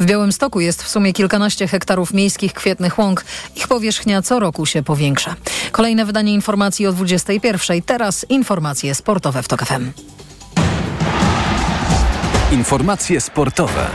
[0.00, 3.24] W Białymstoku jest w sumie kilkanaście hektarów miejskich kwietnych łąk.
[3.56, 5.36] Ich powierzchnia co roku się powiększa.
[5.72, 7.82] Kolejne wydanie informacji o 21.
[7.82, 9.90] Teraz informacje sportowe w TOK FM.
[12.52, 13.86] Informacje sportowe.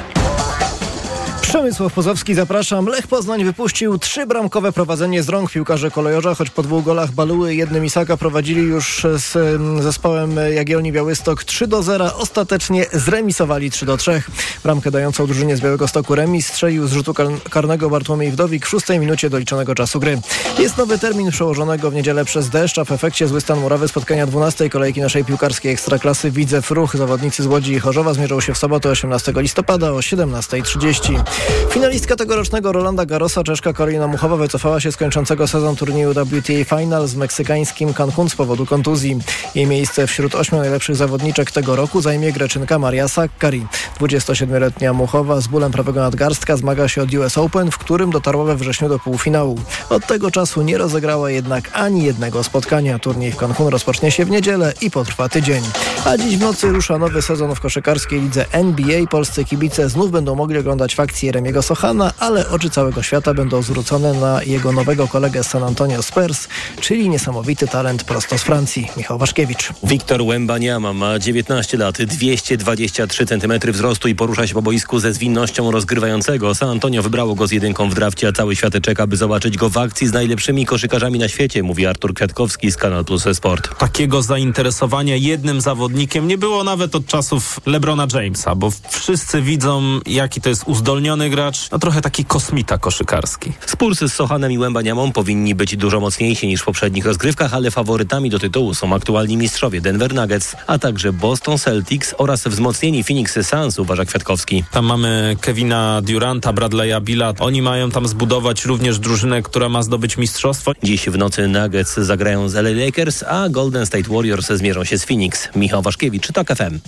[1.52, 2.86] Przemysław Pozowski, zapraszam.
[2.86, 7.86] Lech Poznań wypuścił trzybramkowe prowadzenie z rąk piłkarze kolejorza, choć po dwóch golach Baluły jednym
[7.86, 12.16] Isaka prowadzili już z zespołem Jagiellonii Białystok 3 do 0.
[12.16, 14.24] Ostatecznie zremisowali 3 do 3.
[14.64, 17.14] Bramkę dającą drużynie z Białego Stoku remis strzelił z rzutu
[17.50, 20.22] karnego Bartłomiej Wdowik w szóstej minucie doliczonego czasu gry.
[20.60, 24.28] Jest nowy termin przełożonego w niedzielę przez deszcz, a w efekcie zły stan murawy spotkania
[24.28, 26.96] 12 kolejki naszej piłkarskiej ekstraklasy Widzew Ruch.
[26.96, 31.41] Zawodnicy z Łodzi i Chorzowa zmierzą się w sobotę 18 listopada o 17.30.
[31.70, 37.08] Finalistka tegorocznego Rolanda Garrosa, Czeszka Karolina Muchowa wycofała się z kończącego sezon turnieju WTA Final
[37.08, 39.20] z meksykańskim Cancun z powodu kontuzji.
[39.56, 43.66] Jej miejsce wśród ośmiu najlepszych zawodniczek tego roku zajmie Greczynka Maria Sakkari.
[44.00, 48.56] 27-letnia Muchowa z bólem prawego nadgarstka zmaga się od US Open, w którym dotarła we
[48.56, 49.60] wrześniu do półfinału.
[49.90, 53.00] Od tego czasu nie rozegrała jednak ani jednego spotkania.
[53.00, 55.64] Turniej w Cancun rozpocznie się w niedzielę i potrwa tydzień.
[56.06, 59.08] A dziś w nocy rusza nowy sezon w koszykarskiej lidze NBA.
[59.08, 60.96] Polscy kibice znów będą mogli oglądać
[61.32, 65.64] fakcję Jeremiego Sochana, ale oczy całego świata będą zwrócone na jego nowego kolegę z San
[65.64, 66.48] Antonio Spurs,
[66.82, 69.70] czyli niesamowity talent prosto z Francji, Michał Waszkiewicz.
[69.84, 75.72] Wiktor Łębaniama ma 19 lat, 223 cm wzrostu i porusza się po boisku ze zwinnością
[75.72, 76.56] rozgrywającego.
[76.56, 79.70] San Antonio wybrało go z jedynką w drafcie, a cały świat czeka, by zobaczyć go
[79.70, 83.78] w akcji z najlepszymi koszykarzami na świecie, mówi Artur Kwiatkowski z Kanal Plus Sport.
[83.78, 90.42] Takiego zainteresowania jednym zawodnikiem nie było nawet od czasów LeBrona Jamesa, bo wszyscy widzą, jaki
[90.42, 93.54] to jest uzdolniony gracz, no trochę taki kosmita koszykarski.
[93.66, 98.30] Spursy z Sochanem i Łębaniamą powinni być dużo mocniejsi niż w poprzednich rozgrywkach, ale faworytami
[98.30, 103.80] do tytułu są aktualni mistrzowie Denver Nuggets, a także Boston Celtics oraz wzmocnieni Phoenix Suns,
[103.80, 104.64] uważa Kwiatkowski.
[104.72, 107.34] Tam mamy Kevina Duranta, Bradley'a Billa.
[107.40, 110.72] Oni mają tam zbudować również drużynę, która ma zdobyć mistrzostwo.
[110.84, 115.06] Dziś w nocy Nuggets zagrają z LA Lakers, a Golden State Warriors zmierzą się z
[115.06, 115.50] Phoenix.
[115.56, 116.80] Michał Waszkiewicz, TOK FM.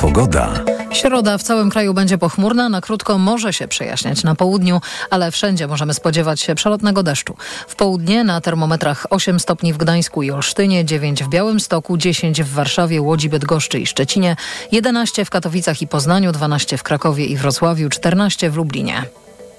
[0.00, 0.71] Pogoda.
[0.92, 4.80] Środa w całym kraju będzie pochmurna, na krótko może się przejaśniać na południu,
[5.10, 7.36] ale wszędzie możemy spodziewać się przelotnego deszczu.
[7.68, 12.52] W południe na termometrach 8 stopni w Gdańsku i Olsztynie, 9 w Białymstoku, 10 w
[12.52, 14.36] Warszawie, Łodzi, Bydgoszczy i Szczecinie,
[14.72, 19.02] 11 w Katowicach i Poznaniu, 12 w Krakowie i Wrocławiu, 14 w Lublinie.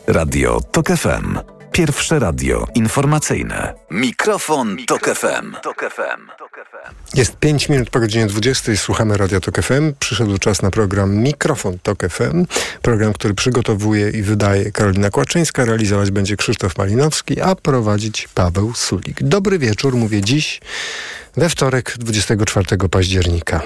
[0.07, 1.39] Radio TOK FM.
[1.73, 3.73] Pierwsze radio informacyjne.
[3.91, 5.55] Mikrofon, Tok FM.
[7.13, 8.75] Jest 5 minut po godzinie 20.
[8.75, 9.93] Słuchamy Radio Tok FM.
[9.99, 12.45] Przyszedł czas na program Mikrofon Tok FM.
[12.81, 15.65] Program, który przygotowuje i wydaje Karolina Kłaczyńska.
[15.65, 19.23] Realizować będzie Krzysztof Malinowski, a prowadzić Paweł Sulik.
[19.23, 20.61] Dobry wieczór, mówię dziś
[21.37, 23.61] we wtorek 24 października.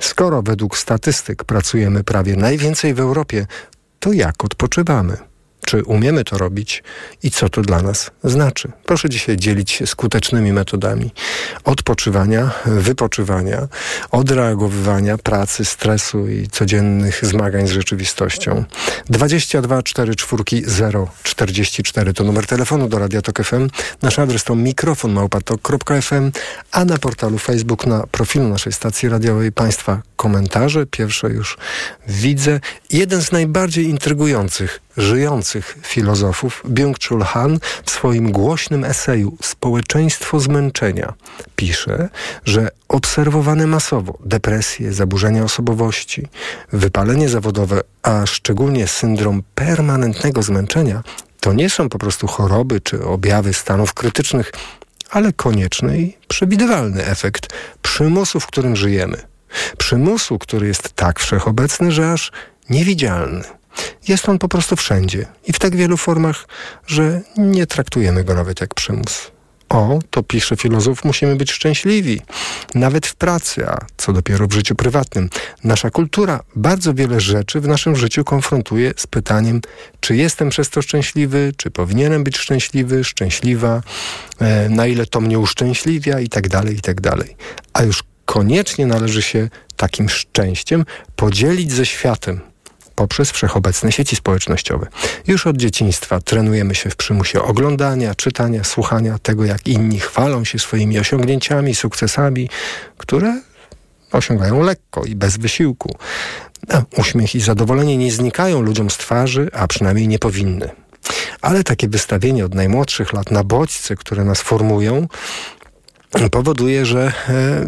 [0.00, 3.46] Skoro według statystyk pracujemy prawie najwięcej w Europie,
[4.00, 5.28] to jak odpoczywamy?
[5.68, 6.82] Czy umiemy to robić
[7.22, 8.72] i co to dla nas znaczy?
[8.84, 11.10] Proszę dzisiaj dzielić się skutecznymi metodami
[11.64, 13.68] odpoczywania, wypoczywania,
[14.10, 18.64] odreagowywania pracy, stresu i codziennych zmagań z rzeczywistością.
[19.06, 23.68] 22 4 4 0 44 to numer telefonu do Radia Tok FM.
[24.02, 26.32] Nasz adres to mikrofon małpatok.fm,
[26.72, 30.86] a na portalu Facebook na profilu naszej stacji radiowej Państwa komentarze.
[30.86, 31.58] Pierwsze już
[32.06, 32.60] widzę.
[32.90, 41.14] Jeden z najbardziej intrygujących żyjących filozofów, Byung-Chul Han w swoim głośnym eseju Społeczeństwo zmęczenia
[41.56, 42.08] pisze,
[42.44, 46.28] że obserwowane masowo depresje, zaburzenia osobowości,
[46.72, 51.02] wypalenie zawodowe, a szczególnie syndrom permanentnego zmęczenia
[51.40, 54.52] to nie są po prostu choroby czy objawy stanów krytycznych,
[55.10, 59.16] ale konieczny i przewidywalny efekt przymusu, w którym żyjemy.
[59.78, 62.32] Przymusu, który jest tak wszechobecny, że aż
[62.70, 63.57] niewidzialny.
[64.08, 66.46] Jest on po prostu wszędzie i w tak wielu formach,
[66.86, 69.30] że nie traktujemy go nawet jak przymus.
[69.68, 72.20] O, to pisze filozof, musimy być szczęśliwi,
[72.74, 75.30] nawet w pracy, a co dopiero w życiu prywatnym.
[75.64, 79.60] Nasza kultura bardzo wiele rzeczy w naszym życiu konfrontuje z pytaniem,
[80.00, 83.82] czy jestem przez to szczęśliwy, czy powinienem być szczęśliwy, szczęśliwa,
[84.40, 87.36] e, na ile to mnie uszczęśliwia i tak dalej, i tak dalej.
[87.72, 90.84] A już koniecznie należy się takim szczęściem
[91.16, 92.40] podzielić ze światem,
[92.98, 94.86] poprzez wszechobecne sieci społecznościowe.
[95.26, 100.58] Już od dzieciństwa trenujemy się w przymusie oglądania, czytania, słuchania tego, jak inni chwalą się
[100.58, 102.48] swoimi osiągnięciami, sukcesami,
[102.96, 103.40] które
[104.12, 105.96] osiągają lekko i bez wysiłku.
[106.96, 110.70] Uśmiech i zadowolenie nie znikają ludziom z twarzy, a przynajmniej nie powinny.
[111.42, 115.08] Ale takie wystawienie od najmłodszych lat na bodźce, które nas formują,
[116.30, 117.66] powoduje, że e,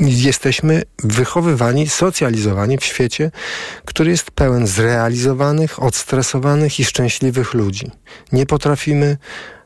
[0.00, 3.30] jesteśmy wychowywani, socjalizowani w świecie,
[3.84, 7.90] który jest pełen zrealizowanych, odstresowanych i szczęśliwych ludzi.
[8.32, 9.16] Nie potrafimy,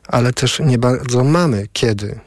[0.07, 2.19] ale też nie bardzo mamy kiedy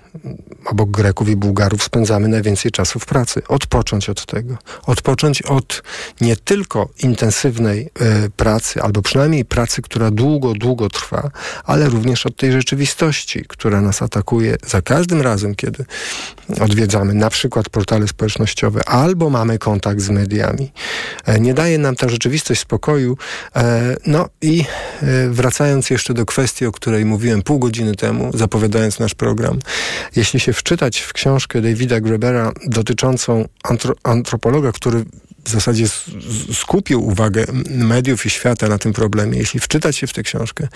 [0.66, 3.42] obok Greków i Bułgarów spędzamy najwięcej czasu w pracy.
[3.48, 4.56] Odpocząć od tego.
[4.86, 5.82] Odpocząć od
[6.20, 7.90] nie tylko intensywnej
[8.26, 11.30] y, pracy, albo przynajmniej pracy, która długo, długo trwa,
[11.64, 15.84] ale również od tej rzeczywistości, która nas atakuje za każdym razem, kiedy
[16.60, 20.72] odwiedzamy na przykład portale społecznościowe albo mamy kontakt z mediami.
[21.24, 23.16] E, nie daje nam ta rzeczywistość spokoju.
[23.56, 24.64] E, no i
[25.02, 29.58] e, wracając jeszcze do kwestii, o której mówiłem pół godziny temu, zapowiadając nasz program,
[30.16, 35.04] jeśli się wczytać w książkę Davida Grebera dotyczącą antro antropologa, który
[35.46, 35.87] w zasadzie
[36.52, 39.38] skupił uwagę mediów i świata na tym problemie.
[39.38, 40.69] Jeśli wczytać się w tę książkę,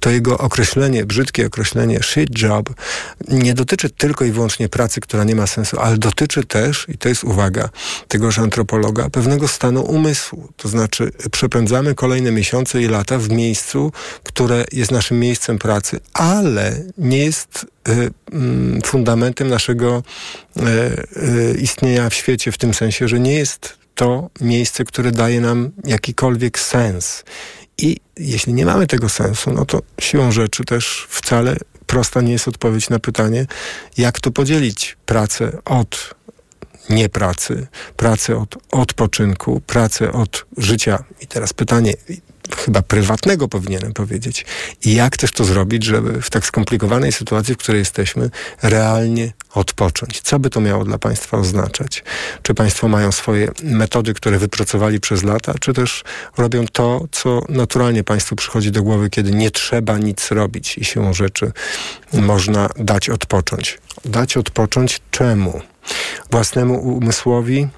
[0.00, 2.74] to jego określenie, brzydkie określenie shit job
[3.28, 7.08] nie dotyczy tylko i wyłącznie pracy, która nie ma sensu, ale dotyczy też, i to
[7.08, 7.68] jest uwaga
[8.08, 10.48] tegoż antropologa, pewnego stanu umysłu.
[10.56, 16.82] To znaczy przepędzamy kolejne miesiące i lata w miejscu, które jest naszym miejscem pracy, ale
[16.98, 20.02] nie jest y, mm, fundamentem naszego
[20.56, 20.62] y,
[21.22, 25.70] y, istnienia w świecie w tym sensie, że nie jest to miejsce, które daje nam
[25.84, 27.24] jakikolwiek sens.
[27.78, 31.56] I jeśli nie mamy tego sensu, no to siłą rzeczy też wcale
[31.86, 33.46] prosta nie jest odpowiedź na pytanie,
[33.96, 36.14] jak to podzielić pracę od
[36.90, 37.66] niepracy,
[37.96, 41.04] pracę od odpoczynku, pracę od życia.
[41.20, 41.92] I teraz pytanie,
[42.56, 44.46] chyba prywatnego powinienem powiedzieć.
[44.84, 48.30] I jak też to zrobić, żeby w tak skomplikowanej sytuacji, w której jesteśmy,
[48.62, 50.20] realnie odpocząć?
[50.20, 52.04] Co by to miało dla Państwa oznaczać?
[52.42, 56.04] Czy Państwo mają swoje metody, które wypracowali przez lata, czy też
[56.38, 61.14] robią to, co naturalnie Państwu przychodzi do głowy, kiedy nie trzeba nic robić i siłą
[61.14, 61.52] rzeczy
[62.12, 63.78] można dać odpocząć?
[64.04, 65.60] Dać odpocząć czemu?
[66.30, 67.68] Własnemu umysłowi,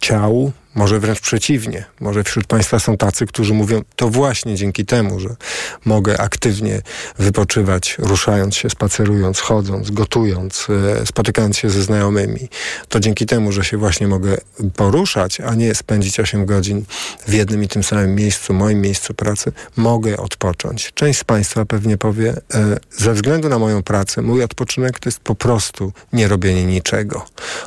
[0.00, 1.84] ciału, może wręcz przeciwnie.
[2.00, 5.36] Może wśród Państwa są tacy, którzy mówią, to właśnie dzięki temu, że
[5.84, 6.82] mogę aktywnie
[7.18, 10.66] wypoczywać, ruszając się, spacerując, chodząc, gotując,
[11.00, 12.48] e, spotykając się ze znajomymi.
[12.88, 14.36] To dzięki temu, że się właśnie mogę
[14.76, 16.84] poruszać, a nie spędzić 8 godzin
[17.28, 20.92] w jednym i tym samym miejscu, moim miejscu pracy, mogę odpocząć.
[20.94, 25.20] Część z Państwa pewnie powie, e, ze względu na moją pracę, mój odpoczynek to jest
[25.20, 27.24] po prostu nie robienie niczego.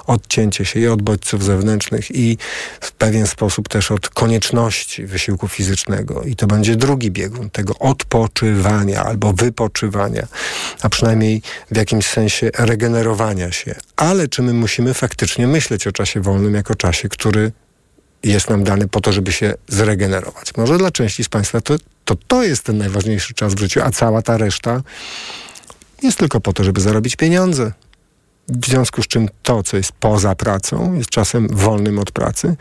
[0.07, 2.37] Odcięcie się i od bodźców zewnętrznych i
[2.99, 9.33] pewien sposób też od konieczności wysiłku fizycznego i to będzie drugi biegun tego odpoczywania albo
[9.33, 10.27] wypoczywania,
[10.81, 11.41] a przynajmniej
[11.71, 13.75] w jakimś sensie regenerowania się.
[13.95, 17.51] Ale czy my musimy faktycznie myśleć o czasie wolnym jako czasie, który
[18.23, 20.57] jest nam dany po to, żeby się zregenerować.
[20.57, 21.75] Może dla części z Państwa to,
[22.05, 24.81] to, to jest ten najważniejszy czas w życiu, a cała ta reszta
[26.03, 27.71] jest tylko po to, żeby zarobić pieniądze,
[28.49, 32.55] w związku z czym to, co jest poza pracą, jest czasem wolnym od pracy,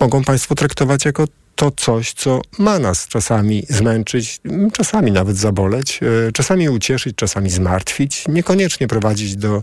[0.00, 1.24] mogą Państwo traktować jako
[1.58, 4.40] to coś, co ma nas czasami zmęczyć,
[4.72, 9.60] czasami nawet zaboleć, e, czasami ucieszyć, czasami zmartwić, niekoniecznie prowadzić do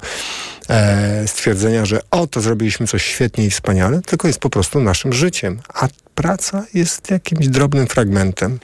[0.69, 5.13] e, stwierdzenia, że o, to zrobiliśmy coś świetnie i wspaniale, tylko jest po prostu naszym
[5.13, 5.59] życiem.
[5.73, 8.59] A praca jest jakimś drobnym fragmentem.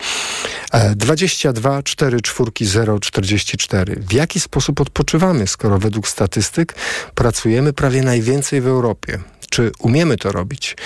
[0.96, 3.96] 22 4 4 0 44.
[3.96, 6.76] W jaki sposób odpoczywamy, skoro według statystyk
[7.16, 9.20] pracujemy prawie najwięcej w Europie?
[9.52, 10.78] Czy umiemy to robić.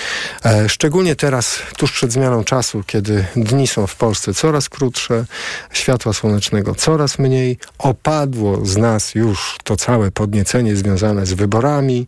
[0.46, 5.26] E, szczególnie teraz, tuż przed zmianą czasu, kiedy dni są w Polsce coraz krótsze,
[5.72, 12.08] światła słonecznego coraz mniej, opadło z nas już to całe podniecenie związane z wyborami.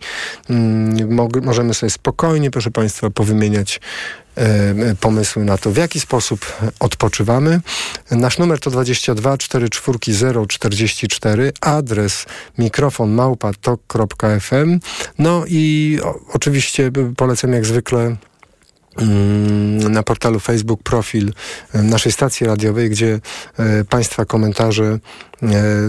[0.49, 3.79] Mm, możemy sobie spokojnie, proszę Państwa, powymieniać
[4.99, 7.61] pomysły na to, w jaki sposób odpoczywamy.
[8.11, 12.25] Nasz numer to 22 440 44, adres
[12.57, 14.79] mikrofon małpa.tok.fm.
[15.19, 15.99] No i
[16.33, 18.15] oczywiście polecam jak zwykle
[18.97, 21.33] mm, na portalu Facebook profil
[21.73, 23.19] e, naszej stacji radiowej, gdzie
[23.57, 24.99] e, Państwa komentarze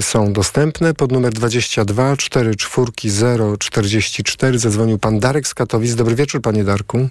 [0.01, 0.95] są dostępne.
[0.95, 5.95] Pod numer 22 440 44 zadzwonił Pan Darek z Katowic.
[5.95, 7.09] Dobry wieczór Panie Darku.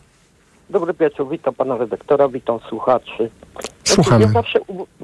[0.69, 3.29] Dobry wieczór, witam pana redaktora, witam słuchaczy.
[3.83, 4.25] Słuchamy.
[4.25, 4.59] Ja zawsze,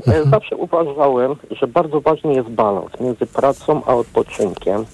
[0.08, 0.30] mhm.
[0.30, 4.86] zawsze uważałem, że bardzo ważny jest balans między pracą a odpoczynkiem.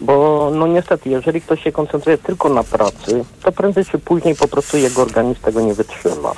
[0.00, 4.48] Bo no niestety, jeżeli ktoś się koncentruje tylko na pracy, to prędzej czy później po
[4.48, 6.32] prostu jego organizm tego nie wytrzyma.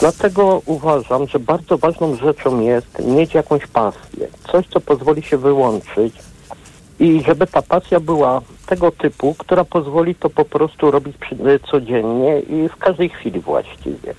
[0.00, 6.14] Dlatego uważam, że bardzo ważną rzeczą jest mieć jakąś pasję, coś, co pozwoli się wyłączyć
[7.00, 11.36] i żeby ta pasja była tego typu, która pozwoli to po prostu robić przy,
[11.70, 14.14] codziennie i w każdej chwili właściwie.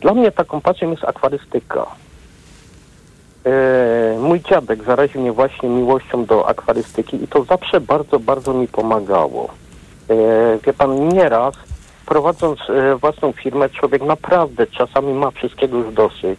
[0.00, 1.86] Dla mnie taką pasją jest akwarystyka.
[3.46, 8.68] e, mój dziadek zaraził mnie właśnie miłością do akwarystyki i to zawsze bardzo, bardzo mi
[8.68, 9.48] pomagało.
[10.10, 10.14] E,
[10.66, 11.54] wie pan, nieraz
[12.06, 16.38] prowadząc e, własną firmę, człowiek naprawdę czasami ma wszystkiego już dosyć.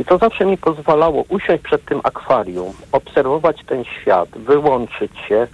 [0.00, 5.46] I to zawsze mi pozwalało usiąść przed tym akwarium, obserwować ten świat, wyłączyć się.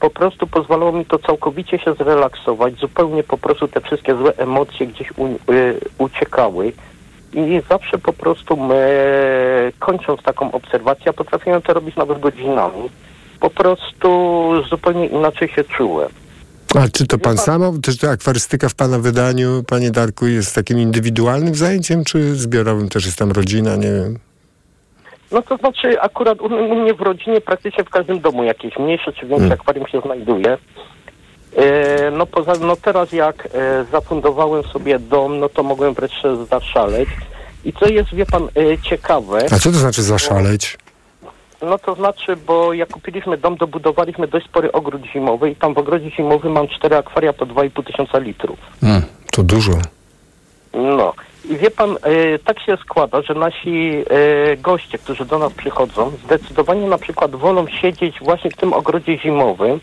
[0.00, 4.86] Po prostu pozwalało mi to całkowicie się zrelaksować, zupełnie po prostu te wszystkie złe emocje
[4.86, 6.72] gdzieś u, y, uciekały.
[7.34, 12.90] I zawsze po prostu my, kończąc taką obserwację, potrafiłem to robić nawet godzinami,
[13.40, 14.08] po prostu
[14.68, 16.08] zupełnie inaczej się czułem.
[16.80, 20.78] A czy to pan sam, czy to akwarystyka w pana wydaniu, panie Darku, jest takim
[20.78, 24.18] indywidualnym zajęciem, czy zbiorowym też jest tam rodzina, nie wiem?
[25.32, 29.12] No to znaczy akurat u, u mnie w rodzinie praktycznie w każdym domu jakieś mniejsze
[29.12, 29.52] czy większe Hmm.
[29.52, 30.58] akwarium się znajduje.
[31.56, 37.08] E, no poza, no teraz jak e, zafundowałem sobie dom, no to mogłem wreszcie zaszaleć.
[37.64, 40.78] I co jest, wie pan, e, ciekawe, A co to znaczy zaszaleć?
[41.62, 45.78] No to znaczy, bo jak kupiliśmy dom, dobudowaliśmy dość spory ogród zimowy i tam w
[45.78, 48.58] ogrodzie zimowym mam cztery akwaria po 2,5 tysiąca litrów.
[48.82, 49.72] Mm, to dużo.
[50.74, 51.12] No
[51.50, 56.12] i wie pan, e, tak się składa, że nasi e, goście, którzy do nas przychodzą,
[56.24, 59.80] zdecydowanie na przykład wolą siedzieć właśnie w tym ogrodzie zimowym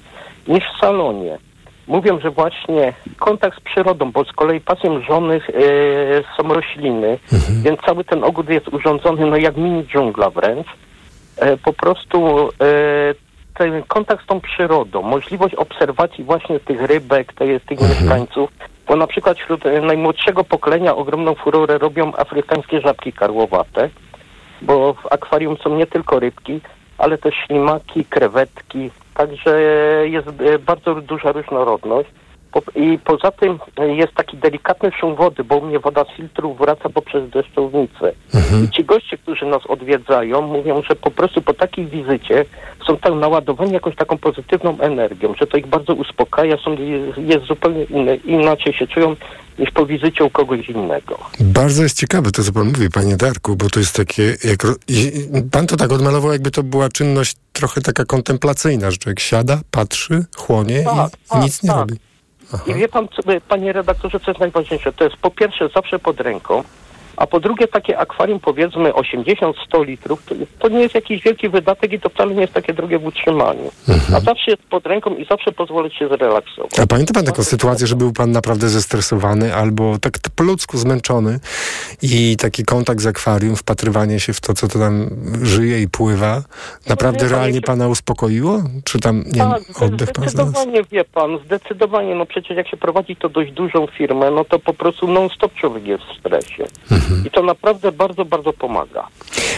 [0.47, 1.37] niż w salonie.
[1.87, 5.53] Mówią, że właśnie kontakt z przyrodą, bo z kolei pasją żonych e,
[6.37, 7.19] są rośliny,
[7.63, 10.67] więc cały ten ogród jest urządzony no jak mini dżungla wręcz.
[11.37, 13.13] E, po prostu e,
[13.53, 17.33] ten kontakt z tą przyrodą, możliwość obserwacji właśnie tych rybek,
[17.67, 18.49] tych mieszkańców,
[18.87, 23.89] bo na przykład wśród e, najmłodszego pokolenia ogromną furorę robią afrykańskie żabki karłowate,
[24.61, 26.61] bo w akwarium są nie tylko rybki,
[26.97, 29.61] ale też ślimaki, krewetki, także
[30.03, 30.27] jest
[30.65, 32.09] bardzo duża różnorodność.
[32.75, 36.53] I poza tym e, jest taki delikatny szum wody, bo u mnie woda z filtru
[36.53, 38.11] wraca poprzez deszczownicę.
[38.63, 42.45] I ci goście, którzy nas odwiedzają, mówią, że po prostu po takiej wizycie
[42.87, 46.75] są tak naładowani jakąś taką pozytywną energią, że to ich bardzo uspokaja, są,
[47.17, 49.15] jest zupełnie inne, inaczej się czują
[49.59, 51.19] niż po wizycie u kogoś innego.
[51.39, 54.63] Bardzo jest ciekawe to, co pan mówi, panie Darku, bo to jest takie, jak,
[55.51, 60.25] pan to tak odmalował, jakby to była czynność trochę taka kontemplacyjna, że człowiek siada, patrzy,
[60.35, 61.77] chłonie Tak, i tak, nic nie tak.
[61.79, 62.12] robi.
[62.67, 63.07] I wie pan,
[63.47, 64.93] panie redaktorze, co jest najważniejsze?
[64.93, 66.63] To jest po pierwsze zawsze pod ręką,
[67.17, 71.93] a po drugie takie akwarium powiedzmy 80-100 litrów, to, to nie jest jakiś wielki wydatek
[71.93, 73.71] i to wcale nie jest takie drogie w utrzymaniu.
[74.15, 76.79] A zawsze jest pod ręką i zawsze pozwoli się zrelaksować.
[76.79, 81.39] A pamięta pan taką sytuację, że był pan naprawdę zestresowany albo tak po ludzku zmęczony
[82.01, 85.09] i taki kontakt z akwarium, wpatrywanie się w to, co to tam
[85.41, 86.43] żyje i pływa,
[86.87, 88.63] naprawdę panie realnie pana uspokoiło?
[88.83, 92.77] Czy tam, nie Tak, wiem, oddech pan zdecydowanie wie pan, zdecydowanie, no przecież jak się
[92.77, 96.63] prowadzi to dość dużą firmę, no to po prostu non-stop człowiek jest w stresie.
[96.91, 97.02] Mhm.
[97.25, 99.07] I to naprawdę bardzo, bardzo pomaga.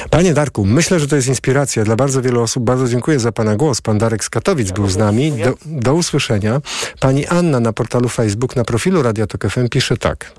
[0.10, 2.64] Panie Darku, myślę, że to jest inspiracja dla bardzo wielu osób.
[2.64, 3.82] Bardzo dziękuję za Pana głos.
[3.82, 5.32] Pan Darek z Katowic był z nami.
[5.32, 6.62] Do, do usłyszenia.
[7.00, 10.32] Pani Anna na portalu Facebook, na profilu Radia Tok FM pisze tak.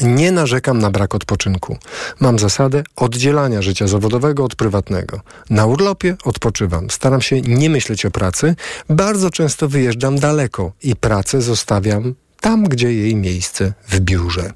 [0.00, 1.76] Nie narzekam na brak odpoczynku.
[2.20, 5.20] Mam zasadę oddzielania życia zawodowego od prywatnego.
[5.50, 6.90] Na urlopie odpoczywam.
[6.90, 8.54] Staram się nie myśleć o pracy.
[8.88, 14.52] Bardzo często wyjeżdżam daleko i pracę zostawiam tam, gdzie jej miejsce w biurze.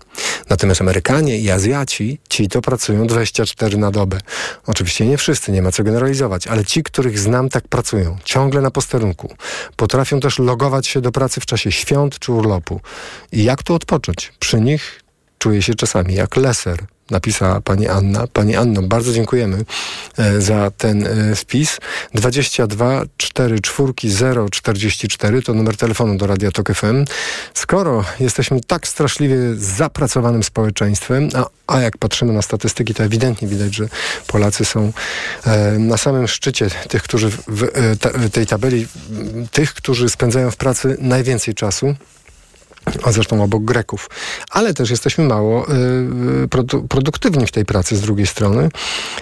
[0.48, 4.18] Natomiast Amerykanie i Azjaci, ci to pracują 24 na dobę.
[4.66, 8.16] Oczywiście nie wszyscy, nie ma co generalizować, ale ci, których znam, tak pracują.
[8.24, 9.34] Ciągle na posterunku.
[9.76, 12.80] Potrafią też logować się do pracy w czasie świąt czy urlopu.
[13.32, 14.32] I jak tu odpocząć?
[14.38, 15.00] Przy nich
[15.38, 16.93] czuję się czasami jak leser.
[17.11, 18.26] Napisała pani Anna.
[18.32, 19.64] Pani Anno, bardzo dziękujemy
[20.18, 21.78] e, za ten wpis.
[22.14, 23.56] 22 4
[24.04, 27.04] 0 44 to numer telefonu do Radia Tok FM.
[27.54, 33.75] Skoro jesteśmy tak straszliwie zapracowanym społeczeństwem, a, a jak patrzymy na statystyki, to ewidentnie widać,
[33.75, 33.88] że
[34.26, 34.92] Polacy są
[35.46, 38.87] e, na samym szczycie tych, którzy w, e, tej tabeli,
[39.52, 41.94] tych, którzy spędzają w pracy najwięcej czasu
[43.02, 44.10] a zresztą obok Greków.
[44.50, 48.68] Ale też jesteśmy mało y, produ- produktywni w tej pracy z drugiej strony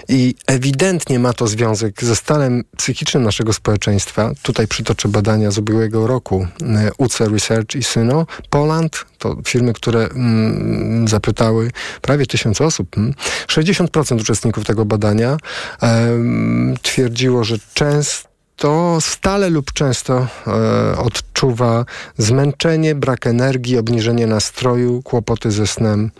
[0.07, 4.31] i ewidentnie ma to związek ze stanem psychicznym naszego społeczeństwa.
[4.41, 8.25] Tutaj przytoczę badania z ubiegłego roku y, UC Research i Syno.
[8.49, 12.97] Poland to firmy, które mm, zapytały prawie tysiąc osób.
[12.97, 13.13] Mm.
[13.47, 15.37] 60% uczestników tego badania
[15.81, 21.85] em, twierdziło, że często to stale lub często e, odczuwa
[22.17, 26.11] zmęczenie, brak energii, obniżenie nastroju, kłopoty ze snem.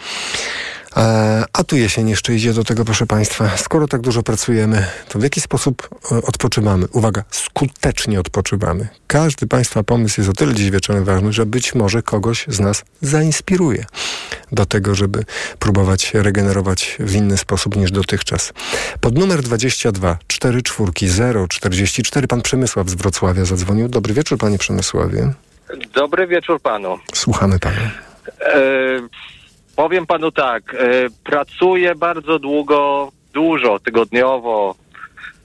[0.98, 3.58] E, a tu jesień jeszcze idzie do tego, proszę Państwa.
[3.58, 6.88] Skoro tak dużo pracujemy, to w jaki sposób e, odpoczywamy?
[6.92, 8.88] Uwaga, skutecznie odpoczywamy.
[9.08, 12.84] Każdy Państwa pomysł jest o tyle dziś wieczorem ważny, że być może kogoś z nas
[13.02, 13.86] zainspiruje.
[14.52, 15.24] do tego, żeby
[15.60, 18.54] próbować regenerować w inny sposób niż dotychczas.
[19.02, 20.92] Pod numer 22 44
[21.50, 23.88] 044 pan Przemysław z Wrocławia zadzwonił.
[23.90, 25.34] Dobry wieczór, panie Przemysławie.
[25.94, 27.00] Dobry wieczór panu.
[27.14, 27.92] Słuchamy pana.
[28.42, 28.62] E,
[29.76, 30.78] powiem panu tak, e,
[31.24, 34.76] pracuję bardzo długo, dużo, tygodniowo,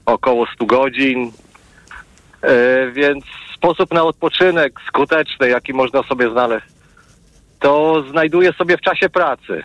[0.05, 1.31] około 100 godzin,
[2.41, 6.67] e, więc sposób na odpoczynek skuteczny, jaki można sobie znaleźć,
[7.59, 9.63] to znajduję sobie w czasie pracy.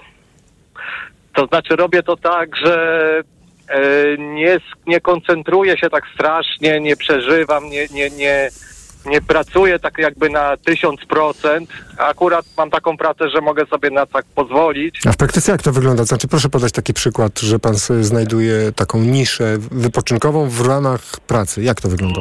[1.35, 3.23] To znaczy robię to tak, że
[3.69, 3.81] e,
[4.19, 8.49] nie, nie koncentruję się tak strasznie, nie przeżywam, nie, nie, nie,
[9.07, 11.71] nie pracuję tak jakby na tysiąc procent.
[11.99, 15.01] Akurat mam taką pracę, że mogę sobie na tak pozwolić.
[15.07, 16.05] A w praktyce jak to wygląda?
[16.05, 21.63] Znaczy proszę podać taki przykład, że pan znajduje taką niszę wypoczynkową w ramach pracy.
[21.63, 22.21] Jak to wygląda?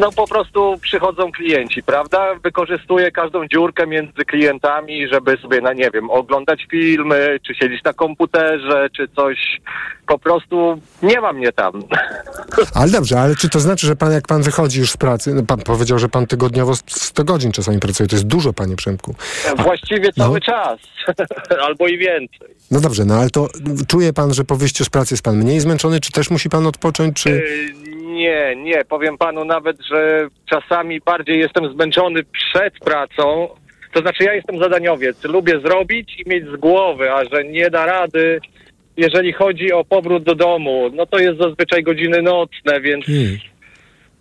[0.00, 2.26] No po prostu przychodzą klienci, prawda?
[2.42, 7.92] Wykorzystuję każdą dziurkę między klientami, żeby sobie, na nie wiem, oglądać filmy, czy siedzieć na
[7.92, 9.60] komputerze, czy coś.
[10.06, 11.72] Po prostu nie ma mnie tam.
[12.74, 15.42] Ale dobrze, ale czy to znaczy, że pan jak pan wychodzi już z pracy, no
[15.42, 19.14] pan powiedział, że pan tygodniowo 100 godzin czasami pracuje, to jest dużo, panie Przemku.
[19.56, 20.78] Właściwie cały czas,
[21.66, 22.48] albo i więcej.
[22.70, 23.48] No dobrze, no ale to
[23.88, 26.66] czuje pan, że po wyjściu z pracy jest pan mniej zmęczony, czy też musi pan
[26.66, 27.30] odpocząć, czy...
[27.30, 33.48] Yy, nie, nie, powiem panu nawet, że czasami bardziej jestem zmęczony przed pracą.
[33.92, 37.86] To znaczy ja jestem zadaniowiec, lubię zrobić i mieć z głowy, a że nie da
[37.86, 38.40] rady,
[38.96, 43.38] jeżeli chodzi o powrót do domu, no to jest zazwyczaj godziny nocne, więc Hmm.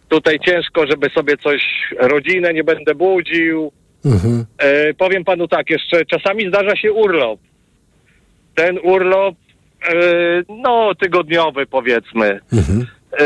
[0.09, 1.61] Tutaj ciężko, żeby sobie coś,
[1.99, 3.71] rodzinę nie będę budził.
[4.05, 4.45] Mhm.
[4.57, 7.39] E, powiem panu tak, jeszcze czasami zdarza się urlop.
[8.55, 9.35] Ten urlop,
[9.89, 9.93] e,
[10.49, 12.39] no tygodniowy powiedzmy.
[12.53, 12.85] Mhm.
[13.19, 13.25] E,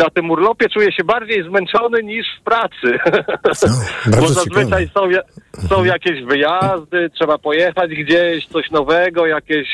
[0.00, 2.98] na tym urlopie czuję się bardziej zmęczony niż w pracy.
[4.06, 5.00] No, Bo zazwyczaj są,
[5.68, 9.68] są jakieś wyjazdy, trzeba pojechać gdzieś, coś nowego, jakieś,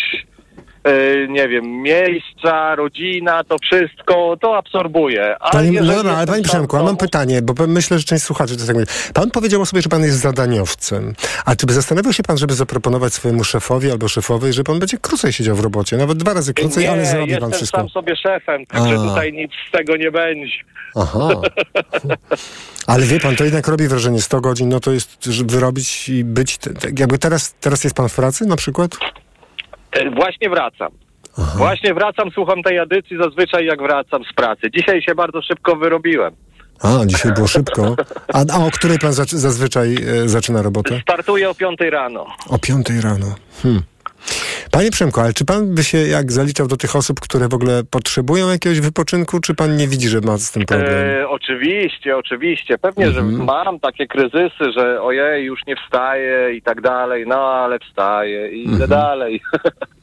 [1.28, 5.36] nie wiem, miejsca, rodzina, to wszystko, to absorbuje.
[5.40, 8.24] A Panie, no dobra, ale jestem panie Przemku, a mam pytanie, bo myślę, że część
[8.24, 8.86] słuchaczy to tak mówi.
[9.14, 11.14] Pan powiedział o sobie, że pan jest zadaniowcem.
[11.44, 14.98] A czy by zastanawiał się pan, żeby zaproponować swojemu szefowi albo szefowej, że pan będzie
[14.98, 15.96] krócej siedział w robocie?
[15.96, 17.78] Nawet dwa razy krócej, nie, ale zrobi jestem pan wszystko.
[17.78, 20.58] sam sobie szefem, także tutaj nic z tego nie będzie.
[20.96, 21.28] Aha.
[22.86, 26.24] Ale wie pan, to jednak robi wrażenie 100 godzin, no to jest, żeby wyrobić i
[26.24, 26.58] być,
[26.98, 28.90] jakby teraz, teraz jest pan w pracy na przykład?
[29.92, 30.88] E, Właśnie wracam.
[31.56, 34.70] Właśnie wracam, słucham tej edycji zazwyczaj jak wracam z pracy.
[34.74, 36.34] Dzisiaj się bardzo szybko wyrobiłem.
[36.82, 37.96] A, dzisiaj było szybko.
[38.32, 41.00] A, a o której pan zazwyczaj e, zaczyna robotę?
[41.02, 42.26] Startuję o 5 rano.
[42.48, 43.34] O piątej rano.
[43.62, 43.82] Hmm.
[44.70, 47.82] Panie Przemku, ale czy pan by się jak zaliczał do tych osób, które w ogóle
[47.90, 50.90] potrzebują jakiegoś wypoczynku, czy pan nie widzi, że ma z tym problem?
[50.92, 52.78] E, oczywiście, oczywiście.
[52.78, 57.78] Pewnie, że mam takie kryzysy, że ojej, już nie wstaję i tak dalej, no ale
[57.78, 59.40] wstaję i idę dalej.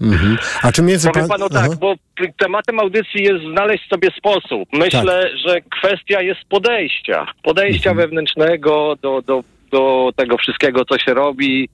[0.01, 0.37] Mhm.
[0.63, 1.37] A czy między Powiem pan...
[1.39, 1.75] panu tak, Aha.
[1.79, 1.95] bo
[2.37, 4.69] tematem audycji jest znaleźć sobie sposób.
[4.73, 7.25] Myślę, że kwestia jest podejścia.
[7.43, 7.97] Podejścia Mhm.
[8.07, 11.69] wewnętrznego do, do, do tego wszystkiego, co się robi.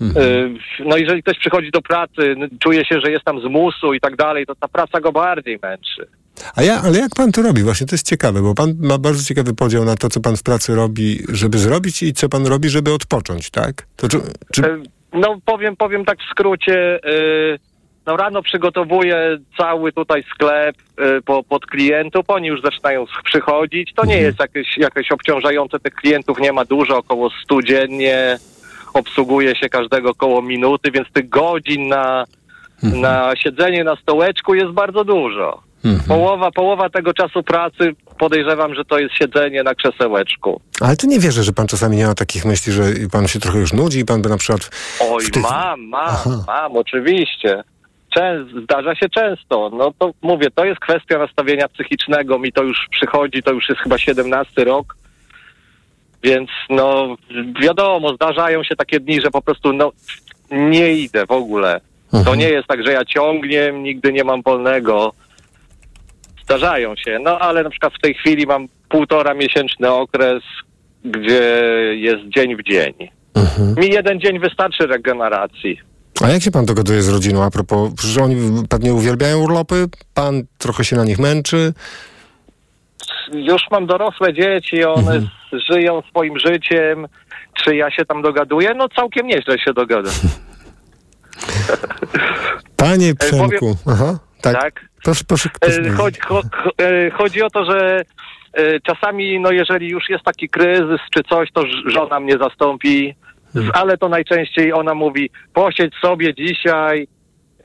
[0.00, 0.26] Mhm.
[0.26, 4.00] Y, No jeżeli ktoś przychodzi do pracy, czuje się, że jest tam z musu i
[4.00, 6.06] tak dalej, to ta praca go bardziej męczy.
[6.56, 7.62] A ja, ale jak pan to robi?
[7.62, 10.42] Właśnie to jest ciekawe, bo pan ma bardzo ciekawy podział na to, co pan w
[10.42, 13.86] pracy robi, żeby zrobić i co pan robi, żeby odpocząć, tak?
[13.96, 14.18] To czy,
[14.52, 14.62] czy...
[14.66, 14.82] Y,
[15.12, 17.00] No powiem, powiem tak w skrócie.
[17.08, 17.58] y,
[18.06, 20.76] No rano przygotowuję cały tutaj sklep
[21.24, 22.24] po, pod klientów.
[22.28, 23.92] Oni już zaczynają przychodzić.
[23.94, 24.24] To nie Mhm.
[24.26, 25.80] jest jakieś, jakieś obciążające.
[25.80, 28.38] Tych klientów nie ma dużo, około 100 dziennie.
[28.94, 32.24] Obsługuje się każdego około minuty, więc tych godzin na,
[32.84, 33.02] Mhm.
[33.02, 35.62] na siedzenie na stołeczku jest bardzo dużo.
[35.84, 36.08] Mhm.
[36.08, 40.60] Połowa, połowa tego czasu pracy podejrzewam, że to jest siedzenie na krzesełeczku.
[40.80, 43.58] Ale to nie wierzę, że pan czasami nie ma takich myśli, że pan się trochę
[43.58, 44.70] już nudzi i pan by na przykład...
[45.10, 46.44] Oj, tych- mam, mam, Aha.
[46.46, 47.62] mam, oczywiście.
[48.14, 49.70] Częs, zdarza się często.
[49.78, 52.38] No to mówię, to jest kwestia nastawienia psychicznego.
[52.38, 54.96] Mi to już przychodzi, to już jest chyba 17 rok.
[56.22, 57.16] Więc no
[57.62, 59.92] wiadomo, zdarzają się takie dni, że po prostu no
[60.50, 61.80] nie idę w ogóle.
[62.10, 62.38] To Mhm.
[62.38, 65.12] nie jest tak, że ja ciągniem, nigdy nie mam wolnego.
[66.44, 67.18] Zdarzają się.
[67.22, 70.42] No ale na przykład w tej chwili mam półtora miesięczny okres,
[71.04, 71.42] gdzie
[71.94, 72.94] jest dzień w dzień.
[73.34, 73.74] Mhm.
[73.74, 75.80] Mi jeden dzień wystarczy regeneracji.
[76.22, 78.36] A jak się pan dogaduje z rodziną a propos, że oni
[78.68, 81.72] pewnie uwielbiają urlopy, pan trochę się na nich męczy?
[83.32, 85.20] Już mam dorosłe dzieci, one
[85.70, 87.08] żyją swoim życiem.
[87.54, 88.74] Czy ja się tam dogaduję?
[88.74, 90.12] No całkiem nieźle się dogadam.
[92.76, 94.60] Panie Przemku, aha, tak.
[94.60, 94.84] tak?
[95.04, 95.48] Proszę, proszę.
[95.60, 98.02] proszę E, Chodzi, cho, cho, e, chodzi o to, że
[98.52, 103.14] e, czasami, no jeżeli już jest taki kryzys czy coś, to żona mnie zastąpi.
[103.54, 107.08] z, ale to najczęściej ona mówi, posiedź sobie dzisiaj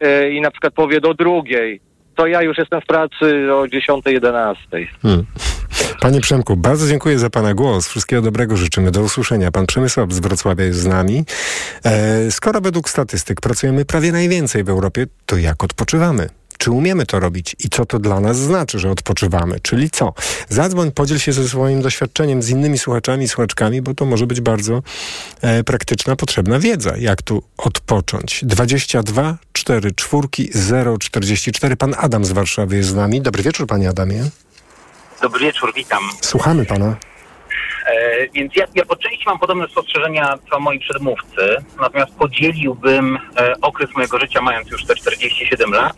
[0.02, 1.82] e, i na przykład powie do drugiej.
[2.16, 4.56] To ja już jestem w pracy o 10-11.
[5.02, 5.26] Hmm.
[6.00, 7.88] Panie Przemku, bardzo dziękuję za Pana głos.
[7.88, 8.92] Wszystkiego dobrego życzymy.
[8.92, 9.52] Do usłyszenia.
[9.52, 11.26] Pan Przemysław z Wrocławia jest z nami.
[11.84, 16.30] E, skoro według statystyk pracujemy prawie najwięcej w Europie, to jak odpoczywamy?
[16.58, 19.60] Czy umiemy to robić i co to dla nas znaczy, że odpoczywamy?
[19.60, 20.14] Czyli co?
[20.50, 24.42] Zadzwoń, podziel się ze swoim doświadczeniem z innymi słuchaczami i słuchaczkami, bo to może być
[24.42, 24.84] bardzo
[25.42, 28.40] e, praktyczna, potrzebna wiedza, jak tu odpocząć.
[28.46, 31.76] 22 4 4 0 44.
[31.76, 33.22] Pan Adam z Warszawy jest z nami.
[33.22, 34.30] Dobry wieczór, panie Adamie.
[35.26, 36.04] Dobry wieczór, witam.
[36.22, 36.96] Słuchamy pana.
[37.86, 43.54] E, więc ja, ja po części mam podobne spostrzeżenia co moi przedmówcy, natomiast podzieliłbym e,
[43.62, 45.94] okres mojego życia, mając już te 47 lat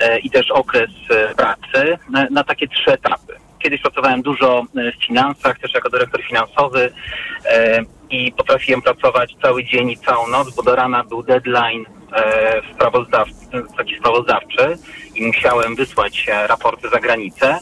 [0.00, 1.98] e, i też okres e, pracy
[2.30, 3.36] na, takie trzy etapy.
[3.58, 6.92] Kiedyś pracowałem dużo e, w finansach, też jako dyrektor finansowy
[7.44, 11.84] e, i potrafiłem pracować cały dzień i całą noc, bo do rana był deadline
[12.74, 13.28] sprawozdaw,
[13.76, 14.78] taki sprawozdawczy
[15.14, 17.58] i musiałem wysłać raporty za granicę.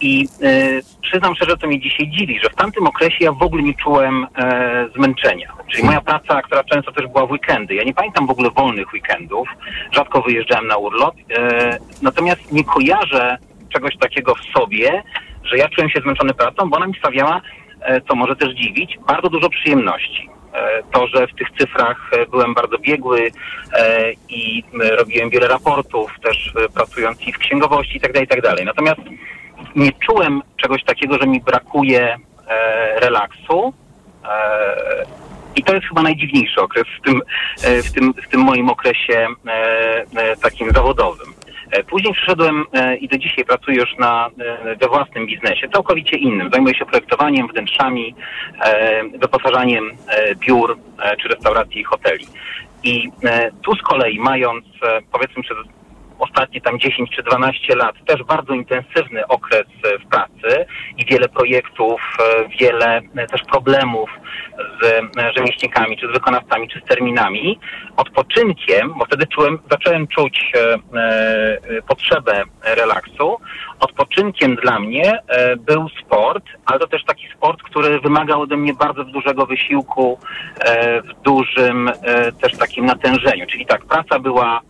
[0.00, 3.62] I e, przyznam szczerze, to mnie dzisiaj dziwi, że w tamtym okresie ja w ogóle
[3.62, 5.52] nie czułem e, zmęczenia.
[5.70, 7.74] Czyli moja praca, która często też była w weekendy.
[7.74, 9.48] Ja nie pamiętam w ogóle wolnych weekendów.
[9.92, 11.14] Rzadko wyjeżdżałem na urlop.
[11.38, 13.38] E, natomiast nie kojarzę
[13.72, 15.02] czegoś takiego w sobie,
[15.44, 17.40] że ja czułem się zmęczony pracą, bo ona mi sprawiała,
[17.80, 20.28] e, co może też dziwić, bardzo dużo przyjemności.
[20.52, 23.30] E, To, że w tych cyfrach e, byłem bardzo biegły
[24.28, 24.62] i
[24.98, 28.64] robiłem wiele raportów, też pracując i w księgowości i tak dalej, i tak.
[28.64, 29.00] Natomiast
[29.76, 32.16] nie czułem czegoś takiego, że mi brakuje
[32.48, 33.72] e, relaksu.
[34.24, 35.20] E,
[35.56, 37.22] I to jest chyba najdziwniejszy okres w tym,
[37.64, 39.52] e, w tym, w tym moim okresie e,
[40.16, 41.34] e, takim zawodowym.
[41.86, 42.64] Później przyszedłem
[43.00, 44.30] i do dzisiaj pracuję już na,
[44.80, 46.50] we własnym biznesie, całkowicie innym.
[46.52, 48.14] Zajmuję się projektowaniem, wnętrzami,
[49.18, 49.90] wyposażaniem
[50.36, 50.78] biur
[51.22, 52.26] czy restauracji i hoteli.
[52.84, 53.08] I
[53.62, 54.64] tu z kolei mając
[55.12, 55.56] powiedzmy przez
[56.20, 60.66] ostatnie tam 10 czy 12 lat też bardzo intensywny okres e, w pracy
[60.98, 64.10] i wiele projektów, e, wiele e, też problemów
[64.82, 65.04] z
[65.36, 67.58] rzemieślnikami, czy z wykonawcami, czy z terminami.
[67.96, 70.52] Odpoczynkiem, bo wtedy czułem, zacząłem czuć
[71.88, 73.36] potrzebę relaksu.
[73.80, 75.18] Odpoczynkiem dla mnie
[75.58, 80.18] był sport, ale to też taki sport, który wymagał ode mnie bardzo dużego wysiłku,
[81.04, 81.90] w dużym
[82.40, 83.46] też takim natężeniu.
[83.46, 84.60] Czyli tak, praca była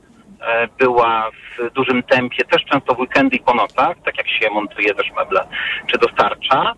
[0.79, 4.95] była w dużym tempie, też często w weekendy i po nocach, tak jak się montuje
[4.95, 5.47] też meble,
[5.87, 6.75] czy dostarcza.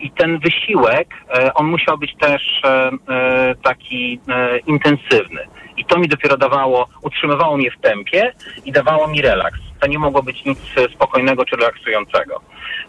[0.00, 5.40] I ten wysiłek, e, on musiał być też e, e, taki e, intensywny.
[5.76, 8.32] I to mi dopiero dawało, utrzymywało mnie w tempie
[8.64, 9.58] i dawało mi relaks.
[9.80, 12.40] To nie mogło być nic e, spokojnego czy relaksującego.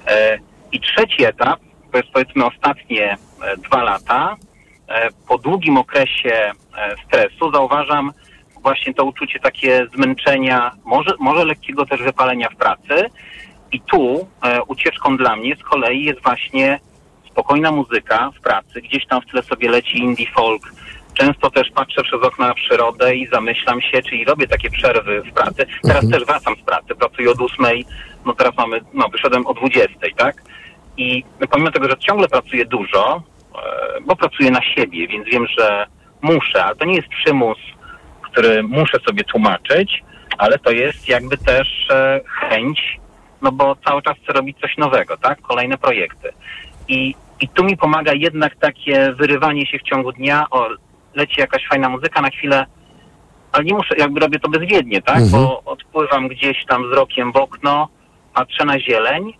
[0.08, 0.40] E,
[0.72, 1.60] I trzeci etap,
[1.92, 4.36] to jest powiedzmy ostatnie e, dwa lata,
[4.88, 8.12] e, po długim okresie e, stresu zauważam
[8.66, 13.10] właśnie to uczucie takie zmęczenia, może, może lekkiego też wypalenia w pracy.
[13.72, 16.80] I tu e, ucieczką dla mnie z kolei jest właśnie
[17.32, 18.82] spokojna muzyka w pracy.
[18.82, 20.74] Gdzieś tam w tle sobie leci indie folk.
[21.14, 25.34] Często też patrzę przez okno na przyrodę i zamyślam się, czyli robię takie przerwy w
[25.34, 25.66] pracy.
[25.84, 27.86] Teraz też wracam z pracy, pracuję od ósmej,
[28.26, 30.42] no teraz mamy, no wyszedłem o dwudziestej, tak?
[30.98, 33.24] I pomimo tego, że ciągle pracuję dużo,
[33.56, 35.88] e, bo pracuję na siebie, więc wiem, że
[36.22, 37.58] muszę, ale to nie jest przymus,
[38.36, 40.04] który muszę sobie tłumaczyć,
[40.38, 43.00] ale to jest jakby też e, chęć,
[43.42, 45.42] no bo cały czas chcę robić coś nowego, tak?
[45.42, 46.30] Kolejne projekty.
[46.88, 50.70] I, I tu mi pomaga jednak takie wyrywanie się w ciągu dnia, o,
[51.16, 52.66] leci jakaś fajna muzyka na chwilę,
[53.52, 55.18] ale nie muszę, jakby robię to bezwiednie, tak?
[55.18, 55.32] Mhm.
[55.32, 57.88] Bo odpływam gdzieś tam wzrokiem w okno,
[58.34, 59.34] patrzę na zieleń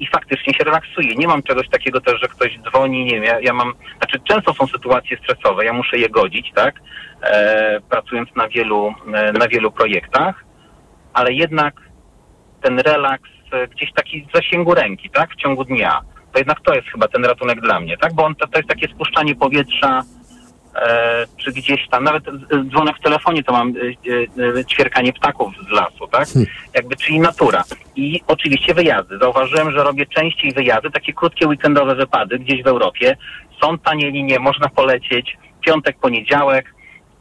[0.00, 1.14] i faktycznie się relaksuję.
[1.16, 4.54] Nie mam czegoś takiego też, że ktoś dzwoni, nie wiem, ja, ja mam, znaczy często
[4.54, 6.74] są sytuacje stresowe, ja muszę je godzić, tak?
[7.22, 10.44] E, pracując na wielu, e, na wielu projektach,
[11.12, 11.74] ale jednak
[12.62, 15.30] ten relaks e, gdzieś taki w zasięgu ręki, tak?
[15.30, 16.00] W ciągu dnia.
[16.32, 18.14] To jednak to jest chyba ten ratunek dla mnie, tak?
[18.14, 20.02] Bo on to, to jest takie spuszczanie powietrza,
[21.36, 22.24] czy gdzieś tam, nawet
[22.70, 26.28] dzwonek w telefonie to mam e, e, ćwierkanie ptaków z lasu, tak?
[26.74, 27.64] Jakby, czyli natura.
[27.96, 29.18] I oczywiście wyjazdy.
[29.18, 33.16] Zauważyłem, że robię częściej wyjazdy, takie krótkie weekendowe wypady gdzieś w Europie.
[33.62, 35.36] Są tanie linie, można polecieć.
[35.60, 36.74] Piątek, poniedziałek.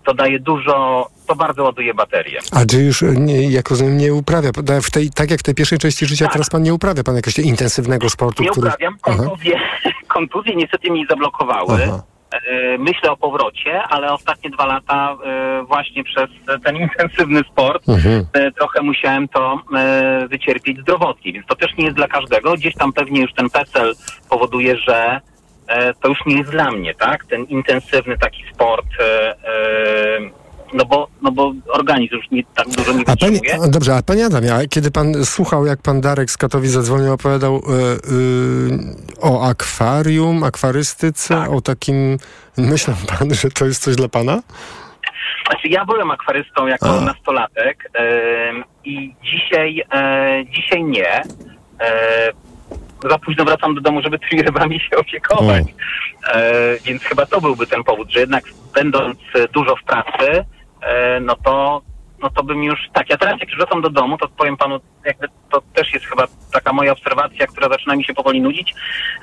[0.06, 2.39] To daje dużo, to bardzo ładuje baterię.
[2.52, 4.52] A czy już, e, nie, jak rozumiem, nie uprawia,
[4.84, 6.34] w tej, tak jak w tej pierwszej części życia, Tak.
[6.34, 8.68] teraz pan nie uprawia pan jakiegoś intensywnego sportu, Nie który...
[8.68, 8.98] uprawiam.
[9.02, 9.60] Kontuzje,
[10.08, 11.84] kontuzje niestety mnie zablokowały.
[11.84, 12.04] Aha.
[12.34, 16.30] E, Myślę o powrocie, ale ostatnie dwa lata e, właśnie przez
[16.65, 18.26] ten intensywny sport Mhm.
[18.34, 19.62] e, trochę musiałem to
[20.30, 22.54] wycierpieć zdrowotnie, więc to też nie jest dla każdego.
[22.54, 23.93] Gdzieś tam pewnie już ten PESEL
[24.30, 25.22] powoduje, że
[26.02, 27.26] to już nie jest dla mnie, tak?
[27.26, 28.86] Ten intensywny taki sport,
[30.74, 33.64] no, bo, no bo organizm już nie tak dużo nie A panie, wytrzymuje.
[33.64, 37.14] a dobrze, a panie Adamie, a kiedy pan słuchał, jak pan Darek z Katowic zadzwonił,
[37.14, 41.50] opowiadał e, y, o akwarium, akwarystyce, Tak.
[41.52, 42.18] o takim...
[42.58, 44.42] Myślał pan, że to jest coś dla pana?
[45.48, 47.02] Znaczy ja byłem akwarystą jako A.
[47.02, 49.84] nastolatek em, i dzisiaj,
[50.56, 51.24] dzisiaj nie.
[53.10, 55.64] Za późno wracam do domu, żeby tymi rybami się opiekować.
[56.34, 56.54] E,
[56.86, 58.44] więc chyba to byłby ten powód, że jednak
[58.76, 59.18] będąc
[59.54, 60.46] dużo w pracy,
[61.22, 61.82] no to
[62.24, 63.10] no to bym już tak.
[63.10, 66.28] Ja teraz jak już wracam do domu, to powiem panu, jakby to też jest chyba
[66.54, 68.74] taka moja obserwacja, która zaczyna mi się powoli nudzić.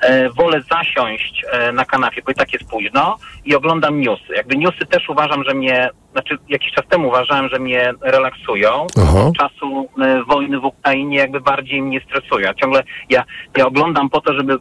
[0.01, 4.33] E, wolę zasiąść e, na kanapie, bo i tak jest późno i oglądam newsy.
[4.35, 8.87] Jakby newsy też uważam, że mnie, znaczy jakiś czas temu uważałem, że mnie relaksują.
[9.03, 9.19] Aha.
[9.27, 12.53] Od czasu e, wojny w Ukrainie jakby bardziej mnie stresują.
[12.53, 13.23] Ciągle, ja,
[13.57, 14.57] ja oglądam po to, żeby,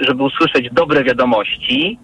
[0.00, 1.98] żeby usłyszeć dobre wiadomości,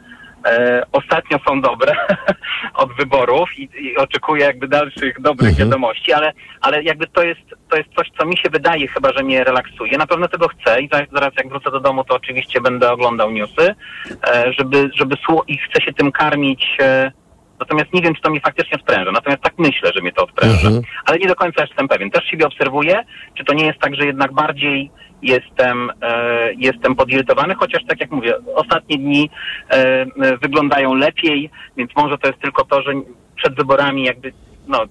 [0.45, 1.93] E, ostatnio są dobre
[2.75, 5.69] od wyborów i, i oczekuję jakby dalszych dobrych Mhm.
[5.69, 9.25] wiadomości, ale, ale jakby to jest, to jest coś, co mi się wydaje chyba, że
[9.25, 9.99] mnie relaksuje.
[9.99, 13.31] Na pewno tego chcę i zaraz, zaraz jak wrócę do domu, to oczywiście będę oglądał
[13.31, 13.75] newsy,
[14.35, 16.77] e, żeby, żeby słu- i chcę się tym karmić.
[16.81, 17.13] E,
[17.61, 19.13] natomiast nie wiem, czy to mnie faktycznie odpręża.
[19.13, 20.67] Natomiast tak myślę, że mnie to odpręża.
[20.69, 20.83] Mhm.
[21.07, 22.11] Ale nie do końca jestem pewien.
[22.11, 23.05] Też siebie obserwuję,
[23.39, 24.91] czy to nie jest tak, że jednak bardziej
[25.23, 29.31] jestem, e, jestem podirytowany, chociaż tak jak mówię, ostatnie dni
[29.71, 30.07] e, e,
[30.43, 32.93] wyglądają lepiej, więc może to jest tylko to, że
[33.37, 34.33] przed wyborami jakby,
[34.69, 34.85] no,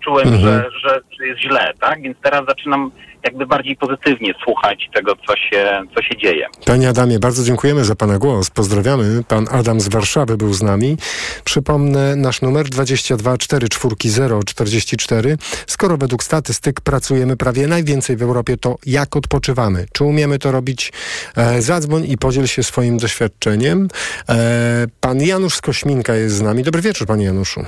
[0.00, 0.42] czułem, Mhm.
[0.42, 2.02] że, że, że jest źle, tak?
[2.02, 2.90] Więc teraz zaczynam
[3.26, 6.46] jakby bardziej pozytywnie słuchać tego, co się, co się dzieje.
[6.66, 8.50] Panie Adamie, bardzo dziękujemy za Pana głos.
[8.50, 9.24] Pozdrawiamy.
[9.28, 10.96] Pan Adam z Warszawy był z nami.
[11.44, 15.36] Przypomnę nasz numer 22 44 44.
[15.66, 19.86] Skoro według statystyk pracujemy prawie najwięcej w Europie, to jak odpoczywamy?
[19.92, 20.92] Czy umiemy to robić?
[21.36, 23.88] E, zadzwoń i podziel się swoim doświadczeniem.
[24.28, 26.62] E, pan Janusz z Kośminka jest z nami.
[26.62, 27.60] Dobry wieczór, Panie Januszu.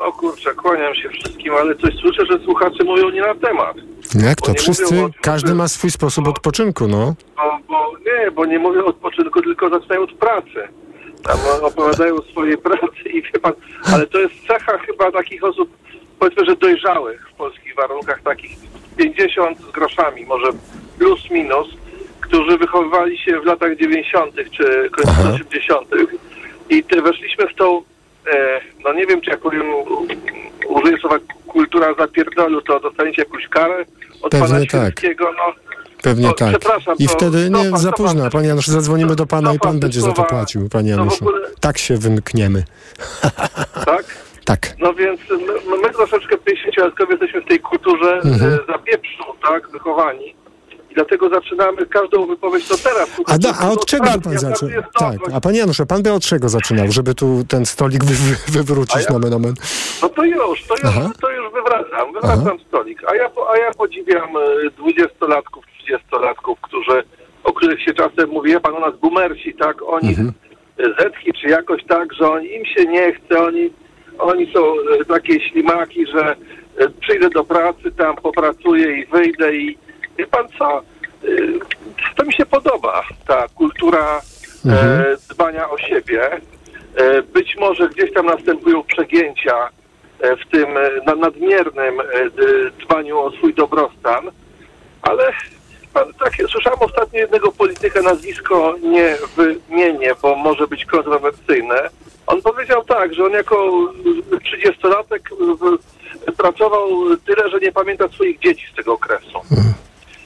[0.00, 3.76] O kurczę, kłaniam się wszystkim, ale coś słyszę, że słuchacze mówią nie na temat.
[4.14, 4.54] Jak Bo to?
[4.54, 7.14] Wszyscy, każdy ma swój sposób odpoczynku, no.
[7.36, 10.68] Bo, bo nie, bo nie mówią o odpoczynku, tylko zaczynają od pracy.
[11.22, 13.52] Tam opowiadają o swojej pracy i wie pan,
[13.94, 15.70] ale to jest cecha chyba takich osób,
[16.18, 18.56] powiedzmy, że dojrzałych w polskich warunkach, takich
[18.96, 20.46] 50 z groszami, może
[20.98, 21.68] plus minus,
[22.20, 24.34] którzy wychowywali się w latach 90.
[24.34, 25.30] czy końcu Aha.
[25.34, 25.88] 80.
[26.70, 27.82] i te, weszliśmy w tą,
[28.84, 29.62] no nie wiem, czy jak powiem,
[30.68, 33.84] użyję słowa kultura zapierdolu, to dostaniecie jakąś karę
[34.22, 34.94] od Pewnie pana tak.
[35.36, 35.52] No
[36.02, 36.48] Pewnie O, tak.
[36.50, 38.22] przepraszam, I to- wtedy nie za późno.
[38.22, 40.96] pan- Panie Janusz, zadzwonimy do Pana i Pan będzie za to słowa- płacił, Panie w
[40.98, 41.24] Januszu.
[41.28, 42.64] ogóle- Tak się wymkniemy.
[43.86, 44.04] tak?
[44.44, 44.74] Tak.
[44.78, 45.20] No więc
[45.70, 48.52] my, my troszeczkę 50-latkowie jesteśmy w tej kulturze Mhm.
[48.52, 50.34] e, zapieprzu, tak, wychowani.
[50.90, 53.08] I dlatego zaczynamy każdą wypowiedź to teraz.
[53.26, 54.68] A, da, a od czego Pan ja zaczął?
[54.98, 55.16] Tak.
[55.34, 59.04] A Panie Januszu, Pan by od czego zaczynał, żeby tu ten stolik wy, wy, wywrócić
[59.08, 59.54] ja- nomen omen?
[60.02, 61.10] No to już, to już, Aha.
[61.20, 63.02] to już wywracam, wywracam stolik.
[63.10, 67.02] A ja, a ja podziwiam e, dwudziestolatków, trzydziestolatków, którzy,
[67.44, 70.32] o których się czasem mówi, wie pan, u nas boomersi, tak, oni Mhm.
[70.98, 73.70] zetki, czy jakoś tak, że oni, im się nie chce, oni,
[74.18, 74.60] oni są
[75.00, 76.36] e, takie ślimaki, że
[76.78, 79.78] e, przyjdę do pracy, tam popracuję i wyjdę i
[80.18, 80.82] wie pan co, e,
[82.16, 84.20] to mi się podoba, ta kultura
[84.66, 85.00] Mhm.
[85.00, 86.30] e, dbania o siebie.
[86.96, 89.68] E, być może gdzieś tam następują przegięcia
[90.20, 90.68] e, w tym
[91.06, 91.94] na- nadmiernym
[92.86, 94.30] dbaniu o swój dobrostan,
[95.02, 95.32] ale
[95.94, 101.88] pan, tak, słyszałem ostatnio jednego polityka, nazwisko nie wymienię, bo może być kontrowersyjne.
[102.26, 103.70] On powiedział tak, że on jako
[104.44, 106.88] trzydziestolatek w- pracował
[107.26, 109.40] tyle, że nie pamięta swoich dzieci z tego okresu.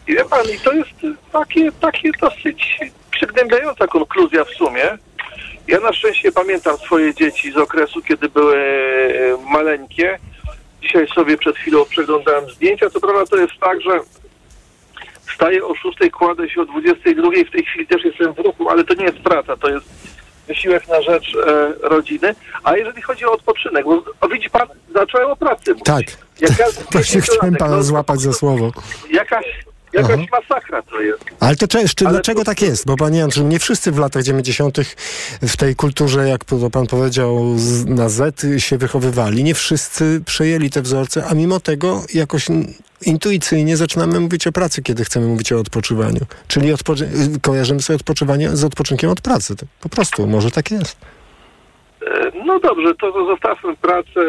[0.08, 0.90] I wie pan, i to jest
[1.32, 2.78] takie, takie dosyć
[3.10, 4.98] przygnębiająca konkluzja w sumie.
[5.68, 8.56] Ja na szczęście pamiętam swoje dzieci z okresu, kiedy były
[9.50, 10.18] maleńkie.
[10.82, 12.90] Dzisiaj sobie przed chwilą przeglądałem zdjęcia.
[12.90, 14.00] Co prawda to jest tak, że
[15.26, 18.84] wstaję o 6, kładę się o 22, w tej chwili też jestem w ruchu, ale
[18.84, 19.86] to nie jest praca, to jest
[20.48, 22.34] wysiłek na rzecz e, rodziny.
[22.64, 25.84] A jeżeli chodzi o odpoczynek, bo o, widzi pan, zacząłem o pracy mówić.
[25.84, 26.04] Tak.
[26.40, 28.70] Jak ja- Właśnie chciałem Pana no, złapać za słowo.
[29.10, 29.44] Jakaś,
[29.94, 30.40] jakaś Aha.
[30.50, 31.24] masakra to jest.
[31.40, 32.86] Ale to jeszcze Ale dlaczego to- tak jest?
[32.86, 34.78] Bo Panie Januszu, nie wszyscy w latach 90.
[35.42, 39.44] w tej kulturze, jak Pan powiedział, na Z się wychowywali.
[39.44, 42.46] Nie wszyscy przejęli te wzorce, a mimo tego jakoś
[43.06, 46.20] intuicyjnie zaczynamy mówić o pracy, kiedy chcemy mówić o odpoczywaniu.
[46.48, 47.08] Czyli odpoczy-
[47.42, 49.56] kojarzymy sobie odpoczywanie z odpoczynkiem od pracy.
[49.56, 50.96] To po prostu, może tak jest.
[52.06, 54.20] E, No dobrze, to, to zostawmy pracę.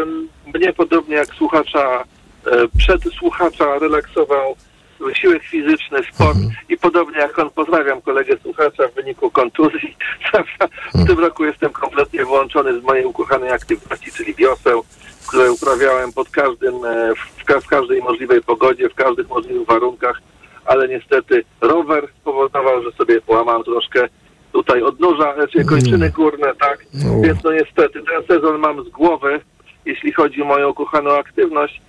[0.56, 2.04] Mnie podobnie jak słuchacza,
[2.46, 4.56] e, przed słuchacza relaksował
[5.06, 6.38] wysiłek fizyczny, sport
[6.70, 9.96] i podobnie jak on, pozdrawiam kolegę słuchacza w wyniku kontuzji.
[10.96, 14.84] W tym roku jestem kompletnie wyłączony z mojej ukochanej aktywności, czyli wioseł,
[15.28, 20.22] które uprawiałem pod każdym, e, w, w każdej możliwej pogodzie, w każdych możliwych warunkach,
[20.66, 24.08] ale niestety rower spowodował, że sobie połamałem troszkę
[24.52, 26.86] tutaj odnóża, znaczy kończyny górne, tak?
[26.94, 27.22] No.
[27.22, 29.42] Więc no niestety ten sezon mam z głowy,
[29.86, 31.82] jeśli chodzi o moją ukochaną aktywność.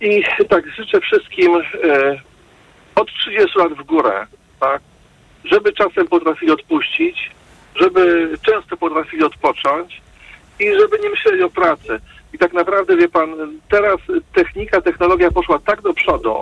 [0.00, 2.20] I tak życzę wszystkim e,
[3.00, 4.26] od 30 lat w górę,
[4.60, 4.80] tak?
[5.44, 7.30] Żeby czasem potrafili odpuścić,
[7.74, 10.00] żeby często potrafili odpocząć
[10.60, 12.00] i żeby nie myśleli o pracy.
[12.32, 13.96] I tak naprawdę, wie pan, teraz
[14.34, 16.34] technika, technologia poszła tak do przodu,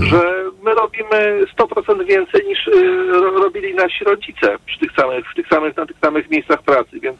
[0.00, 0.20] że
[0.62, 2.72] my robimy 100% więcej niż y,
[3.12, 7.00] ro- robili nasi rodzice przy tych samych, w tych samych, na tych samych miejscach pracy.
[7.00, 7.16] Więc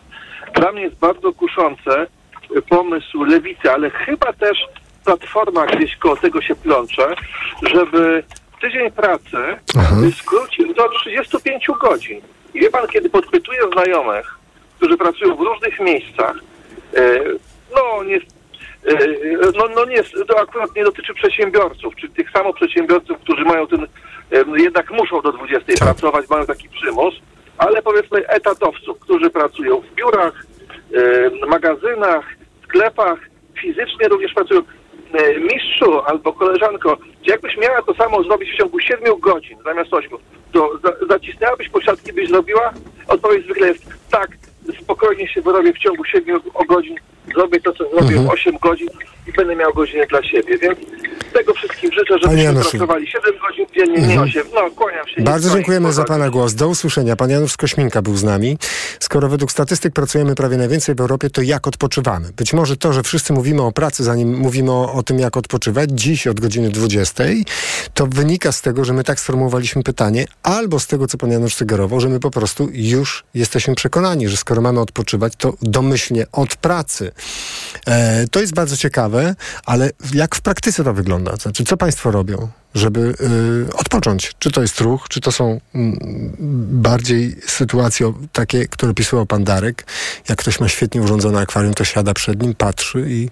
[0.54, 2.06] dla mnie jest bardzo kuszące
[2.56, 4.58] y, pomysł lewicy, ale chyba też
[5.04, 7.14] platforma gdzieś koło tego się plącze,
[7.62, 8.24] żeby
[8.62, 9.36] tydzień pracy
[10.08, 12.20] y, skrócił do 35 godzin.
[12.54, 14.38] I wie pan, kiedy podpytuję znajomych,
[14.76, 16.36] którzy pracują w różnych miejscach,
[16.96, 17.38] y,
[17.76, 18.20] no nie, y,
[19.56, 23.82] no, no nie, to akurat nie dotyczy przedsiębiorców, czy tych samo przedsiębiorców, którzy mają ten,
[23.82, 23.88] y,
[24.56, 27.14] jednak muszą do 20 pracować, mają taki przymus,
[27.58, 30.46] ale powiedzmy etatowców, którzy pracują w biurach,
[31.48, 32.24] magazynach,
[32.64, 33.18] sklepach,
[33.60, 34.62] fizycznie również pracują.
[35.14, 39.94] Y, Mistrzu albo koleżanko, czy jakbyś miała to samo zrobić w ciągu 7 godzin zamiast
[39.94, 40.10] 8,
[40.52, 42.72] to za, zacisnęłabyś posiadki, byś zrobiła?
[43.08, 44.28] Odpowiedź zwykle jest tak,
[44.82, 46.96] spokojnie się wyrobię w ciągu 7 godzin,
[47.34, 48.26] zrobię to, co zrobię Mhm.
[48.26, 48.88] w 8 godzin
[49.26, 50.58] i będę miał godzinę dla siebie.
[50.58, 50.78] Więc
[51.32, 54.28] tego wszystkim życzę, żebyśmy pracowali 7 godzin dziennie, nie Mhm.
[54.28, 54.42] 8.
[54.54, 55.22] No, kłaniam się.
[55.22, 56.04] Bardzo dziękujemy za.
[56.04, 56.54] Pana głos.
[56.54, 57.16] Do usłyszenia.
[57.16, 58.58] Pan Janusz Kośminka był z nami.
[59.00, 62.32] Skoro według statystyk pracujemy prawie najwięcej w Europie, to jak odpoczywamy?
[62.36, 65.90] Być może to, że wszyscy mówimy o pracy, zanim mówimy o, o tym, jak odpoczywać,
[65.92, 67.24] dziś od godziny 20,
[67.94, 71.54] to wynika z tego, że my tak sformułowaliśmy pytanie, albo z tego, co Pan Janusz
[71.54, 76.56] sugerował, że my po prostu już jesteśmy przekonani, że skoro mamy odpoczywać, to domyślnie od
[76.56, 77.11] pracy.
[77.86, 79.34] E, to jest bardzo ciekawe,
[79.66, 81.36] ale jak w praktyce to wygląda?
[81.36, 82.48] Znaczy, co Państwo robią?
[82.74, 83.14] żeby
[83.70, 84.32] y, odpocząć.
[84.38, 85.98] Czy to jest ruch, czy to są mm,
[86.70, 89.86] bardziej sytuacje takie, które opisywał pan Darek.
[90.28, 93.28] Jak ktoś ma świetnie urządzone akwarium, to siada przed nim, patrzy i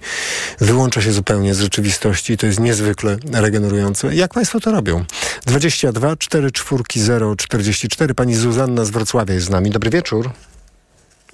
[0.59, 2.37] wyłącza się zupełnie z rzeczywistości.
[2.37, 4.14] To jest niezwykle regenerujące.
[4.14, 5.05] Jak państwo to robią?
[5.47, 8.14] 22 4 4 0 44.
[8.14, 9.71] Pani Zuzanna z Wrocławia jest z nami.
[9.71, 10.31] Dobry wieczór.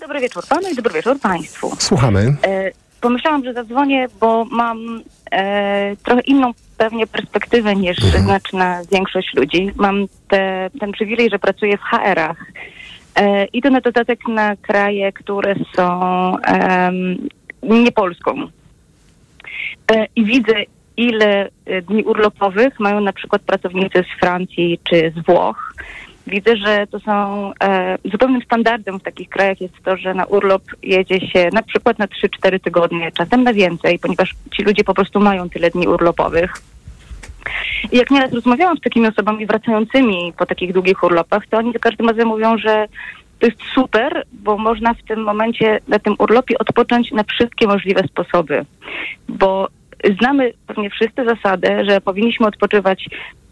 [0.07, 1.77] Dobry wieczór panu i dobry wieczór państwu.
[1.79, 2.37] Słuchamy.
[2.47, 9.73] E, pomyślałam, że zadzwonię, bo mam e, trochę inną pewnie perspektywę niż znaczna większość ludzi.
[9.77, 12.37] Mam te, ten przywilej, że pracuję w HR-ach.
[13.14, 16.01] E, I to na dodatek na kraje, które są
[17.62, 18.49] nie Polską.
[19.92, 20.55] E, I widzę,
[20.97, 25.75] ile e, dni urlopowych mają na przykład pracownicy z Francji czy z Włoch.
[26.27, 30.62] Widzę, że to są e, zupełnym standardem w takich krajach jest to, że na urlop
[30.83, 35.21] jedzie się na przykład na 3-4 tygodnie, czasem na więcej, ponieważ ci ludzie po prostu
[35.21, 36.53] mają tyle dni urlopowych.
[37.93, 41.79] I jak nieraz rozmawiałam z takimi osobami wracającymi po takich długich urlopach, to oni za
[41.79, 42.87] każdym razem mówią, że
[43.39, 48.03] to jest super, bo można w tym momencie na tym urlopie odpocząć na wszystkie możliwe
[48.03, 48.65] sposoby.
[49.29, 49.69] Bo
[50.21, 53.09] znamy pewnie wszyscy zasadę, że powinniśmy odpoczywać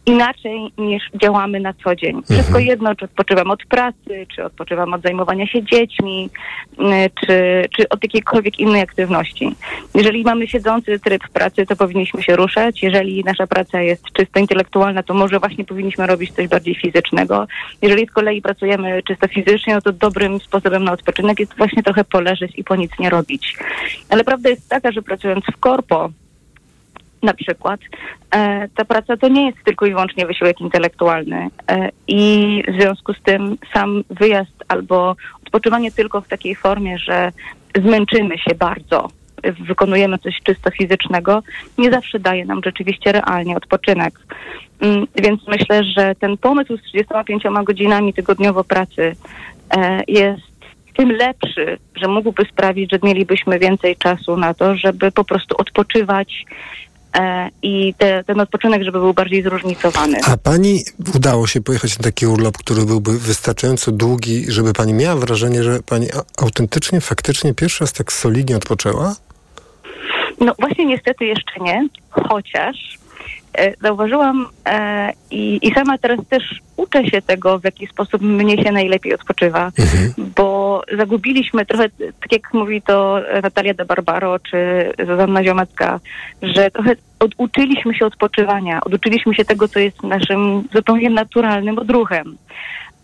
[0.07, 2.23] inaczej niż działamy na co dzień.
[2.31, 6.31] Wszystko jedno, czy odpoczywam od pracy, czy odpoczywam od zajmowania się dziećmi,
[6.79, 9.55] y, czy, czy od jakiejkolwiek innej aktywności.
[9.95, 12.83] Jeżeli mamy siedzący tryb pracy, to powinniśmy się ruszać.
[12.83, 17.47] Jeżeli nasza praca jest czysto intelektualna, to może właśnie powinniśmy robić coś bardziej fizycznego.
[17.83, 22.05] Jeżeli z kolei pracujemy czysto fizycznie, no to dobrym sposobem na odpoczynek jest właśnie trochę
[22.05, 23.57] poleżeć i po nic nie robić.
[24.11, 26.11] Ale prawda jest taka, że pracując w korpo,
[27.25, 27.81] na przykład,
[28.35, 33.15] e, ta praca to nie jest tylko i wyłącznie wysiłek intelektualny e, i w związku
[33.15, 37.33] z tym sam wyjazd albo odpoczywanie tylko w takiej formie, że
[37.77, 39.09] zmęczymy się bardzo,
[39.67, 41.43] wykonujemy coś czysto fizycznego,
[41.79, 44.21] nie zawsze daje nam rzeczywiście realnie odpoczynek.
[44.81, 49.17] Mm, Więc myślę, że ten pomysł z 35 godzinami tygodniowo pracy
[49.77, 50.55] e, jest
[50.97, 56.45] tym lepszy, że mógłby sprawić, że mielibyśmy więcej czasu na to, żeby po prostu odpoczywać
[57.63, 60.19] i te, ten odpoczynek, żeby był bardziej zróżnicowany.
[60.27, 60.81] A pani
[61.15, 65.81] udało się pojechać na taki urlop, który byłby wystarczająco długi, żeby pani miała wrażenie, że
[65.83, 66.07] pani
[66.39, 69.15] autentycznie, faktycznie pierwszy raz tak solidnie odpoczęła?
[70.41, 73.04] No właśnie niestety jeszcze nie, chociaż e,
[73.81, 78.73] zauważyłam e, i, i sama teraz też uczę się tego, w jaki sposób mnie się
[78.73, 79.71] najlepiej odpoczywa,
[80.37, 81.89] bo zagubiliśmy trochę,
[82.21, 86.01] tak jak mówi to Natalia de Barbaro czy Zuzanna Ziomecka,
[86.43, 92.37] że trochę oduczyliśmy się odpoczywania, oduczyliśmy się tego, co jest naszym zupełnie naturalnym odruchem.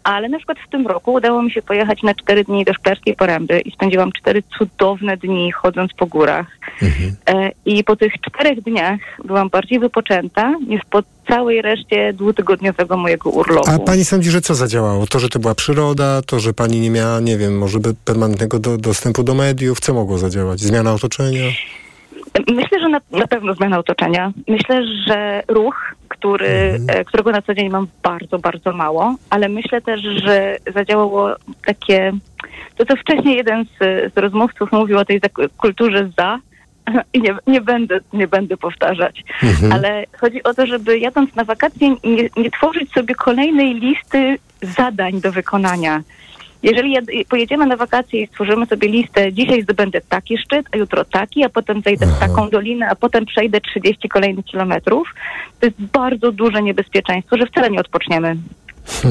[0.04, 3.16] Ale na przykład w tym roku udało mi się pojechać na cztery dni do Szklarskiej
[3.16, 6.46] Poręby i spędziłam cztery cudowne dni chodząc po górach.
[6.82, 7.16] Mhm.
[7.26, 13.30] E, I po tych czterech dniach byłam bardziej wypoczęta niż po całej reszcie dwutygodniowego mojego
[13.30, 13.70] urlopu.
[13.70, 15.06] A pani sądzi, że co zadziałało?
[15.06, 18.78] To, że to była przyroda, to, że pani nie miała, nie wiem, może permanentnego do,
[18.78, 19.80] dostępu do mediów?
[19.80, 20.60] Co mogło zadziałać?
[20.60, 21.44] Zmiana otoczenia?
[22.48, 24.32] Myślę, że na, na pewno zmiana otoczenia.
[24.48, 27.00] Myślę, że ruch, który, mhm.
[27.00, 31.30] E, którego na co dzień mam bardzo, bardzo mało, ale myślę też, że zadziałało
[31.66, 32.12] takie,
[32.76, 33.78] to co wcześniej jeden z,
[34.14, 35.20] z rozmówców mówił o tej
[35.56, 36.38] kulturze za,
[37.14, 39.72] i nie, nie, będę, nie będę powtarzać, mhm.
[39.72, 45.20] ale chodzi o to, żeby jadąc na wakacje nie, nie tworzyć sobie kolejnej listy zadań
[45.20, 46.02] do wykonania
[46.62, 46.96] jeżeli
[47.28, 51.48] pojedziemy na wakacje i stworzymy sobie listę, dzisiaj zdobędę taki szczyt, a jutro taki, a
[51.48, 55.14] potem zejdę w taką dolinę, a potem przejdę 30 kolejnych kilometrów,
[55.60, 58.36] to jest bardzo duże niebezpieczeństwo, że wcale nie odpoczniemy.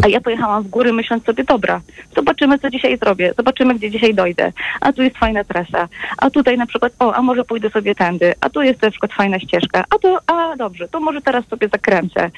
[0.04, 1.82] A ja pojechałam w góry myśląc sobie, dobra,
[2.16, 4.52] zobaczymy, co dzisiaj zrobię, zobaczymy, gdzie dzisiaj dojdę.
[4.82, 5.88] A tu jest fajna trasa,
[6.18, 9.14] a tutaj na przykład, o, a może pójdę sobie tędy, a tu jest na przykład
[9.14, 12.32] fajna ścieżka, a to, a dobrze, to może teraz sobie zakręcę.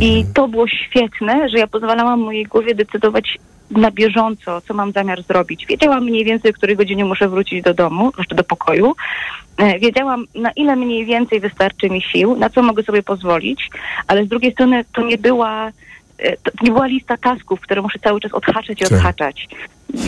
[0.00, 3.38] I to było świetne, że ja pozwalałam mojej głowie decydować
[3.70, 5.66] na bieżąco, co mam zamiar zrobić.
[5.66, 8.94] Wiedziałam mniej więcej, w której godzinie muszę wrócić do domu, jeszcze do pokoju.
[9.56, 13.70] E, wiedziałam, na ile mniej więcej wystarczy mi sił, na co mogę sobie pozwolić,
[14.06, 15.70] ale z drugiej strony to nie była
[16.62, 18.92] nie była lista tasków, które muszę cały czas odhaczać i tak.
[18.92, 19.48] odhaczać.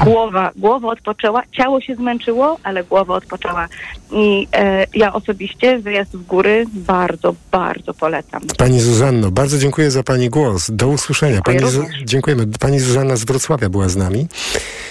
[0.05, 3.69] Głowa, głowa odpoczęła, ciało się zmęczyło, ale głowa odpoczęła.
[4.13, 8.43] I e, ja osobiście wyjazd w góry bardzo, bardzo polecam.
[8.59, 10.71] Pani Zuzanno, bardzo dziękuję za Pani głos.
[10.71, 11.43] Do usłyszenia.
[11.43, 11.61] Pani
[12.05, 12.47] dziękujemy.
[12.61, 14.27] Pani Zuzanna z Wrocławia była z nami.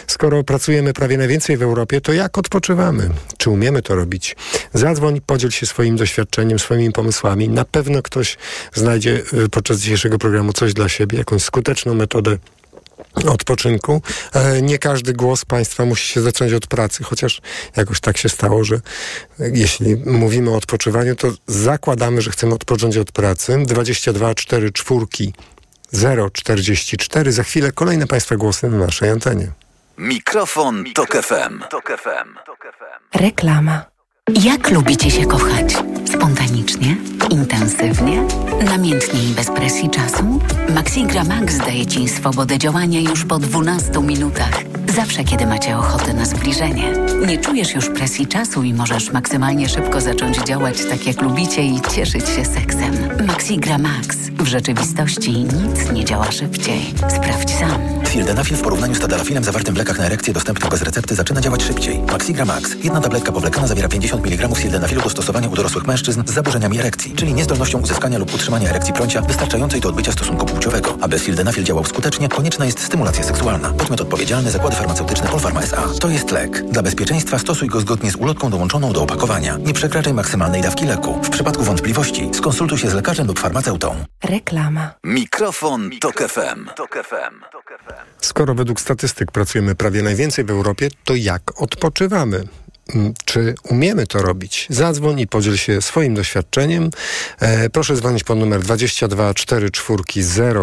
[0.07, 3.09] Skoro pracujemy prawie najwięcej w Europie, to jak odpoczywamy?
[3.37, 4.35] Czy umiemy to robić?
[4.73, 7.49] Zadzwoń, podziel się swoim doświadczeniem, swoimi pomysłami.
[7.49, 8.37] Na pewno ktoś
[8.73, 12.37] znajdzie y, podczas dzisiejszego programu coś dla siebie, jakąś skuteczną metodę
[13.25, 14.01] odpoczynku.
[14.33, 17.41] E, nie każdy głos państwa musi się zacząć od pracy, chociaż
[17.75, 18.81] jakoś tak się stało, że
[19.39, 23.63] jeśli mówimy o odpoczywaniu, to zakładamy, że chcemy odpocząć od pracy.
[23.65, 25.33] 22 4 czwórki
[26.33, 27.31] 044.
[27.31, 29.51] Za chwilę kolejne państwa głosy na naszej antenie.
[29.97, 31.63] Mikrofon, Mikrofon Tok FM.
[31.69, 33.19] Tok FM.
[33.19, 33.85] Reklama.
[34.43, 35.73] Jak lubicie się kochać?
[36.13, 36.97] Spontanicznie?
[37.29, 38.23] Intensywnie?
[38.65, 40.39] Namiętnie i bez presji czasu?
[40.75, 44.61] Maxigra Max daje Ci swobodę działania już po 12 minutach.
[44.95, 46.93] Zawsze, kiedy macie ochotę na zbliżenie.
[47.27, 51.81] Nie czujesz już presji czasu i możesz maksymalnie szybko zacząć działać tak, jak lubicie i
[51.81, 53.25] cieszyć się seksem.
[53.27, 54.07] Maxigra Max.
[54.17, 56.93] W rzeczywistości nic nie działa szybciej.
[57.09, 57.96] Sprawdź sam.
[58.11, 61.63] Sildenafil w porównaniu z tadalafilem zawartym w lekach na erekcję dostępnych bez recepty zaczyna działać
[61.63, 61.99] szybciej.
[61.99, 62.75] Maxigra Max.
[62.83, 67.15] Jedna tabletka powlekana zawiera 50 mg sildenafilu do stosowania u dorosłych mężczyzn z zaburzeniami erekcji,
[67.15, 70.97] czyli niezdolnością uzyskania lub utrzymania erekcji prącia wystarczającej do odbycia stosunku płciowego.
[71.01, 73.69] Aby sildenafil działał skutecznie, konieczna jest stymulacja seksualna.
[73.69, 75.99] Podmiot odpowiedzialny zakłady farmaceutyczne Polpharma S.A.
[75.99, 76.63] To jest lek.
[76.71, 79.57] Dla bezpieczeństwa stosuj go zgodnie z ulotką dołączoną do opakowania.
[79.57, 81.19] Nie przekraczaj maksymalnej dawki leku.
[81.23, 83.95] W przypadku wątpliwości skonsultuj się z lekarzem lub farmaceutą.
[84.23, 84.91] Reklama.
[85.03, 86.65] Mikrofon, Tok FM.
[86.75, 87.56] Tok FM.
[88.21, 92.43] Skoro według statystyk pracujemy prawie najwięcej w Europie, to jak odpoczywamy?
[92.95, 94.67] Mm, czy umiemy to robić?
[94.69, 96.89] Zadzwoń i podziel się swoim doświadczeniem.
[97.39, 100.03] E, proszę dzwonić pod numer 22 44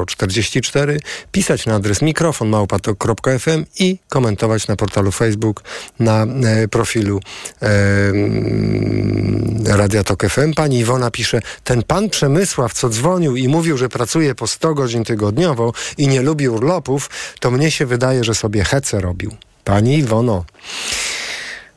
[0.07, 1.01] 044,
[1.33, 5.63] pisać na adres mikrofon małpatok.fm i komentować na portalu Facebook
[5.99, 7.21] na e, profilu
[7.63, 7.67] e,
[8.09, 10.55] mm, Radia Tok FM.
[10.55, 15.05] Pani Iwona pisze, ten pan Przemysław, co dzwonił i mówił, że pracuje po 100 godzin
[15.05, 17.11] tygodniowo i nie lubi urlopów,
[17.41, 19.37] to mnie się wydaje, że sobie hece robił.
[19.65, 20.45] Pani Iwono,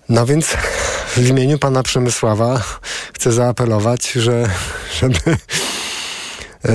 [0.10, 0.45] no więc
[1.08, 2.64] w imieniu pana Przemysława
[3.14, 4.49] chcę zaapelować, że,
[4.99, 5.20] żeby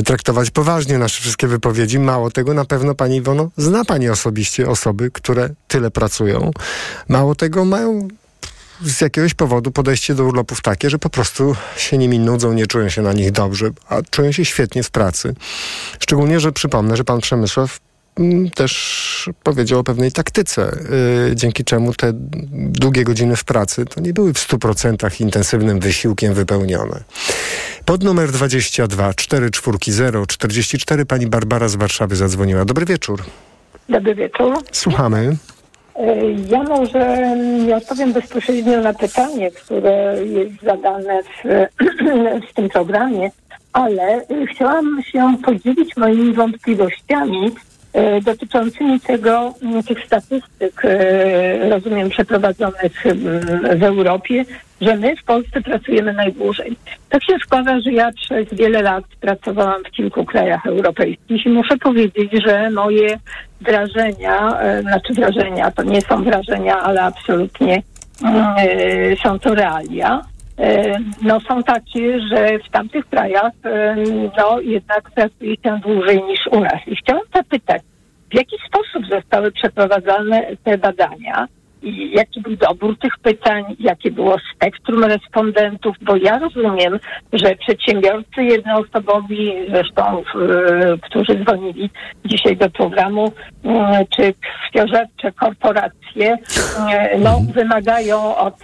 [0.05, 1.99] traktować poważnie nasze wszystkie wypowiedzi.
[1.99, 6.51] Mało tego, na pewno pani Iwono, zna pani osobiście osoby, które tyle pracują.
[7.09, 8.09] Mało tego, mają
[8.85, 12.89] z jakiegoś powodu podejście do urlopów takie, że po prostu się nimi nudzą, nie czują
[12.89, 15.35] się na nich dobrze, a czują się świetnie w pracy.
[15.99, 17.81] Szczególnie, że przypomnę, że pan Przemysław
[18.55, 20.77] też powiedział o pewnej taktyce,
[21.29, 22.13] yy, dzięki czemu te
[22.53, 27.01] długie godziny w pracy to nie były w 100% intensywnym wysiłkiem wypełnione.
[27.85, 32.65] Pod numer 22 440 44 pani Barbara z Warszawy zadzwoniła.
[32.65, 33.23] Dobry wieczór.
[33.89, 34.59] Dobry wieczór.
[34.73, 35.37] Słuchamy.
[35.99, 37.37] Yy, ja może
[37.67, 41.67] nie odpowiem bezpośrednio na pytanie, które jest zadane w,
[42.51, 43.31] w tym programie,
[43.73, 47.53] ale chciałam się podzielić moimi wątpliwościami
[48.25, 53.19] dotyczącymi tego, m, tych statystyk, e, rozumiem, przeprowadzonych m,
[53.79, 54.45] w Europie,
[54.81, 56.77] że my w Polsce pracujemy najdłużej.
[57.09, 61.77] Tak się składa, że ja przez wiele lat pracowałam w kilku krajach europejskich i muszę
[61.77, 63.19] powiedzieć, że moje
[63.61, 67.83] wrażenia, e, znaczy wrażenia, to nie są wrażenia, ale absolutnie
[68.23, 70.32] mm, e, są to realia.
[70.59, 73.97] E, No są takie, że w tamtych krajach e,
[74.39, 76.81] no jednak pracuje się dłużej niż u nas.
[76.87, 77.83] I chciałam zapytać,
[78.31, 81.49] w jaki sposób zostały przeprowadzane te badania
[81.83, 86.99] i jaki był dobór tych pytań, jakie było spektrum respondentów, bo ja rozumiem,
[87.33, 90.23] że przedsiębiorcy jednoosobowi, zresztą
[91.03, 91.91] którzy dzwonili
[92.25, 93.33] dzisiaj do programu,
[93.65, 96.37] e, czy krwiożercze korporacje,
[96.93, 98.59] e, no, wymagają od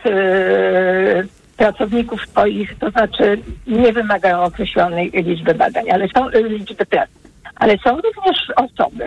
[1.58, 7.12] pracowników swoich, to znaczy nie wymagają określonej liczby badań, ale są e, liczby pracy.
[7.54, 9.04] Ale są również osoby,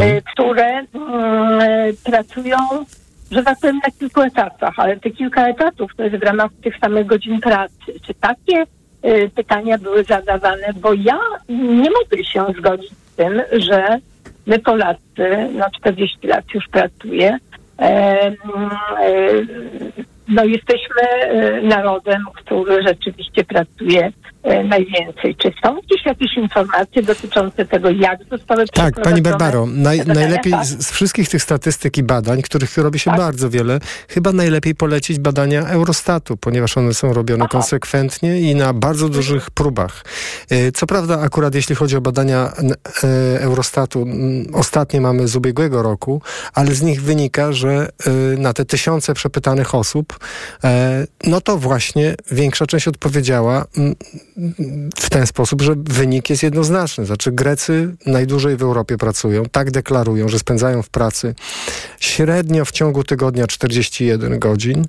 [0.00, 0.86] e, które mm,
[2.04, 2.56] pracują,
[3.30, 6.78] że tak powiem, na kilku etatach, ale te kilka etatów to jest w ramach tych
[6.78, 7.92] samych godzin pracy.
[8.06, 8.64] Czy takie
[9.02, 10.72] e, pytania były zadawane?
[10.80, 11.18] Bo ja
[11.48, 13.98] nie mogę się zgodzić z tym, że
[14.46, 17.38] my Polacy, no 40 lat już pracuję,
[17.78, 18.36] e, mm,
[19.00, 24.12] e, no jesteśmy e, narodem, który rzeczywiście pracuje
[24.64, 25.36] najwięcej.
[25.36, 30.66] Czy są gdzieś jakieś informacje dotyczące tego, jak zostały Tak, pani Barbaro, naj, najlepiej Tak.
[30.66, 35.18] z, z wszystkich tych statystyk i badań, których robi się bardzo wiele, chyba najlepiej polecić
[35.18, 40.04] badania Eurostatu, ponieważ one są robione konsekwentnie i na bardzo dużych próbach.
[40.50, 42.52] E, Co prawda, akurat jeśli chodzi o badania
[43.04, 44.06] e, Eurostatu,
[44.52, 46.22] ostatnie mamy z ubiegłego roku,
[46.54, 50.18] ale z nich wynika, że e, na te tysiące przepytanych osób,
[50.64, 53.64] e, no to właśnie większa część odpowiedziała
[54.96, 57.06] w ten sposób, że wynik jest jednoznaczny.
[57.06, 61.34] Znaczy Grecy najdłużej w Europie pracują, tak deklarują, że spędzają w pracy
[62.00, 64.86] średnio w ciągu tygodnia 41 godzin,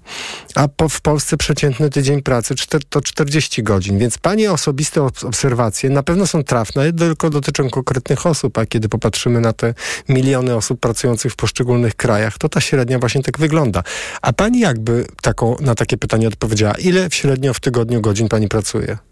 [0.56, 3.97] a po, w Polsce przeciętny tydzień pracy czter, to 40 godzin.
[3.97, 8.89] Więc pani osobiste ob- obserwacje na pewno są trafne, tylko dotyczą konkretnych osób, a kiedy
[8.89, 9.74] popatrzymy na te
[10.10, 13.84] miliony osób pracujących w poszczególnych krajach, to ta średnia właśnie tak wygląda.
[14.22, 16.74] A pani jakby taką, na takie pytanie odpowiedziała?
[16.74, 19.09] Ile średnio w tygodniu godzin pani pracuje?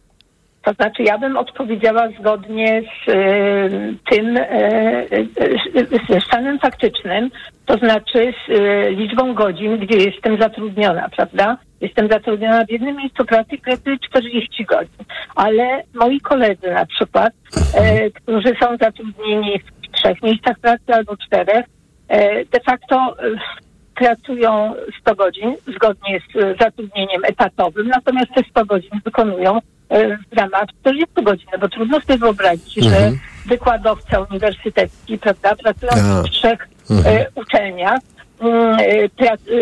[0.68, 3.14] To znaczy, ja bym odpowiedziała zgodnie z e,
[4.12, 5.06] tym e,
[6.10, 7.30] ze stanem faktycznym,
[7.66, 11.58] to znaczy z e, liczbą godzin, gdzie jestem zatrudniona, prawda?
[11.82, 15.06] Jestem zatrudniona w jednym miejscu pracy, pracuję 40 godzin,
[15.36, 17.34] ale moi koledzy na przykład,
[17.76, 21.66] e, którzy są zatrudnieni w trzech miejscach pracy albo czterech,
[22.08, 23.30] e, de facto e,
[23.96, 29.60] pracują 100 godzin zgodnie z zatrudnieniem etatowym, natomiast te 100 godzin wykonują
[29.90, 33.20] w ramach 40 godzin, bo trudno sobie wyobrazić, że Mhm.
[33.46, 36.24] wykładowca uniwersytecki, prawda, pracując A.
[36.24, 37.18] w trzech Mhm.
[37.18, 38.00] e, uczelniach,
[38.40, 38.84] mm, e,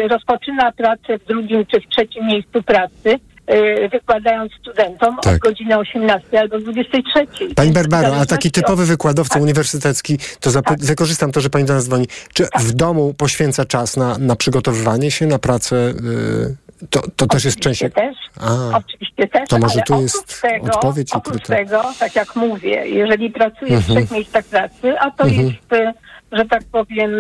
[0.03, 5.77] e, rozpoczyna pracę w drugim czy w trzecim miejscu pracy, e, wykładając studentom od godziny
[5.77, 7.27] 18 albo 23.
[7.55, 10.79] Pani Barbaro, a taki typowy wykładowca uniwersytecki, to zap- Tak.
[10.79, 12.07] wykorzystam to, że pani do nas dzwoni.
[12.33, 15.75] Czy w domu poświęca czas na, na przygotowywanie się, na pracę?
[15.75, 16.55] y,
[16.89, 17.79] to, to też jest część...
[17.79, 18.15] też.
[18.41, 21.55] A, Oczywiście też, To może tu jest tego, odpowiedź oprócz ukryta.
[21.55, 23.95] tego, tak jak mówię, jeżeli pracuję w Mhm.
[23.97, 25.47] trzech miejscach pracy, a to Mhm.
[25.47, 25.93] jest, e,
[26.31, 27.11] że tak powiem,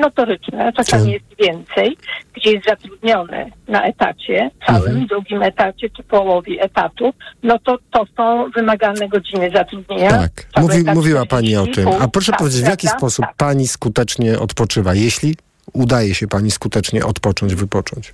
[0.00, 1.12] notoryczne, czasami Tak.
[1.12, 1.96] jest więcej,
[2.34, 5.06] gdzie jest zatrudniony na etacie, całym, Mhm.
[5.06, 7.12] drugim etacie czy połowie etatu,
[7.42, 10.10] no to to są wymagane godziny zatrudnienia.
[10.10, 12.02] tak, Mówi, etat mówiła pani o 40,5, tym.
[12.02, 12.98] A proszę tak, powiedzieć, w jaki prawda?
[12.98, 15.34] sposób pani skutecznie odpoczywa, jeśli
[15.72, 18.12] udaje się pani skutecznie odpocząć, wypocząć?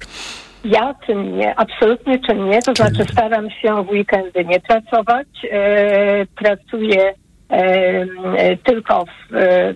[0.65, 7.15] Ja czynnie, absolutnie czynnie, to znaczy staram się w weekendy nie pracować, e, pracuję
[7.49, 9.75] e, tylko w e,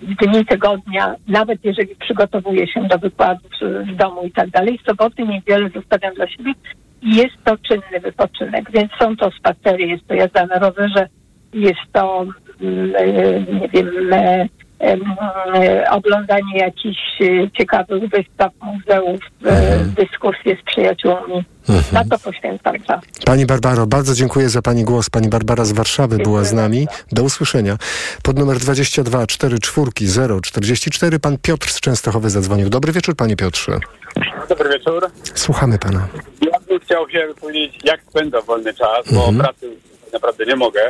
[0.00, 3.50] dni tygodnia, nawet jeżeli przygotowuję się do wykładów
[3.92, 6.52] w domu i tak dalej, soboty, niedzielę zostawiam dla siebie
[7.02, 11.08] i jest to czynny wypoczynek, więc są to spacery, jest to jazda na rowerze,
[11.52, 12.26] jest to,
[12.60, 13.06] mm, e,
[13.40, 14.48] nie wiem, em,
[15.90, 21.44] oglądanie jakichś e, ciekawych wystaw, muzeów, e, dyskusje z przyjaciółmi.
[21.92, 23.00] Na to poświęcam czas.
[23.24, 25.10] Pani Barbaro, bardzo dziękuję za Pani głos.
[25.10, 26.86] Pani Barbara z Warszawy była z nami.
[27.12, 27.76] Do usłyszenia.
[28.22, 32.68] Pod numer 22 44 044 Pan Piotr z Częstochowy zadzwonił.
[32.70, 33.78] Dobry wieczór, Panie Piotrze.
[34.48, 35.10] Dobry wieczór.
[35.34, 36.06] Słuchamy Pana.
[36.40, 39.38] Ja bym chciał się powiedzieć, jak spędzam wolny czas, bo Mhm.
[39.38, 39.70] pracy
[40.12, 40.80] naprawdę nie mogę.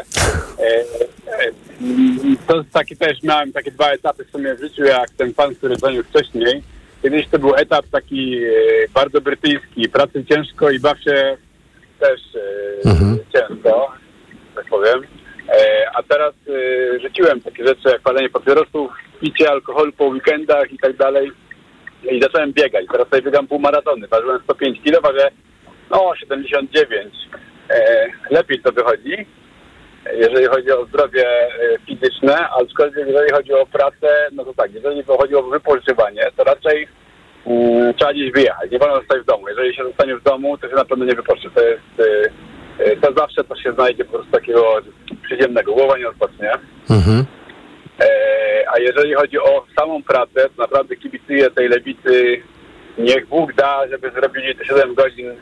[0.59, 0.85] E,
[1.33, 1.53] e,
[2.47, 5.77] to taki też, miałem takie dwa etapy w sumie w życiu, jak ten pan, który
[5.77, 6.63] dzwonił wcześniej.
[7.03, 8.49] Kiedyś to był etap taki e,
[8.95, 11.37] bardzo brytyjski, pracy ciężko i baw się
[12.01, 13.93] też e, ciężko,
[14.55, 15.03] tak powiem.
[15.95, 16.35] A teraz
[17.03, 21.33] rzuciłem takie rzeczy jak palenie papierosów, picie alkoholu po weekendach i tak dalej.
[22.11, 22.87] I zacząłem biegać.
[22.93, 24.09] Teraz sobie biegam półmaratony.
[24.09, 25.31] Ważyłem 105 kg, ważę
[25.93, 27.15] no 79.
[27.73, 29.27] E, lepiej to wychodzi,
[30.13, 31.49] jeżeli chodzi o zdrowie e,
[31.87, 36.89] fizyczne, aczkolwiek jeżeli chodzi o pracę, no to tak, jeżeli chodzi o wypożywanie, to raczej
[37.47, 38.71] mm, trzeba gdzieś wyjechać.
[38.71, 39.49] Nie wolno zostać w domu.
[39.49, 41.51] Jeżeli się zostanie w domu, to się na pewno nie wypocznie.
[41.51, 42.01] To jest,
[42.79, 44.77] e, to zawsze to się znajdzie po prostu takiego
[45.23, 45.75] przyziemnego.
[45.75, 46.53] Głowa nie odpocznie.
[46.91, 47.25] Mhm.
[48.01, 48.07] E,
[48.73, 52.43] a jeżeli chodzi o samą pracę, to naprawdę kibicuję tej lewicy.
[52.99, 55.37] Niech Bóg da, żeby zrobili te 7 godzin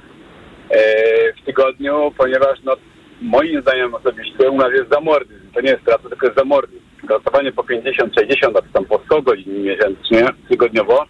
[1.43, 2.77] w tygodniu, ponieważ no,
[3.23, 5.51] moim zdaniem osobiście u nas jest zamordyzm.
[5.55, 6.85] To nie jest praca, tylko jest zamordyzm.
[7.07, 11.07] Pracowanie po 50, 60, a tam po 100 godzin miesięcznie, tygodniowo,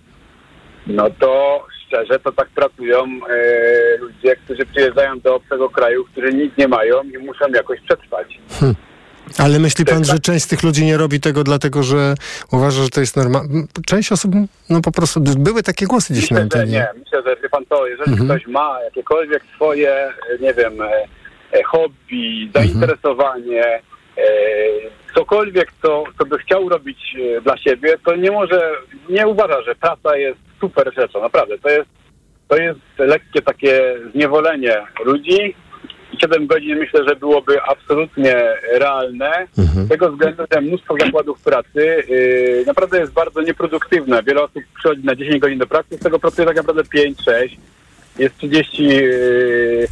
[0.86, 6.56] no to szczerze to tak pracują e, ludzie, którzy przyjeżdżają do obcego kraju, którzy nic
[6.56, 8.40] nie mają i muszą jakoś przetrwać.
[8.60, 8.74] Hm.
[9.38, 12.14] Ale myśli pan, że część z tych ludzi nie robi tego dlatego, że
[12.52, 13.62] uważa, że to jest normalne?
[13.86, 14.32] Część osób,
[14.70, 16.72] no po prostu, były takie głosy gdzieś na Myślę, że antenie.
[16.94, 17.00] nie.
[17.00, 18.28] Myślę, że wie pan co, jeżeli Mhm.
[18.28, 20.90] ktoś ma jakiekolwiek swoje, nie wiem, e,
[21.52, 23.80] e, hobby, zainteresowanie, e,
[25.14, 28.70] cokolwiek, co, co by chciał robić dla siebie, to nie może,
[29.08, 31.20] nie uważa, że praca jest super rzeczą.
[31.22, 31.88] Naprawdę, to jest,
[32.48, 35.54] to jest lekkie takie zniewolenie ludzi.
[36.12, 38.36] I 7 godzin myślę, że byłoby absolutnie
[38.72, 39.46] realne.
[39.84, 44.22] Z tego względu, że mnóstwo zakładów pracy yy, naprawdę jest bardzo nieproduktywne.
[44.22, 47.56] Wiele osób przychodzi na 10 godzin do pracy, z tego pracuje tak naprawdę 5-6.
[48.18, 49.88] Jest 30 yy,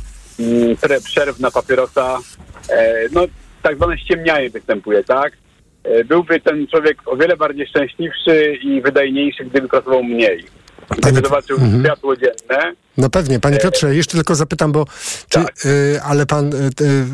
[0.80, 2.18] pre- przerw na papierosa.
[2.70, 3.20] E, no,
[3.62, 5.32] tak zwane ściemnianie występuje, tak?
[5.84, 10.44] E, byłby ten człowiek o wiele bardziej szczęśliwszy i wydajniejszy, gdyby pracował mniej.
[10.96, 12.72] Gdyby zobaczył światło dzienne.
[12.96, 13.40] No pewnie.
[13.40, 14.84] Panie Piotrze, jeszcze tylko zapytam, bo
[15.28, 15.54] czy, Tak.
[15.66, 17.04] y, ale pan y, y,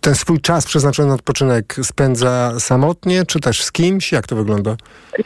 [0.00, 4.12] ten swój czas przeznaczony na odpoczynek spędza samotnie, czy też z kimś?
[4.12, 4.76] Jak to wygląda?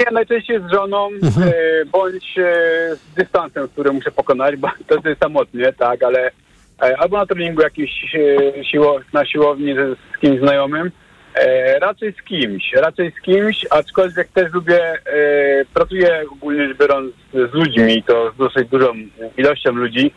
[0.01, 1.49] Nie, najczęściej z żoną, Mhm.
[1.49, 1.53] e,
[1.93, 2.53] bądź e,
[2.97, 6.31] z dystansem, który muszę pokonać, bo to jest samotnie, tak, ale
[6.83, 8.15] e, albo na treningu jakimś
[8.59, 10.91] e, siło, na siłowni z, z kimś znajomym,
[11.35, 17.13] e, raczej z kimś, raczej z kimś, aczkolwiek też lubię, e, pracuję ogólnie rzecz biorąc
[17.35, 18.93] z ludźmi, to z dosyć dużą
[19.37, 20.13] ilością ludzi,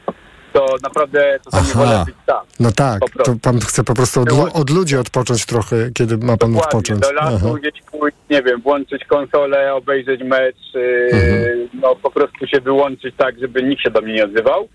[0.54, 1.80] to naprawdę czasami Aha.
[1.80, 2.46] wolę być sam.
[2.60, 3.34] No tak, Po prostu.
[3.34, 7.00] to pan chce po prostu od, od ludzi odpocząć trochę, kiedy ma pan Dokładnie, odpocząć.
[7.00, 7.60] do lasu Aha.
[7.60, 13.40] gdzieś pójść, nie wiem, włączyć konsolę, obejrzeć mecz, yy, no po prostu się wyłączyć tak,
[13.40, 14.68] żeby nikt się do mnie nie odzywał.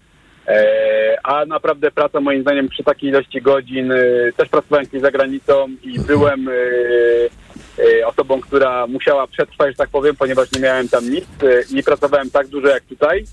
[0.49, 3.97] E, a naprawdę praca moim zdaniem przy takiej ilości godzin, e,
[4.37, 10.17] też pracowałem kiedyś za granicą i byłem e, osobą, która musiała przetrwać, że tak powiem,
[10.17, 11.27] ponieważ nie miałem tam nic
[11.75, 13.25] i pracowałem tak dużo jak tutaj.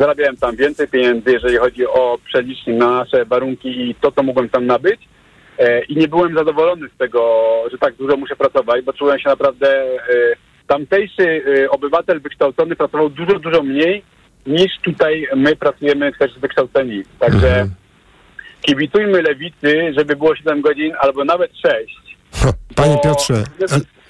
[0.00, 4.48] Zarabiałem tam więcej pieniędzy, jeżeli chodzi o przelicznik na nasze warunki i to, co mogłem
[4.48, 5.00] tam nabyć.
[5.88, 9.84] I nie byłem zadowolony z tego, że tak dużo muszę pracować, bo czułem się naprawdę...
[10.66, 14.02] Tamtejszy obywatel wykształcony pracował dużo, dużo mniej
[14.46, 17.02] niż tutaj my pracujemy też wykształceni.
[17.18, 17.68] Także
[18.62, 22.16] kibicujmy lewicy, żeby było 7 godzin albo nawet 6.
[22.74, 23.44] Panie Piotrze,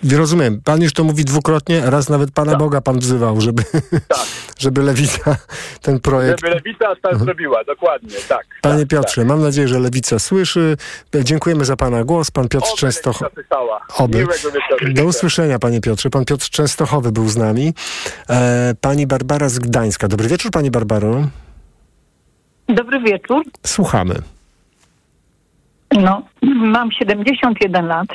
[0.05, 2.61] rozumiem, pan już to mówi dwukrotnie, raz nawet Pana Tak.
[2.61, 3.63] Boga pan wzywał, żeby,
[4.59, 5.37] żeby Lewica
[5.83, 6.41] ten projekt...
[6.41, 8.47] Żeby lewica tak zrobiła, dokładnie, tak.
[8.63, 10.77] Panie Piotrze, mam nadzieję, że Lewica słyszy.
[11.23, 12.31] Dziękujemy za Pana głos.
[12.31, 13.19] Pan Piotr Oby Częstoch...
[13.99, 14.19] Oby.
[14.19, 14.93] Wieczoru.
[14.93, 16.11] Do usłyszenia, Panie Piotrze.
[16.11, 17.75] Pan Piotr Częstochowy był z nami.
[18.31, 20.09] E, pani Barbara z Gdańska.
[20.09, 21.29] Dobry wieczór, Pani Barbaro.
[22.69, 23.45] Dobry wieczór.
[23.67, 24.15] Słuchamy.
[25.93, 28.07] No, mam 71 lat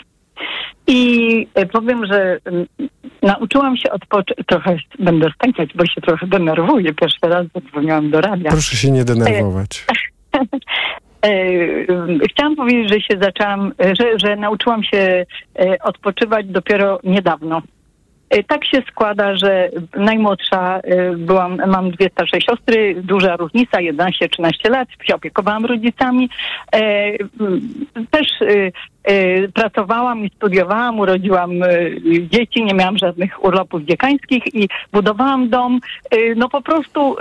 [0.88, 2.66] i e, powiem, że mm,
[3.22, 4.40] nauczyłam się odpocząć.
[4.48, 6.94] Trochę będę stękać, bo się trochę denerwuję.
[6.94, 8.52] Pierwszy raz zadzwoniłam do radia.
[8.52, 9.86] Proszę się nie denerwować.
[11.22, 11.30] E,
[11.90, 15.26] mm, Chciałam powiedzieć, że się zaczęłam, e, że, że nauczyłam się
[15.60, 17.62] e, odpoczywać dopiero niedawno.
[18.32, 24.70] E, Tak się składa, że najmłodsza e, byłam, mam dwie starsze siostry, duża różnica, 11-13
[24.70, 26.30] lat, się opiekowałam rodzicami.
[26.76, 27.12] E,
[28.12, 28.28] Też
[29.54, 31.52] pracowałam i studiowałam, urodziłam
[32.22, 35.80] dzieci, nie miałam żadnych urlopów dziekańskich i budowałam dom.
[36.36, 37.16] No po prostu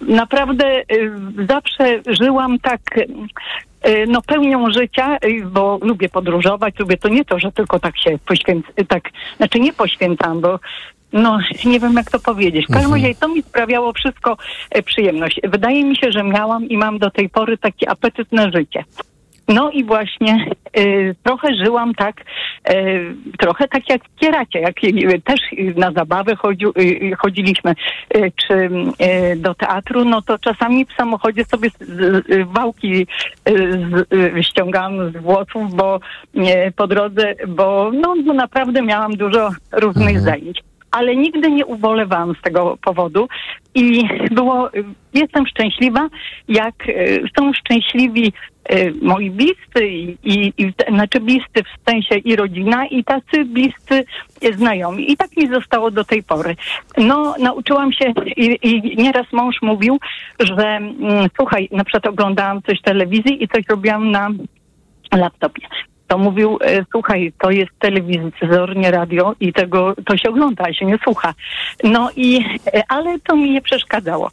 [0.00, 0.82] naprawdę
[1.48, 2.80] zawsze żyłam tak
[4.08, 8.18] no pełnią życia, y, bo lubię podróżować, lubię to nie to, że tylko tak się
[8.26, 10.58] poświęcam, tak, znaczy nie poświęcam, bo
[11.12, 12.66] no nie wiem jak to powiedzieć.
[12.66, 14.36] W każdym razie to mi sprawiało wszystko
[14.70, 15.40] e, przyjemność.
[15.44, 18.84] Wydaje mi się, że miałam i mam do tej pory taki apetyt na życie.
[19.48, 20.46] No i właśnie
[20.78, 22.24] y, trochę żyłam tak,
[22.70, 25.40] y, trochę tak jak w Kieracie, jak y, też
[25.76, 27.74] na zabawę chodzi, y, chodziliśmy,
[28.16, 31.70] y, czy y, do teatru, no to czasami w samochodzie sobie
[32.30, 33.06] y, wałki y,
[33.46, 36.00] z, y, ściągałam z włosów, bo
[36.76, 40.62] po drodze, bo no, no naprawdę miałam dużo różnych zajęć.
[40.96, 43.28] Ale nigdy nie ubolewałam z tego powodu
[43.74, 44.70] i było,
[45.14, 46.08] jestem szczęśliwa,
[46.48, 48.32] jak y, są szczęśliwi
[48.72, 50.16] y, moi bliscy i,
[50.58, 54.04] i, znaczy bliscy w sensie i rodzina i tacy bliscy
[54.56, 55.12] znajomi.
[55.12, 56.56] I tak mi zostało do tej pory.
[56.98, 59.98] No, nauczyłam się i, i nieraz mąż mówił,
[60.40, 64.30] że mm, słuchaj, na przykład oglądałam coś telewizji i coś robiłam na
[65.14, 65.66] laptopie.
[66.06, 70.72] To mówił, e, słuchaj, to jest telewizor, nie radio i tego, to się ogląda, a
[70.72, 71.34] się nie słucha.
[71.84, 72.44] No i,
[72.74, 74.30] e, ale to mi nie przeszkadzało.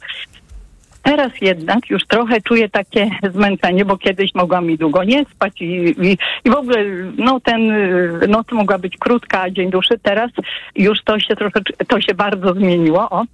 [1.04, 5.64] Teraz jednak już trochę czuję takie zmęczenie, bo kiedyś mogłam mi długo nie spać i,
[5.64, 6.84] i, i w ogóle
[7.16, 9.98] no ten y, noc mogła być krótka, a dzień dłuższy.
[9.98, 10.30] Teraz
[10.76, 13.24] już to się trochę, to się bardzo zmieniło, o.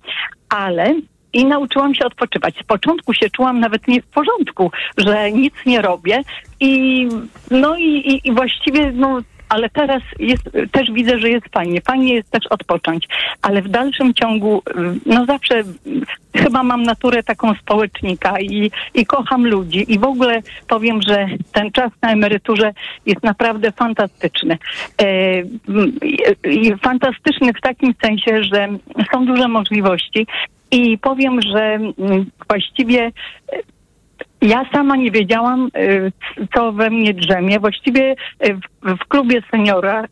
[0.48, 0.94] Ale
[1.32, 2.54] i nauczyłam się odpoczywać.
[2.62, 6.22] Z początku się czułam nawet nie w porządku, że nic nie robię
[6.60, 7.08] i
[7.50, 9.20] no i, i, i właściwie no
[9.50, 11.80] ale teraz jest, też widzę, że jest fajnie.
[11.80, 13.08] Fajnie jest też odpocząć,
[13.42, 14.62] ale w dalszym ciągu,
[15.06, 15.62] no zawsze
[16.36, 21.72] chyba mam naturę taką społecznika i, i kocham ludzi i w ogóle powiem, że ten
[21.72, 22.72] czas na emeryturze
[23.06, 24.58] jest naprawdę fantastyczny.
[25.02, 25.06] E,
[26.82, 28.68] fantastyczny w takim sensie, że
[29.12, 30.26] są duże możliwości
[30.70, 33.12] i powiem, że mm, właściwie
[34.42, 36.12] ja sama nie wiedziałam, y,
[36.54, 37.60] co we mnie drzemie.
[37.60, 38.14] Właściwie
[38.46, 40.04] y, w, klubie seniora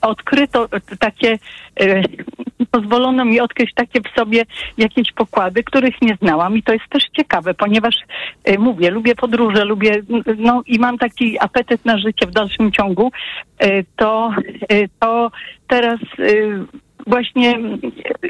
[0.00, 0.68] odkryto
[0.98, 1.38] takie,
[2.70, 4.44] pozwolono mi odkryć takie w sobie
[4.78, 7.94] jakieś pokłady, których nie znałam i to jest też ciekawe, ponieważ
[8.58, 10.02] mówię, lubię podróże, lubię,
[10.38, 13.12] no i mam taki apetyt na życie w dalszym ciągu,
[13.96, 14.30] to,
[15.00, 15.30] to
[15.68, 16.00] teraz
[17.06, 17.58] właśnie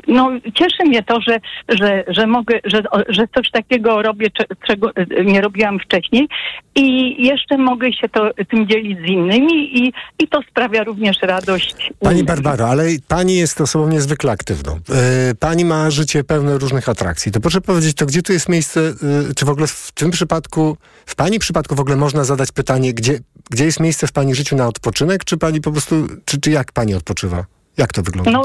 [0.09, 4.27] no, cieszy mnie to, że, że, że mogę, że, że coś takiego robię,
[4.67, 4.91] czego
[5.25, 6.29] nie robiłam wcześniej
[6.75, 11.91] i jeszcze mogę się to, tym dzielić z innymi i, i to sprawia również radość.
[12.01, 14.73] Pani Barbaro, ale pani jest osobą niezwykle aktywną.
[14.73, 17.33] E, pani ma życie pełne różnych atrakcji.
[17.33, 20.77] To proszę powiedzieć, to gdzie tu jest miejsce, e, czy w ogóle w tym przypadku,
[21.07, 23.19] w pani przypadku w ogóle można zadać pytanie, gdzie,
[23.51, 26.73] gdzie jest miejsce w pani życiu na odpoczynek, czy pani po prostu, czy, czy jak
[26.73, 27.45] pani odpoczywa?
[27.77, 28.31] Jak to wygląda?
[28.31, 28.45] No,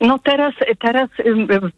[0.00, 1.10] no teraz, teraz,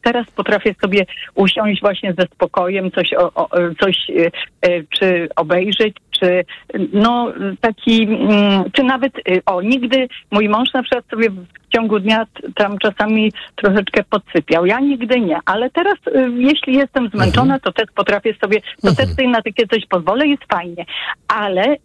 [0.03, 3.49] teraz potrafię sobie usiąść właśnie ze spokojem, coś, o, o,
[3.81, 4.31] coś y,
[4.67, 6.45] y, czy obejrzeć, czy
[6.93, 12.01] no taki, mm, czy nawet, y, o nigdy mój mąż na przykład sobie w ciągu
[12.01, 14.67] dnia tam czasami troszeczkę podsypiał.
[14.67, 15.95] Ja nigdy nie, ale teraz
[16.37, 20.43] jeśli jestem zmęczona, to też potrafię sobie, to też sobie na takie coś pozwolę, jest
[20.53, 20.85] fajnie.
[21.29, 21.77] Ale,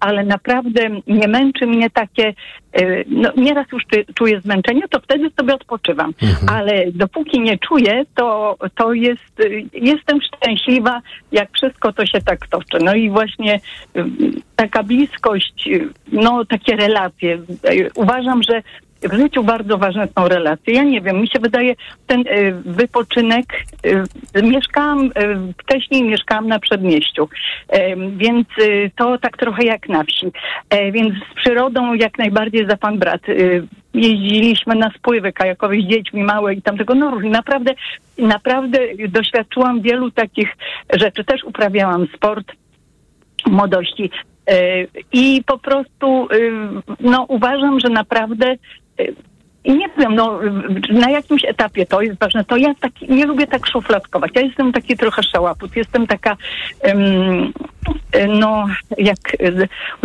[0.00, 2.34] ale naprawdę nie męczy mnie takie,
[3.06, 3.82] no nieraz już
[4.14, 6.12] czuję zmęczenie, to wtedy sobie odpoczywam.
[6.22, 6.48] Mhm.
[6.48, 11.00] Ale dopóki nie czuję, to, to jest, jestem szczęśliwa,
[11.32, 12.78] jak wszystko to się tak toczy.
[12.84, 13.60] No i właśnie
[14.56, 15.68] taka bliskość,
[16.12, 17.38] no takie relacje.
[17.94, 18.62] Uważam, że
[19.02, 20.74] w życiu bardzo ważne są relacje.
[20.74, 21.74] Ja nie wiem, mi się wydaje,
[22.06, 23.46] ten y, wypoczynek,
[24.36, 25.10] y, mieszkałam, y,
[25.62, 27.28] wcześniej mieszkałam na przedmieściu,
[28.16, 28.48] więc
[28.96, 30.26] to tak trochę jak na wsi.
[30.70, 33.20] E, więc z przyrodą jak najbardziej za pan brat.
[33.94, 37.20] Jeździliśmy na spływy kajakowe z dziećmi małe i tamtego, no.
[37.20, 37.74] Naprawdę,
[38.18, 40.48] naprawdę doświadczyłam wielu takich
[40.92, 41.24] rzeczy.
[41.24, 42.52] Też uprawiałam sport
[43.46, 44.10] młodości.
[44.46, 46.28] E, I po prostu
[47.00, 48.56] no, uważam, że naprawdę
[49.66, 50.38] i nie wiem, no,
[50.90, 52.44] na jakimś etapie to jest ważne.
[52.44, 54.30] To ja tak, nie lubię tak szufladkować.
[54.34, 55.76] Ja jestem taki trochę szałaput.
[55.76, 56.36] Jestem taka,
[56.84, 57.52] um,
[58.28, 58.66] no,
[58.98, 59.18] jak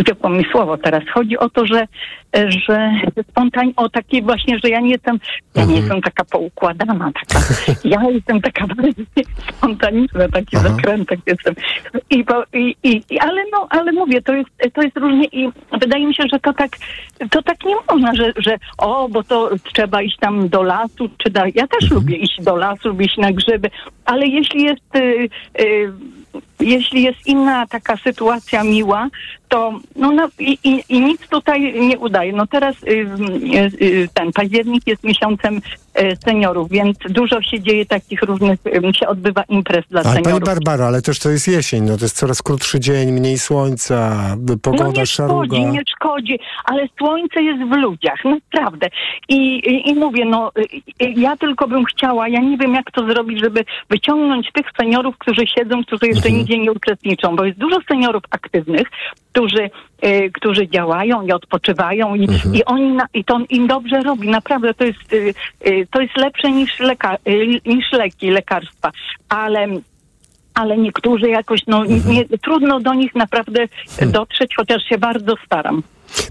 [0.00, 1.02] uciekło mi słowo teraz.
[1.14, 1.86] Chodzi o to, że,
[2.66, 2.90] że
[3.30, 5.18] spontan, o takie właśnie, że ja nie jestem,
[5.54, 5.80] ja nie Mhm.
[5.80, 7.44] jestem taka poukładana, taka.
[7.84, 9.06] Ja jestem taka bardziej
[9.56, 10.68] spontaniczna, taki Aha.
[10.68, 11.54] zakrętek jestem.
[12.10, 12.76] I, i,
[13.10, 15.48] i, ale no, ale mówię, to jest, to jest różnie i
[15.80, 16.70] wydaje mi się, że to tak,
[17.30, 21.30] to tak nie można, że, że o, bo to trzeba iść tam do lasu, czy
[21.30, 23.70] da, ja też lubię iść do lasu, lubię iść na grzyby,
[24.04, 25.28] ale jeśli jest, y,
[25.60, 25.92] y,
[26.60, 29.08] jeśli jest inna taka sytuacja miła,
[29.48, 32.32] to no, no i, i, i nic tutaj nie udaje.
[32.32, 35.60] No teraz y, ten październik jest miesiącem
[36.24, 38.60] seniorów, więc dużo się dzieje takich różnych,
[39.00, 40.46] się odbywa imprez dla Ale pani seniorów.
[40.46, 44.26] Barbara, ale też to jest jesień, no to jest coraz krótszy dzień, mniej słońca,
[44.62, 45.46] pogoda no nie szaruga.
[45.46, 48.88] szkodzi, nie szkodzi, ale słońce jest w ludziach, naprawdę.
[49.28, 50.52] I, i, i mówię, no
[51.16, 55.42] ja tylko bym chciała, ja nie wiem jak to zrobić, żeby wyciągnąć tych seniorów, którzy
[55.46, 56.36] siedzą, którzy jeszcze Mhm.
[56.36, 58.86] nigdzie nie uczestniczą, bo jest dużo seniorów aktywnych,
[59.32, 59.70] którzy,
[60.06, 62.54] y, którzy działają i odpoczywają i, Mhm.
[62.54, 65.34] i oni na, i to im dobrze robi, naprawdę to jest, y,
[65.66, 67.16] y, to jest lepsze niż, leka,
[67.66, 68.90] niż leki, lekarstwa,
[69.28, 69.66] ale
[70.54, 73.60] ale niektórzy jakoś, no nie, trudno do nich naprawdę
[74.06, 75.82] dotrzeć, chociaż się bardzo staram.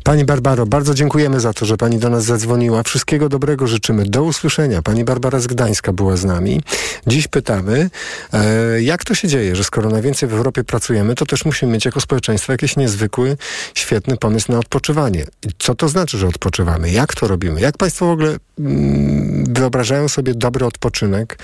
[0.03, 2.83] Pani Barbaro, bardzo dziękujemy za to, że pani do nas zadzwoniła.
[2.83, 4.05] Wszystkiego dobrego życzymy.
[4.05, 4.81] Do usłyszenia.
[4.81, 6.61] Pani Barbara z Gdańska była z nami.
[7.07, 7.89] Dziś pytamy,
[8.33, 11.85] e, jak to się dzieje, że skoro najwięcej w Europie pracujemy, to też musimy mieć
[11.85, 13.37] jako społeczeństwo jakiś niezwykły,
[13.75, 15.25] świetny pomysł na odpoczywanie.
[15.59, 16.91] Co to znaczy, że odpoczywamy?
[16.91, 17.61] Jak to robimy?
[17.61, 18.37] Jak państwo w ogóle
[19.47, 21.37] wyobrażają sobie dobry odpoczynek?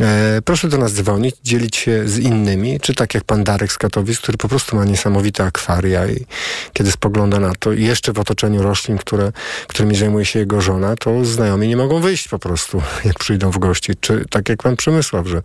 [0.00, 3.78] E, proszę do nas dzwonić, dzielić się z innymi, czy tak jak pan Darek z
[3.78, 6.26] Katowic, który po prostu ma niesamowite akwaria i
[6.72, 9.32] kiedy spogląda na to i jeszcze w otoczeniu roślin, które,
[9.66, 13.58] którymi zajmuje się jego żona, to znajomi nie mogą wyjść po prostu, jak przyjdą w
[13.58, 13.92] gości.
[14.00, 15.42] Czy tak jak pan Przemysław, że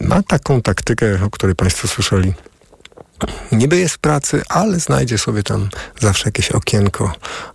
[0.00, 2.32] ma taką taktykę, o której państwo słyszeli.
[3.52, 5.68] Niby jest w pracy, ale znajdzie sobie tam
[6.00, 7.12] zawsze jakieś okienko,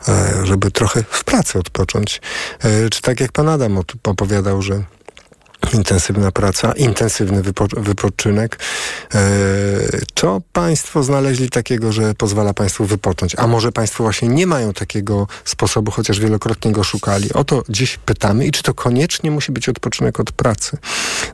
[0.07, 2.21] e, żeby trochę w pracy odpocząć.
[2.63, 4.83] E, Czy tak jak pan Adam op- opowiadał, że
[5.73, 8.59] intensywna praca, intensywny wypo, wypoczynek.
[9.13, 9.19] E,
[10.15, 13.35] co Państwo znaleźli takiego, że pozwala Państwu wypocząć?
[13.37, 17.33] A może Państwo właśnie nie mają takiego sposobu, chociaż wielokrotnie go szukali?
[17.33, 20.77] O to dziś pytamy i czy to koniecznie musi być odpoczynek od pracy?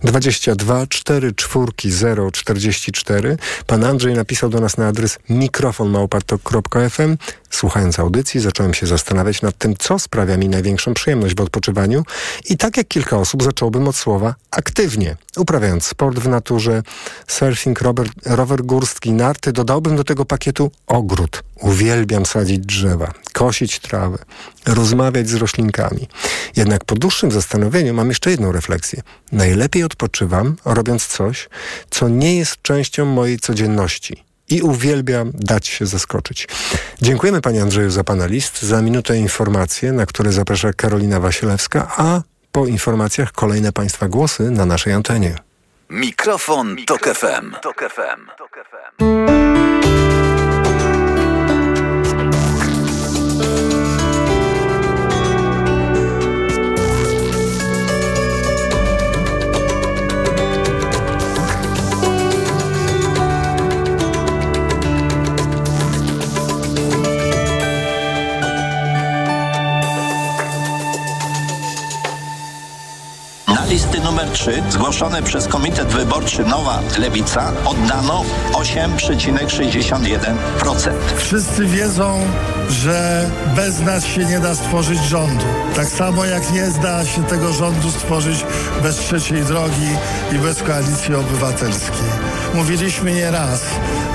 [0.04, 3.38] 22 4 czwórki 0 44.
[3.68, 7.18] Pan Andrzej napisał do nas na adres mikrofonmałpatok.fm.
[7.54, 12.04] Słuchając audycji, zacząłem się zastanawiać nad tym, co sprawia mi największą przyjemność w odpoczywaniu
[12.50, 15.16] i tak jak kilka osób zacząłbym od słowa aktywnie.
[15.38, 16.84] Uprawiając sport w naturze,
[17.28, 21.44] surfing, rower, rower górski, narty, dodałbym do tego pakietu ogród.
[21.62, 24.18] Uwielbiam sadzić drzewa, kosić trawę,
[24.66, 26.08] rozmawiać z roślinkami.
[26.56, 29.02] Jednak po dłuższym zastanowieniu mam jeszcze jedną refleksję.
[29.32, 31.50] Najlepiej odpoczywam, robiąc coś,
[31.90, 36.48] co nie jest częścią mojej codzienności i uwielbiam dać się zaskoczyć.
[37.02, 42.22] Dziękujemy Panie Andrzeju za Pana list, za minutę informacje, na które zaprasza Karolina Wasielewska, a
[42.52, 45.36] po informacjach kolejne Państwa głosy na naszej antenie.
[45.90, 47.52] Mikrofon, Tok FM.
[47.62, 49.73] Tok FM.
[73.54, 80.92] Na listy numer 3 zgłoszone przez Komitet Wyborczy Nowa Lewica oddano 8,61%.
[81.18, 82.20] Wszyscy wiedzą,
[82.70, 85.46] że bez nas się nie da stworzyć rządu.
[85.76, 88.46] Tak samo jak nie da się tego rządu stworzyć
[88.84, 89.90] bez trzeciej drogi
[90.32, 92.08] i bez koalicji obywatelskiej.
[92.54, 93.66] Mówiliśmy nie raz,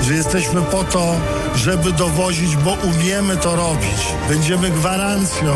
[0.01, 1.15] że jesteśmy po to,
[1.55, 4.07] żeby dowozić, bo umiemy to robić.
[4.29, 5.55] Będziemy gwarancją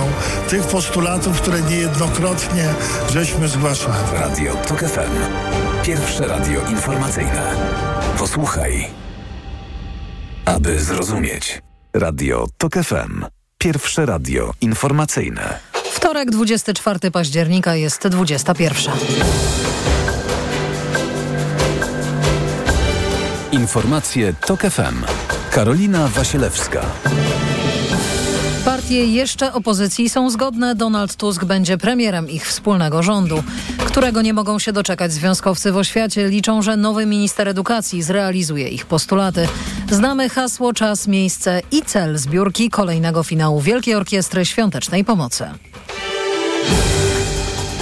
[0.50, 2.74] tych postulatów, które niejednokrotnie
[3.14, 3.98] żeśmy zgłaszali.
[4.14, 5.16] Radio TOK FM.
[5.84, 7.56] Pierwsze radio informacyjne.
[8.20, 8.88] Posłuchaj.
[10.46, 11.62] Aby zrozumieć.
[11.94, 13.26] Radio TOK FM.
[13.58, 15.60] Pierwsze radio informacyjne.
[15.92, 18.94] Wtorek, 24 października jest 21.
[23.64, 25.06] Informacje TOK FM.
[25.52, 26.86] Karolina Wasielewska.
[28.66, 30.76] Partie jeszcze opozycji są zgodne.
[30.76, 33.44] Donald Tusk będzie premierem ich wspólnego rządu,
[33.86, 36.28] którego nie mogą się doczekać związkowcy w oświacie.
[36.28, 39.48] Liczą, że nowy minister edukacji zrealizuje ich postulaty.
[39.92, 45.46] Znamy hasło, czas, miejsce i cel zbiórki kolejnego finału Wielkiej Orkiestry Świątecznej Pomocy.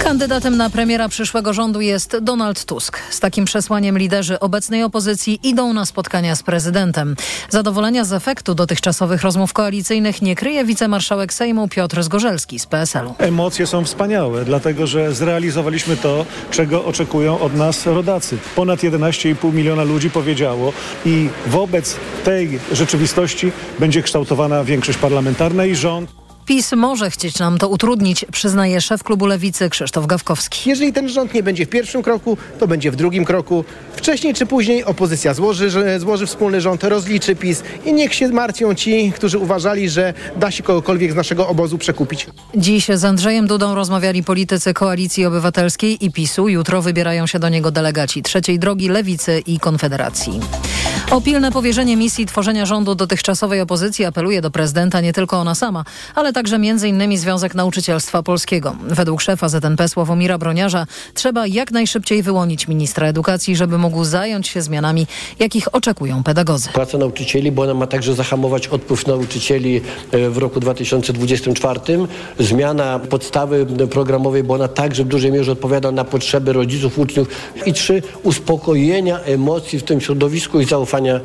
[0.02, 2.98] Kandydatem na premiera przyszłego rządu jest Donald Tusk.
[3.10, 7.16] Z takim przesłaniem liderzy obecnej opozycji idą na spotkania z prezydentem.
[7.48, 13.14] Zadowolenia z efektu dotychczasowych rozmów koalicyjnych nie kryje wicemarszałek Sejmu Piotr Zgorzelski z PSL-u.
[13.18, 18.38] Emocje są wspaniałe, dlatego że zrealizowaliśmy to, czego oczekują od nas rodacy.
[18.56, 20.72] Ponad 11,5 miliona ludzi powiedziało
[21.06, 26.21] i wobec tej rzeczywistości będzie kształtowana większość parlamentarna i rząd.
[26.46, 30.70] PiS może chcieć nam to utrudnić, przyznaje szef klubu Lewicy Krzysztof Gawkowski.
[30.70, 33.64] Jeżeli ten rząd nie będzie w pierwszym kroku, to będzie w drugim kroku.
[33.96, 39.12] Wcześniej czy później opozycja złoży, złoży wspólny rząd, rozliczy PiS i niech się martwią ci,
[39.12, 42.26] którzy uważali, że da się kogokolwiek z naszego obozu przekupić.
[42.56, 46.48] Dziś z Andrzejem Dudą rozmawiali politycy Koalicji Obywatelskiej i PiSu.
[46.48, 50.40] Jutro wybierają się do niego delegaci Trzeciej Drogi, Lewicy i Konfederacji.
[51.10, 55.84] O pilne powierzenie misji tworzenia rządu dotychczasowej opozycji apeluje do prezydenta nie tylko ona sama,
[56.14, 57.18] ale także m.in.
[57.18, 58.76] Związek Nauczycielstwa Polskiego.
[58.88, 64.62] Według szefa ZNP Sławomira Broniarza trzeba jak najszybciej wyłonić ministra edukacji, żeby mógł zająć się
[64.62, 65.06] zmianami,
[65.38, 66.70] jakich oczekują pedagodzy.
[66.72, 69.80] Praca nauczycieli, bo ona ma także zahamować odpływ nauczycieli
[70.12, 71.80] e, w roku 2024.
[72.38, 77.28] Zmiana podstawy programowej, bo ona także w dużej mierze odpowiada na potrzeby rodziców, uczniów.
[77.66, 81.20] I trzy, uspokojenia emocji w tym środowisku i zaufania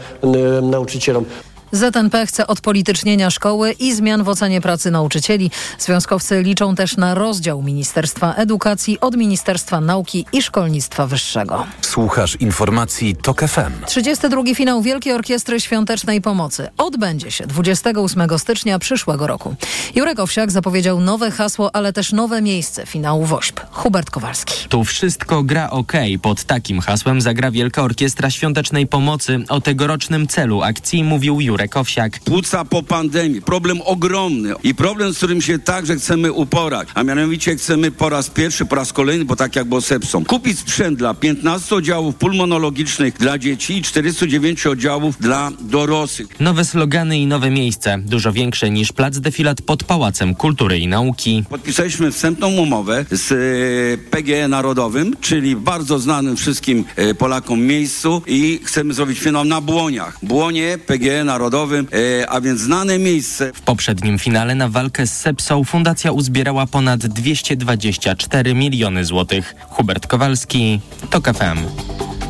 [0.62, 1.26] nauczycielom.
[1.72, 5.52] ZNP chce odpolitycznienia szkoły i zmian w ocenie pracy nauczycieli.
[5.80, 11.66] Związkowcy liczą też na rozdział Ministerstwa Edukacji od Ministerstwa Nauki i Szkolnictwa Wyższego.
[11.82, 13.86] Słuchasz informacji TOK FM.
[13.86, 14.44] 32.
[14.56, 19.56] finał Wielkiej Orkiestry Świątecznej Pomocy odbędzie się 28 stycznia przyszłego roku.
[19.96, 23.66] Jurek Owsiak zapowiedział nowe hasło, ale też nowe miejsce finału WOŚP.
[23.72, 24.70] Hubert Kowalski.
[24.70, 25.94] Tu wszystko gra ok.
[26.22, 29.40] Pod takim hasłem zagra Wielka Orkiestra Świątecznej Pomocy.
[29.50, 32.20] O tegorocznym celu akcji mówił Jurek Owsiak.
[32.20, 33.42] Płuca po pandemii.
[33.42, 36.88] Problem ogromny i problem, z którym się także chcemy uporać.
[36.94, 40.60] A mianowicie chcemy po raz pierwszy, po raz kolejny, bo tak jak było sepsą, kupić
[40.60, 46.40] sprzęt dla 15 oddziałów pulmonologicznych dla dzieci i 49 oddziałów dla dorosłych.
[46.40, 47.98] Nowe slogany i nowe miejsce.
[48.06, 51.44] Dużo większe niż plac defilat pod Pałacem Kultury i Nauki.
[51.50, 58.60] Podpisaliśmy wstępną umowę z e, PGE Narodowym, czyli bardzo znanym wszystkim e, Polakom miejscu i
[58.64, 60.18] chcemy zrobić finał na Błoniach.
[60.24, 61.88] Błonie, PGE Narodowym,
[62.22, 63.54] e, a więc znane miejsce.
[63.54, 69.56] W poprzednim finale na walkę z sepsą fundacja uzbierała ponad 224 miliony złotych.
[69.70, 70.80] Hubert Kowalski,
[71.10, 71.58] TOK FM.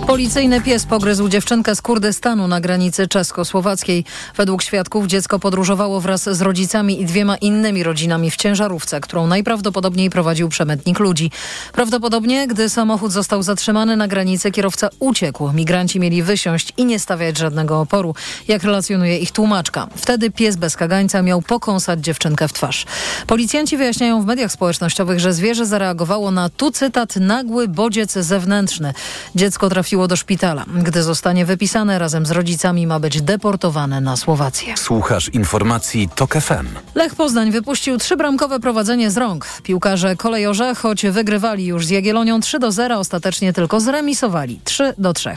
[0.07, 4.03] Policyjny pies pogryzł dziewczynkę z Kurdystanu na granicy czesko-słowackiej.
[4.35, 10.09] Według świadków dziecko podróżowało wraz z rodzicami i dwiema innymi rodzinami w ciężarówce, którą najprawdopodobniej
[10.09, 11.31] prowadził przemytnik ludzi.
[11.73, 15.51] Prawdopodobnie, gdy samochód został zatrzymany na granicy, kierowca uciekł.
[15.51, 18.15] Migranci mieli wysiąść i nie stawiać żadnego oporu,
[18.47, 19.87] jak relacjonuje ich tłumaczka.
[19.95, 22.85] Wtedy pies bez kagańca miał pokąsać dziewczynkę w twarz.
[23.27, 28.93] Policjanci wyjaśniają w mediach społecznościowych, że zwierzę zareagowało na, tu cytat, nagły bodziec zewnętrzny.
[29.35, 30.65] Dziecko trafiło do szpitala.
[30.83, 34.77] Gdy zostanie wypisane razem z rodzicami ma być deportowane na Słowację.
[34.77, 36.67] Słuchasz informacji TOK FM.
[36.95, 39.47] Lech Poznań wypuścił trzybramkowe prowadzenie z rąk.
[39.63, 45.13] Piłkarze kolejorze, choć wygrywali już z Jagiellonią 3 do 0, ostatecznie tylko zremisowali 3 do
[45.13, 45.29] 3.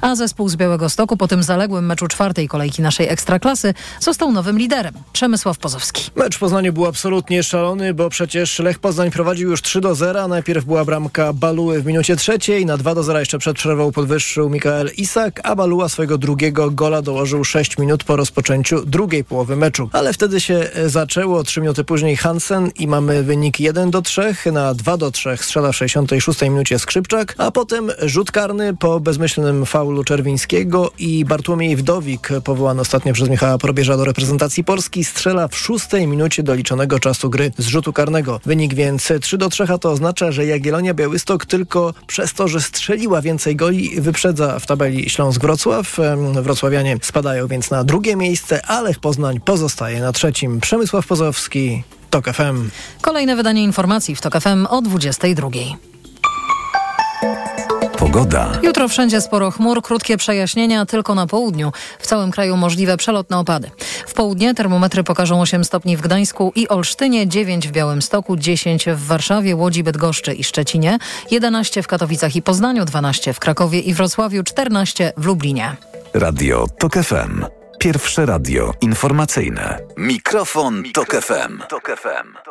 [0.00, 4.58] A zespół z Białego Stoku po tym zaległym meczu czwartej kolejki naszej Ekstraklasy został nowym
[4.58, 4.94] liderem.
[5.12, 6.10] Przemysław Pozowski.
[6.16, 10.28] Mecz w Poznaniu był absolutnie szalony, bo przecież Lech Poznań prowadził już 3 do 0.
[10.28, 14.50] Najpierw była bramka Baluły w minucie trzeciej, na 2 do 0 jeszcze przed przerwą podwyższył
[14.50, 19.88] Mikael Isak, a Baluła swojego drugiego gola dołożył 6 minut po rozpoczęciu drugiej połowy meczu.
[19.92, 24.34] Ale wtedy się e, zaczęło, 3 minuty później Hansen i mamy wynik 1 do 3,
[24.52, 29.66] na 2 do 3 strzela w 66 minucie Skrzypczak, a potem rzut karny po bezmyślnym
[29.66, 35.56] faulu Czerwińskiego i Bartłomiej Wdowik, powołany ostatnio przez Michała Probierza do reprezentacji Polski, strzela w
[35.56, 38.40] szóstej minucie doliczonego czasu gry z rzutu karnego.
[38.46, 42.60] Wynik więc 3 do 3, a to oznacza, że Jagiellonia Białystok tylko przez to, że
[42.60, 45.96] strzeliła więcej goli, wyprzedza w tabeli Śląsk-Wrocław.
[46.42, 50.60] Wrocławianie spadają więc na drugie miejsce, a Lech Poznań pozostaje na trzecim.
[50.60, 52.70] Przemysław Pozowski, TOK FM.
[53.00, 55.48] Kolejne wydanie informacji w TOK FM o 22.
[58.04, 58.52] Pogoda.
[58.62, 61.72] Jutro wszędzie sporo chmur, krótkie przejaśnienia, tylko na południu.
[61.98, 63.70] W całym kraju możliwe przelotne opady.
[64.06, 69.06] W południe termometry pokażą 8 stopni w Gdańsku i Olsztynie, 9 w Białymstoku, 10 w
[69.06, 70.98] Warszawie, Łodzi, Bydgoszczy i Szczecinie,
[71.30, 75.76] 11 w Katowicach i Poznaniu, 12 w Krakowie i Wrocławiu, 14 w Lublinie.
[76.14, 77.44] Radio TOK FM.
[77.78, 79.78] Pierwsze radio informacyjne.
[79.96, 81.58] Mikrofon, Tok FM.
[81.68, 82.44] Tok FM.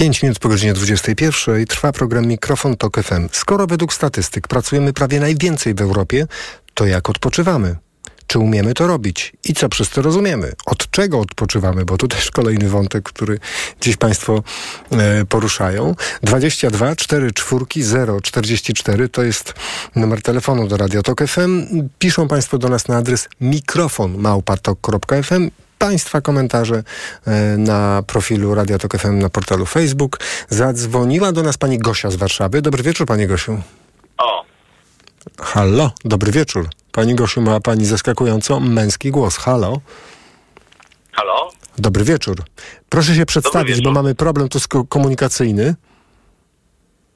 [0.00, 3.28] 5 minut po godzinie 21 trwa program Mikrofon Tok FM.
[3.32, 6.26] Skoro według statystyk pracujemy prawie najwięcej w Europie,
[6.74, 7.76] to jak odpoczywamy?
[8.26, 9.32] Czy umiemy to robić?
[9.44, 10.52] I co przez to rozumiemy?
[10.66, 11.84] Od czego odpoczywamy?
[11.84, 13.38] Bo tu też kolejny wątek, który
[13.80, 14.42] dziś Państwo
[14.92, 15.94] e, poruszają.
[16.22, 19.54] 22 4 4 0 44 to jest
[19.96, 21.66] numer telefonu do Radio Tok FM.
[21.98, 26.82] Piszą Państwo do nas na adres mikrofon małpatok.fm Państwa komentarze
[27.26, 30.20] e, na profilu Radia Tok FM na portalu Facebook.
[30.48, 32.62] Zadzwoniła do nas pani Gosia z Warszawy.
[32.62, 33.62] Dobry wieczór, pani Gosiu.
[34.18, 34.44] O,
[35.40, 36.68] Halo, dobry wieczór.
[36.92, 39.36] Pani Gosiu, ma pani zaskakująco męski głos.
[39.36, 39.80] Halo.
[41.12, 41.50] halo?
[41.78, 42.42] Dobry wieczór.
[42.88, 44.58] Proszę się przedstawić, bo mamy problem tu
[44.88, 45.74] komunikacyjny.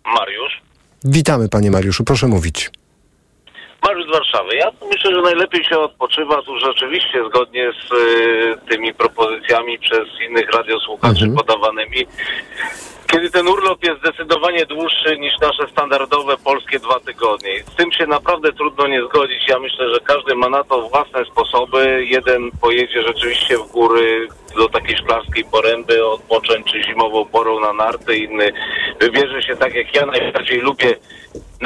[0.04, 0.62] Mariusz.
[1.04, 2.70] Witamy panie Mariuszu, proszę mówić.
[3.84, 4.56] Mariusz z Warszawy.
[4.56, 10.50] Ja myślę, że najlepiej się odpoczywa tu rzeczywiście zgodnie z y, tymi propozycjami przez innych
[10.50, 12.06] radiosłuchaczy podawanymi.
[13.12, 17.64] Kiedy ten urlop jest zdecydowanie dłuższy niż nasze standardowe polskie dwa tygodnie.
[17.72, 19.48] Z tym się naprawdę trudno nie zgodzić.
[19.48, 22.06] Ja myślę, że każdy ma na to własne sposoby.
[22.08, 28.16] Jeden pojedzie rzeczywiście w góry do takiej szklarskiej poręby odpocząć, czy zimową porą na narty.
[28.16, 28.52] Inny
[29.00, 30.96] wybierze się tak jak ja najbardziej lubię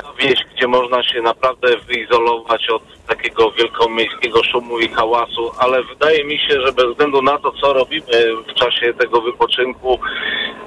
[0.03, 6.25] na wieś, gdzie można się naprawdę wyizolować od takiego wielkomiejskiego szumu i hałasu, ale wydaje
[6.25, 8.07] mi się, że bez względu na to, co robimy
[8.49, 9.99] w czasie tego wypoczynku,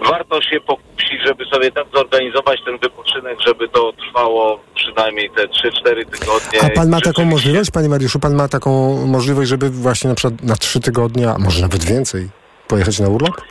[0.10, 6.06] warto się pokusić, żeby sobie tak zorganizować ten wypoczynek, żeby to trwało przynajmniej te 3-4
[6.06, 6.60] tygodnie.
[6.64, 8.72] A pan ma taką możliwość, panie Mariuszu, pan ma taką
[9.08, 12.30] możliwość, żeby właśnie na przykład na trzy tygodnie, a może nawet więcej,
[12.68, 13.42] pojechać na urlop?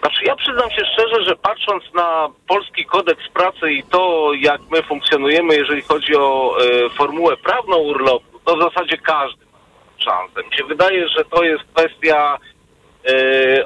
[0.00, 4.82] Znaczy ja przyznam się szczerze, że patrząc na polski kodeks pracy i to, jak my
[4.82, 9.58] funkcjonujemy, jeżeli chodzi o e, formułę prawną urlopu, to w zasadzie każdy ma
[10.04, 10.48] szansę.
[10.50, 12.38] Mi się wydaje, że to jest kwestia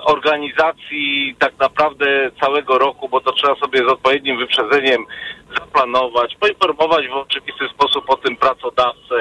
[0.05, 5.07] organizacji tak naprawdę całego roku, bo to trzeba sobie z odpowiednim wyprzedzeniem
[5.59, 9.15] zaplanować, poinformować w oczywisty sposób o tym pracodawcę,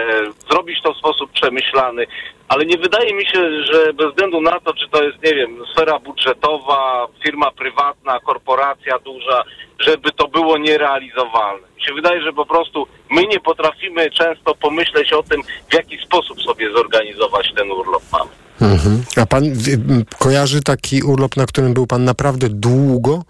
[0.49, 2.07] zrobić to w sposób przemyślany,
[2.47, 5.63] ale nie wydaje mi się, że bez względu na to, czy to jest, nie wiem,
[5.73, 9.43] sfera budżetowa, firma prywatna, korporacja duża,
[9.79, 11.67] żeby to było nierealizowalne.
[11.75, 15.97] Mi się wydaje, że po prostu my nie potrafimy często pomyśleć o tym, w jaki
[15.97, 18.42] sposób sobie zorganizować ten urlop mamy.
[18.61, 19.03] Mhm.
[19.17, 23.23] A pan m, kojarzy taki urlop, na którym był pan naprawdę długo?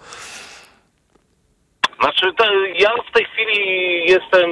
[1.99, 2.45] Znaczy, te,
[2.80, 3.59] ja w tej chwili
[4.05, 4.49] jestem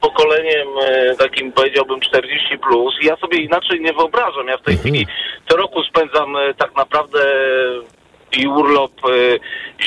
[0.00, 2.94] pokoleniem e, takim, powiedziałbym, 40 plus.
[3.02, 4.46] Ja sobie inaczej nie wyobrażam.
[4.48, 5.06] Ja w tej chwili
[5.48, 7.18] co roku spędzam e, tak naprawdę
[8.36, 9.38] i urlop e,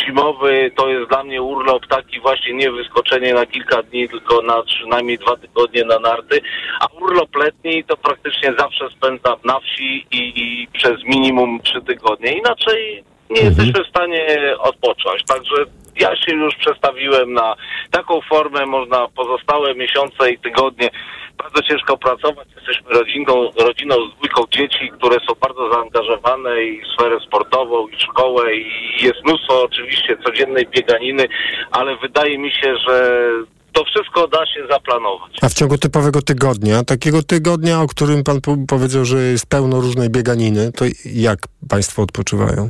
[0.06, 4.64] zimowy to jest dla mnie urlop taki właśnie nie wyskoczenie na kilka dni, tylko na
[4.64, 6.41] przynajmniej dwa tygodnie na narty,
[6.80, 12.32] a urlop letni to praktycznie zawsze spędzam na wsi i, i przez minimum trzy tygodnie.
[12.32, 15.24] Inaczej nie jesteśmy w stanie odpocząć.
[15.24, 15.66] Także
[16.00, 17.56] ja się już przestawiłem na
[17.91, 20.89] taką formę, można pozostałe miesiące i tygodnie
[21.38, 22.48] bardzo ciężko pracować.
[22.56, 28.00] Jesteśmy rodziną, rodziną z dwójką dzieci, które są bardzo zaangażowane i w sferę sportową, i
[28.00, 28.66] szkołę, i
[29.02, 31.28] jest mnóstwo oczywiście codziennej bieganiny,
[31.72, 33.28] ale wydaje mi się, że
[33.74, 35.32] to wszystko da się zaplanować.
[35.41, 39.82] A w ciągu typowego tygodnia, takiego tygodnia, o którym pan po- powiedział, że jest pełno
[39.82, 41.39] różnej bieganiny, to jak
[41.70, 42.70] państwo odpoczywają?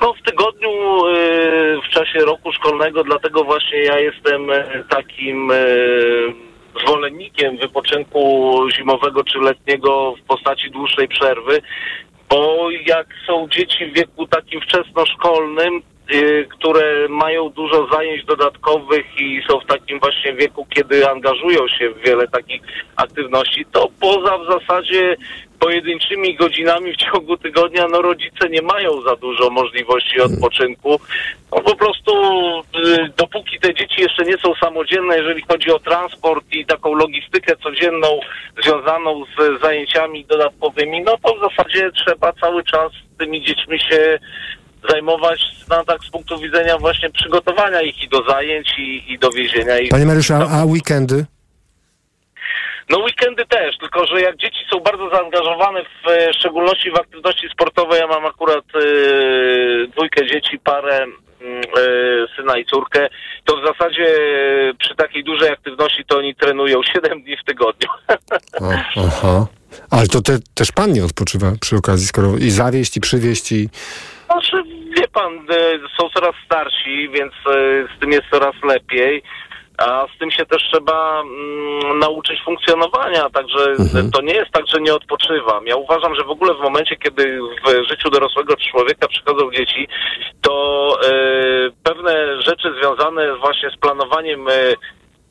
[0.00, 6.34] No w tygodniu y, w czasie roku szkolnego, dlatego właśnie ja jestem y, takim y,
[6.84, 11.62] zwolennikiem wypoczynku zimowego czy letniego w postaci dłuższej przerwy,
[12.28, 15.82] bo jak są dzieci w wieku takim wczesnoszkolnym,
[16.48, 21.98] które mają dużo zajęć dodatkowych i są w takim właśnie wieku, kiedy angażują się w
[22.06, 22.62] wiele takich
[22.96, 25.16] aktywności, to poza w zasadzie
[25.60, 31.00] pojedynczymi godzinami w ciągu tygodnia, no rodzice nie mają za dużo możliwości odpoczynku.
[31.52, 32.12] No po prostu
[32.60, 37.56] y, dopóki te dzieci jeszcze nie są samodzielne, jeżeli chodzi o transport i taką logistykę
[37.56, 38.20] codzienną
[38.62, 44.18] związaną z zajęciami dodatkowymi, no to w zasadzie trzeba cały czas tymi dziećmi się
[44.88, 45.40] zajmować
[45.70, 49.78] no, tak z punktu widzenia właśnie przygotowania ich i do zajęć i, i do wiezienia
[49.78, 49.90] ich.
[49.90, 51.24] Panie Mariuszu, a, a weekendy?
[52.90, 57.48] No weekendy też, tylko że jak dzieci są bardzo zaangażowane w e, szczególności w aktywności
[57.52, 58.80] sportowe, ja mam akurat e,
[59.86, 63.08] dwójkę dzieci, parę mm, e, syna i córkę,
[63.44, 64.06] to w zasadzie
[64.78, 67.88] przy takiej dużej aktywności to oni trenują 7 dni w tygodniu.
[68.60, 68.70] O,
[69.06, 69.46] aha.
[69.90, 73.68] Ale to te, też pan nie odpoczywa przy okazji, skoro i zawieść, i przywieźć, i...
[74.26, 74.56] Znaczy,
[74.96, 75.46] wie pan,
[76.00, 77.32] są coraz starsi, więc
[77.96, 79.22] z tym jest coraz lepiej.
[79.80, 83.76] A z tym się też trzeba mm, nauczyć funkcjonowania, także
[84.12, 85.66] to nie jest tak, że nie odpoczywam.
[85.66, 89.88] Ja uważam, że w ogóle w momencie, kiedy w życiu dorosłego człowieka przychodzą dzieci,
[90.40, 91.10] to e,
[91.82, 94.52] pewne rzeczy związane właśnie z planowaniem e,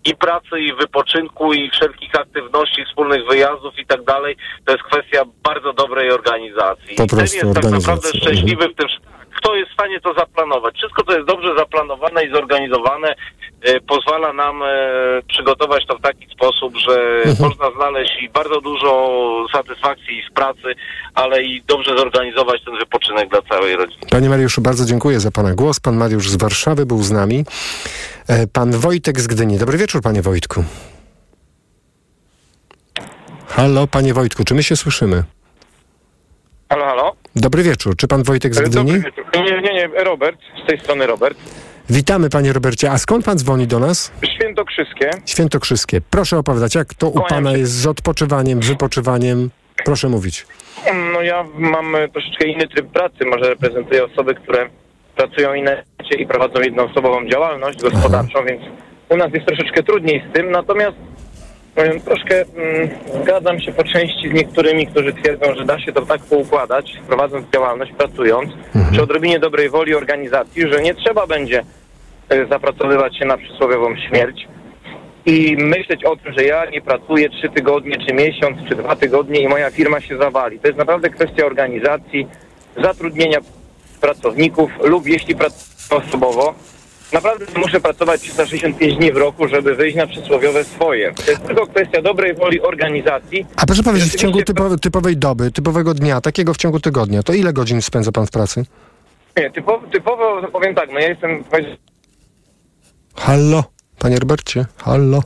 [0.06, 4.36] i pracy, i wypoczynku, i wszelkich aktywności, wspólnych wyjazdów i tak dalej,
[4.66, 6.96] to jest kwestia bardzo dobrej organizacji.
[6.96, 10.14] Po I ten jest tak naprawdę szczęśliwy w tym, tak, kto jest w stanie to
[10.14, 10.76] zaplanować.
[10.76, 13.16] Wszystko, co jest dobrze zaplanowane i zorganizowane,
[13.62, 14.68] e, pozwala nam e,
[15.28, 19.20] przygotować to w taki sposób, że można znaleźć i bardzo dużo
[19.54, 20.76] satysfakcji z pracy,
[21.16, 24.02] ale i dobrze zorganizować ten wypoczynek dla całej rodziny.
[24.12, 25.80] Panie Mariuszu, bardzo dziękuję za pana głos.
[25.80, 27.46] Pan Mariusz z Warszawy był z nami.
[28.28, 29.58] E, Pan Wojtek z Gdyni.
[29.58, 30.64] Dobry wieczór, panie Wojtku.
[33.48, 35.24] Halo, panie Wojtku, czy my się słyszymy?
[36.70, 37.19] Halo, halo?
[37.36, 37.96] Dobry wieczór.
[37.96, 38.92] Czy pan Wojtek z Gdyni?
[38.94, 39.26] Dobry wieczór.
[39.36, 41.38] Nie, nie, nie, Robert, z tej strony Robert.
[41.90, 42.92] Witamy panie Robercie.
[42.92, 44.12] A skąd pan dzwoni do nas?
[44.36, 45.10] Świętokrzyskie.
[45.26, 46.02] Świętokrzyskie.
[46.10, 49.50] Proszę opowiadać, jak to u pana jest z odpoczywaniem, wypoczywaniem?
[49.86, 50.48] Proszę mówić.
[51.14, 54.70] No ja mam e, troszeczkę inny tryb pracy, może reprezentuję osoby, które
[55.16, 58.62] pracują inaczej i prowadzą jednoosobową działalność gospodarczą, więc
[59.10, 60.98] u nas jest troszeczkę trudniej z tym, natomiast
[61.80, 62.90] powiem, troszkę mm,
[63.24, 67.50] zgadzam się po części z niektórymi, którzy twierdzą, że da się to tak poukładać, prowadząc
[67.54, 68.50] działalność, pracując,
[68.92, 71.64] przy odrobinie dobrej woli organizacji, że nie trzeba będzie
[72.30, 74.48] e, zapracowywać się na przysłowiową śmierć
[75.26, 79.40] i myśleć o tym, że ja nie pracuję trzy tygodnie, czy miesiąc, czy dwa tygodnie
[79.40, 80.60] i moja firma się zawali.
[80.60, 82.28] To jest naprawdę kwestia organizacji,
[82.84, 83.40] zatrudnienia
[84.02, 86.56] pracowników lub jeśli pracuję osobowo,
[87.14, 91.14] naprawdę muszę pracować 365 dni w roku, żeby wyjść na przysłowiowe swoje.
[91.14, 93.46] To jest tylko kwestia dobrej woli organizacji.
[93.56, 97.34] A proszę powiedzieć, w ciągu typo, typowej doby, typowego dnia, takiego w ciągu tygodnia, to
[97.34, 98.66] ile godzin spędza pan w pracy?
[99.38, 101.44] Nie, typowo, typowo powiem tak, no ja jestem
[103.16, 103.64] Hallo,
[104.00, 105.24] panie Robercie, hallo.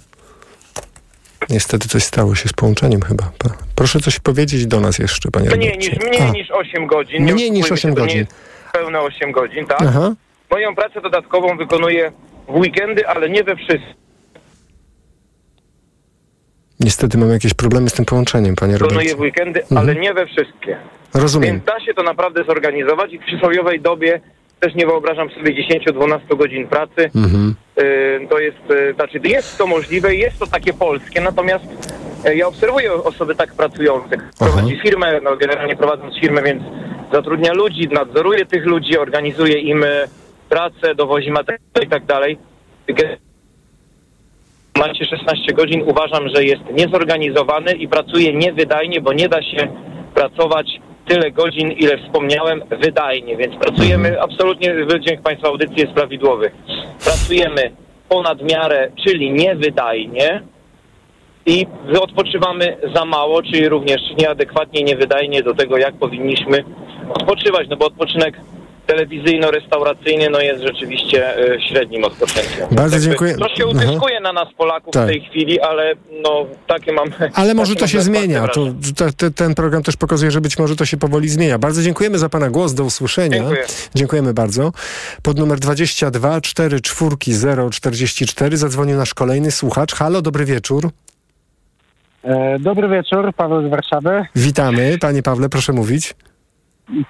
[1.49, 3.31] Niestety coś stało się z połączeniem chyba.
[3.75, 5.89] Proszę coś powiedzieć do nas jeszcze, panie mniej Robercie.
[5.89, 7.23] niż, mniej A, niż 8 godzin.
[7.23, 8.25] Mniej Nie niż oszukujmy 8 się, to godzin.
[8.73, 9.81] Pełne 8 godzin, tak?
[9.81, 10.13] Aha.
[10.53, 12.11] Moją pracę dodatkową wykonuję
[12.47, 13.95] w weekendy, ale nie we wszystkich.
[16.79, 19.15] Niestety mam jakieś problemy z tym połączeniem, panie Wykonuję Robercie.
[19.15, 19.77] w weekendy, Mhm.
[19.77, 20.77] ale nie we wszystkie.
[21.13, 21.51] Rozumiem.
[21.51, 24.21] Więc da się to naprawdę zorganizować i w przysłowiowej dobie
[24.59, 27.09] też nie wyobrażam sobie 10-12 godzin pracy.
[27.15, 27.55] Mhm.
[27.79, 31.65] Y, To jest, y, znaczy jest to możliwe, jest to takie polskie, natomiast
[32.27, 34.17] y, ja obserwuję osoby tak pracujące.
[34.39, 36.63] Prowadzi firmę, no generalnie prowadząc firmę, więc
[37.13, 39.85] zatrudnia ludzi, nadzoruje tych ludzi, organizuje im
[40.53, 42.37] pracę, dowozi materiał i tak dalej.
[44.77, 49.67] Macie 16 godzin, uważam, że jest niezorganizowany i pracuje niewydajnie, bo nie da się
[50.15, 50.67] pracować
[51.07, 56.51] tyle godzin, ile wspomniałem, wydajnie, więc pracujemy, absolutnie wydźwięk Państwa audycji jest prawidłowy.
[57.03, 57.71] Pracujemy
[58.09, 60.41] ponad miarę, czyli niewydajnie
[61.45, 61.67] i
[62.01, 66.63] odpoczywamy za mało, czyli również nieadekwatnie, niewydajnie do tego, jak powinniśmy
[67.09, 68.37] odpoczywać, no bo odpoczynek
[68.87, 72.67] telewizyjno-restauracyjny no jest rzeczywiście e, średnim odpoczynkiem.
[72.71, 73.35] Bardzo Jakby dziękuję.
[73.35, 73.85] To się Aha.
[73.87, 75.03] utyskuje na nas Polaków Tak.
[75.03, 75.93] w tej chwili, ale
[76.23, 77.11] no takie mamy...
[77.33, 78.47] Ale może to się zmienia.
[78.47, 81.59] To, to, te- ten program też pokazuje, że być może to się powoli zmienia.
[81.59, 82.73] Bardzo dziękujemy za pana głos.
[82.73, 83.37] Do usłyszenia.
[83.37, 83.63] Dziękuję.
[83.95, 84.71] Dziękujemy bardzo.
[85.23, 89.93] Pod numer 22 44 044 zadzwonił nasz kolejny słuchacz.
[89.93, 90.89] Halo, dobry wieczór.
[92.23, 94.25] E, Dobry wieczór, Paweł z Warszawy.
[94.35, 94.97] Witamy.
[95.01, 96.15] Panie Pawle, proszę mówić.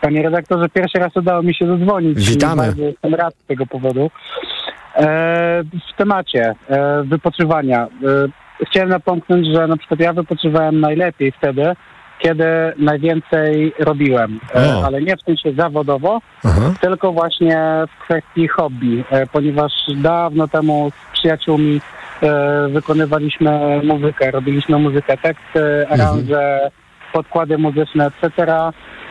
[0.01, 2.29] Panie redaktorze, pierwszy raz udało mi się zadzwonić.
[2.29, 2.73] Witamy.
[2.77, 4.09] Jestem rad z tego powodu.
[4.95, 7.83] E, w temacie e, wypoczywania.
[7.83, 11.75] E, chciałem napomknąć, że na przykład ja wypoczywałem najlepiej wtedy,
[12.19, 12.45] kiedy
[12.77, 14.39] najwięcej robiłem.
[14.55, 14.85] E, O.
[14.85, 16.19] ale nie w sensie zawodowo,
[16.81, 17.59] tylko właśnie
[17.95, 21.81] w kwestii hobby, e, ponieważ dawno temu z przyjaciółmi
[22.23, 26.71] e, wykonywaliśmy muzykę, robiliśmy muzykę, teksty, aranże,
[27.14, 28.53] podkłady muzyczne, etc.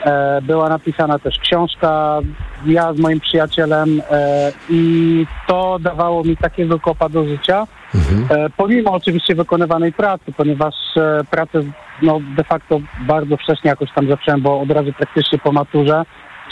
[0.04, 2.20] E, była napisana też książka,
[2.66, 7.66] ja z moim przyjacielem e, i to dawało mi takiego kopa do życia,
[8.30, 10.74] e, pomimo oczywiście wykonywanej pracy, ponieważ
[11.30, 11.62] pracę
[12.02, 16.02] no, de facto bardzo wcześnie jakoś tam zacząłem, bo od razu praktycznie po maturze,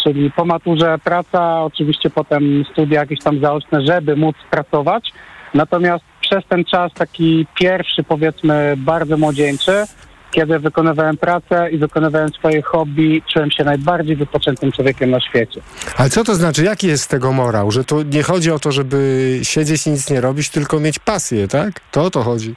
[0.02, 5.12] czyli po maturze praca, oczywiście potem studia jakieś tam zaoczne, żeby móc pracować,
[5.54, 9.84] natomiast przez ten czas taki pierwszy powiedzmy bardzo młodzieńczy,
[10.30, 15.60] kiedy wykonywałem pracę i wykonywałem swoje hobby, czułem się najbardziej wypoczętym człowiekiem na świecie.
[15.96, 16.64] Ale co to znaczy?
[16.64, 17.70] Jaki jest z tego morał?
[17.70, 21.48] Że tu nie chodzi o to, żeby siedzieć i nic nie robić, tylko mieć pasję,
[21.48, 21.80] tak?
[21.90, 22.54] To o to chodzi.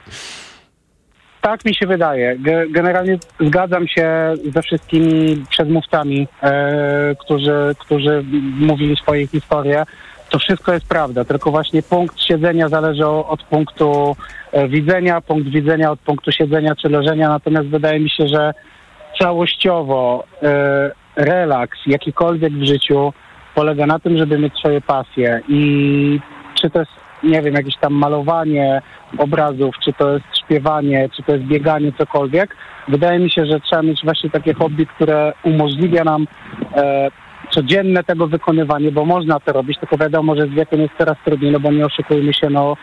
[1.40, 2.38] Tak mi się wydaje.
[2.38, 8.24] Ge- Generalnie zgadzam się ze wszystkimi przedmówcami, e, którzy, którzy
[8.58, 9.84] mówili swoje historie.
[10.30, 14.16] To wszystko jest prawda, tylko właśnie punkt siedzenia zależy od punktu
[14.68, 17.28] widzenia, punkt widzenia od punktu siedzenia czy leżenia.
[17.28, 18.54] Natomiast wydaje mi się, że
[19.20, 23.12] całościowo e, relaks jakikolwiek w życiu
[23.54, 26.20] polega na tym, żeby mieć swoje pasje i
[26.54, 28.82] czy to jest, nie wiem, jakieś tam malowanie
[29.18, 32.56] obrazów, czy to jest śpiewanie, czy to jest bieganie, cokolwiek.
[32.88, 36.26] Wydaje mi się, że trzeba mieć właśnie takie hobby, które umożliwia nam
[36.76, 37.08] e,
[37.50, 41.52] codzienne tego wykonywanie, bo można to robić, tylko wiadomo, że z wiekiem jest coraz trudniej,
[41.52, 42.76] no bo nie oszukujmy się, no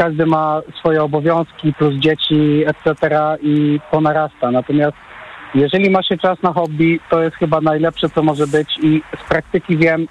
[0.00, 3.16] każdy ma swoje obowiązki plus dzieci, etc.
[3.42, 4.50] i to narasta.
[4.50, 4.96] Natomiast
[5.54, 9.28] jeżeli ma się czas na hobby, to jest chyba najlepsze, co może być i z
[9.28, 10.06] praktyki wiem,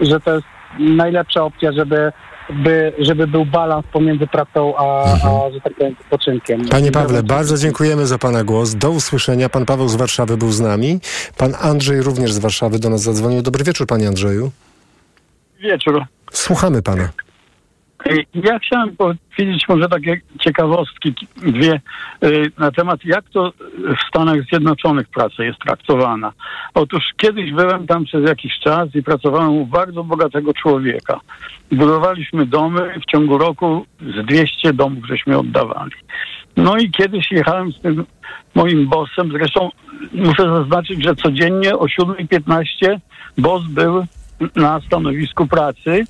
[0.00, 0.46] że to jest
[0.78, 2.12] najlepsza opcja, żeby
[2.50, 6.68] by, żeby był balans pomiędzy pracą a, a że tak powiem, wypoczynkiem.
[6.68, 8.74] Panie Pawle, bardzo dziękujemy za Pana głos.
[8.74, 9.48] Do usłyszenia.
[9.48, 11.00] Pan Paweł z Warszawy był z nami.
[11.36, 13.42] Pan Andrzej również z Warszawy do nas zadzwonił.
[13.42, 14.50] Dobry wieczór, Panie Andrzeju.
[15.60, 16.04] Wieczór.
[16.32, 17.08] Słuchamy Pana.
[18.34, 21.80] Ja chciałem powiedzieć może takie ciekawostki, dwie,
[22.24, 26.32] y, na temat jak to w Stanach Zjednoczonych praca jest traktowana.
[26.74, 31.20] Otóż kiedyś byłem tam przez jakiś czas i pracowałem u bardzo bogatego człowieka.
[31.72, 35.92] Budowaliśmy domy, w ciągu roku z 200 domów żeśmy oddawali.
[36.56, 38.04] No i kiedyś jechałem z tym
[38.54, 39.70] moim bossem, zresztą
[40.12, 42.98] muszę zaznaczyć, że codziennie o 7.15
[43.38, 44.06] boss był
[44.56, 46.04] na stanowisku pracy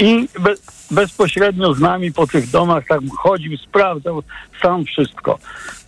[0.00, 0.54] i be,
[0.90, 4.22] bezpośrednio z nami po tych domach tak chodził, sprawdzał
[4.62, 5.38] sam wszystko.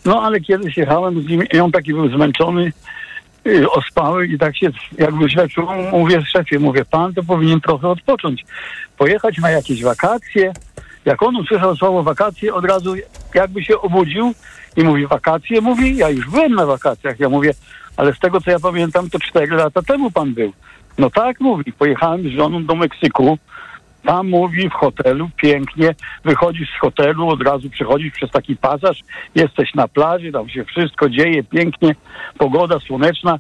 [0.05, 2.73] No ale kiedyś jechałem z nim i on taki był zmęczony,
[3.47, 5.67] y, ospały i tak się jakby źle czuł.
[5.93, 8.45] Mówię szefie, mówię, pan to powinien trochę odpocząć.
[8.99, 10.53] Pojechać na jakieś wakacje.
[11.05, 12.95] Jak on usłyszał słowo wakacje, od razu
[13.35, 14.35] jakby się obudził
[14.77, 15.61] i mówi wakacje.
[15.61, 17.21] Mówi, ja już byłem na wakacjach.
[17.21, 17.55] Ja mówię,
[17.97, 20.53] ale z tego co ja pamiętam, to cztery lata temu pan był.
[20.99, 23.39] No tak mówi, pojechałem z żoną do Meksyku,
[24.05, 29.01] tam mówi w hotelu, pięknie, wychodzisz z hotelu, od razu przechodzisz przez taki pasaż,
[29.35, 31.95] jesteś na plaży, tam się wszystko dzieje, pięknie,
[32.39, 33.39] pogoda słoneczna,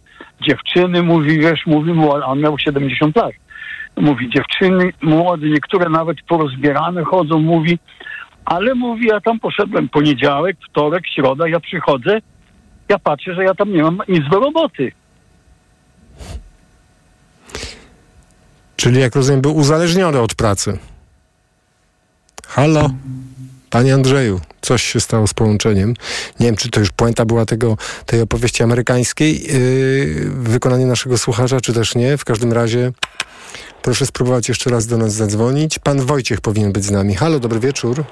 [0.48, 3.32] dziewczyny, mówi, wiesz, mówi, mu, on miał 70 lat,
[3.96, 7.78] mówi, dziewczyny młode, niektóre nawet porozbierane chodzą, mówi,
[8.44, 12.18] ale mówi, ja tam poszedłem poniedziałek, wtorek, środa, ja przychodzę,
[12.88, 14.92] ja patrzę, że ja tam nie mam nic do roboty.
[18.82, 20.78] Czyli jak rozumiem, był uzależniony od pracy.
[22.46, 22.90] Halo?
[23.70, 25.94] Panie Andrzeju, coś się stało z połączeniem.
[26.40, 27.76] Nie wiem, czy to już puenta była tego,
[28.06, 29.46] tej opowieści amerykańskiej yy,
[30.24, 32.16] w wykonaniu naszego słuchacza, czy też nie.
[32.16, 32.92] W każdym razie
[33.82, 35.78] proszę spróbować jeszcze raz do nas zadzwonić.
[35.78, 37.14] Pan Wojciech powinien być z nami.
[37.14, 38.04] Halo, dobry wieczór.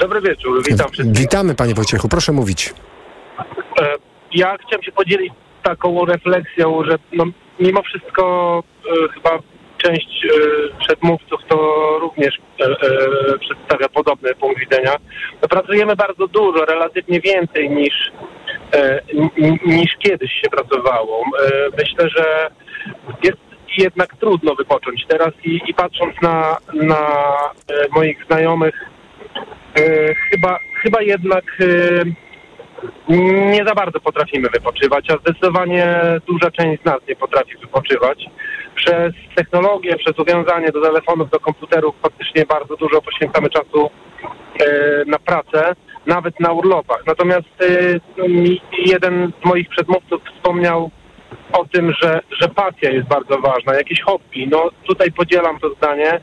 [0.00, 1.18] Dobry wieczór, witam wszystkich.
[1.18, 2.74] Witamy panie Wojciechu, proszę mówić.
[3.80, 3.94] E,
[4.34, 5.32] Ja chciałem się podzielić
[5.62, 7.24] taką refleksją, że no,
[7.60, 8.62] mimo wszystko
[9.14, 9.38] chyba
[9.78, 10.28] część e,
[10.78, 11.56] przedmówców to
[12.00, 14.92] również e, e, przedstawia podobny punkt widzenia.
[15.42, 18.12] No, pracujemy bardzo dużo, relatywnie więcej niż,
[18.74, 19.00] e,
[19.66, 21.24] niż kiedyś się pracowało.
[21.24, 22.50] E, myślę, że
[23.22, 23.38] jest
[23.78, 27.00] jednak trudno wypocząć teraz i, i patrząc na, na
[27.68, 28.74] e, moich znajomych,
[29.78, 32.04] e, chyba, chyba jednak e,
[33.52, 38.26] nie za bardzo potrafimy wypoczywać, a zdecydowanie duża część z nas nie potrafi wypoczywać.
[38.76, 43.90] Przez technologię, przez uwiązanie do telefonów, do komputerów faktycznie bardzo dużo poświęcamy czasu
[44.60, 45.74] e, na pracę,
[46.06, 47.02] nawet na urlopach.
[47.06, 47.48] Natomiast
[48.18, 50.90] e, mi- jeden z moich przedmówców wspomniał
[51.52, 54.46] o tym, że, że pasja jest bardzo ważna, jakieś hobby.
[54.50, 56.20] No tutaj podzielam to zdanie.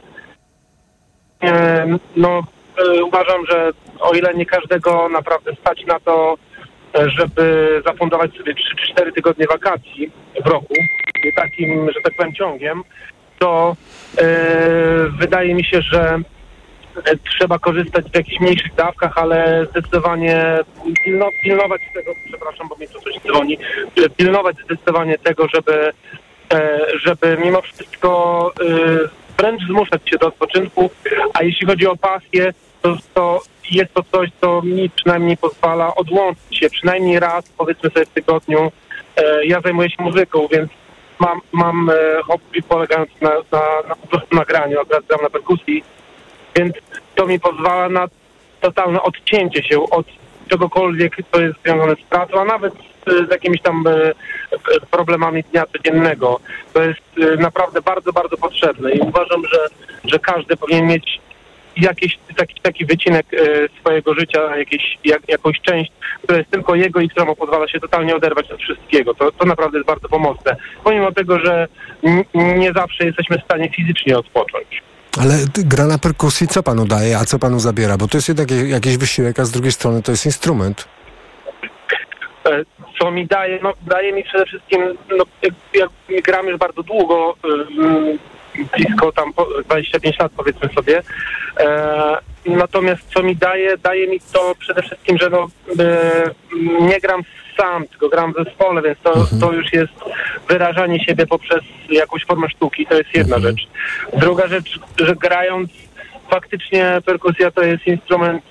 [1.43, 1.85] E,
[2.15, 2.41] no
[3.05, 6.37] uważam, że o ile nie każdego naprawdę stać na to,
[6.93, 10.11] żeby zafundować sobie 3 czy 4 tygodnie wakacji
[10.45, 10.73] w roku,
[11.35, 12.83] takim, że tak powiem, ciągiem,
[13.39, 13.75] to
[14.17, 14.25] e,
[15.19, 16.19] wydaje mi się, że
[17.05, 20.59] e, trzeba korzystać w jakichś mniejszych dawkach, ale zdecydowanie
[21.05, 23.57] pilno, pilnować tego, przepraszam, bo mi tu coś dzwoni,
[24.17, 25.91] pilnować zdecydowanie tego, żeby,
[26.53, 28.51] e, żeby mimo wszystko
[29.37, 30.89] wręcz zmuszać się do odpoczynku,
[31.33, 33.41] a jeśli chodzi o pasję, to, to
[33.71, 38.71] jest to coś, co mi przynajmniej pozwala odłączyć się przynajmniej raz, powiedzmy sobie w tygodniu.
[39.17, 40.69] E, ja zajmuję się muzyką, więc
[41.19, 45.83] mam, mam e, hobby polegając na, na, na po prostu nagraniu, akurat gram na perkusji,
[46.55, 46.73] więc
[47.15, 48.07] to mi pozwala na
[48.61, 50.05] totalne odcięcie się od
[50.47, 54.11] czegokolwiek, co jest związane z pracą, a nawet z, z jakimiś tam e,
[54.91, 56.39] problemami dnia codziennego.
[56.73, 57.01] To jest
[57.39, 59.59] naprawdę bardzo, bardzo potrzebne i uważam, że,
[60.05, 61.21] że każdy powinien mieć
[61.77, 63.37] jakiś taki, taki wycinek e,
[63.79, 65.91] swojego życia, jakieś, jak, jakąś część,
[66.23, 69.13] która jest tylko jego i która mu pozwala się totalnie oderwać od wszystkiego.
[69.13, 70.55] To, to naprawdę jest bardzo pomocne.
[70.83, 71.67] Pomimo tego, że
[72.33, 74.83] nie zawsze jesteśmy w stanie fizycznie odpocząć.
[75.21, 77.97] Ale gra na perkusji co panu daje, a co panu zabiera?
[77.97, 80.87] Bo to jest jednak jak- jakiś wysiłek, a z drugiej strony to jest instrument.
[82.45, 82.63] E,
[82.99, 84.81] co mi daje, no daje mi przede wszystkim,
[85.17, 85.53] no jak,
[86.09, 87.35] jak gram już bardzo długo,
[88.77, 91.01] blisko tam po- 25 lat powiedzmy sobie,
[91.59, 95.47] e, natomiast co mi daje, daje mi to przede wszystkim, że no
[95.79, 96.23] e,
[96.81, 97.21] nie gram
[97.57, 99.93] sam, tylko gram w zespole, więc to, to już jest
[100.49, 103.67] wyrażanie siebie poprzez jakąś formę sztuki, to jest jedna rzecz.
[104.13, 105.69] Druga rzecz, że grając
[106.29, 108.43] faktycznie perkusja to jest instrument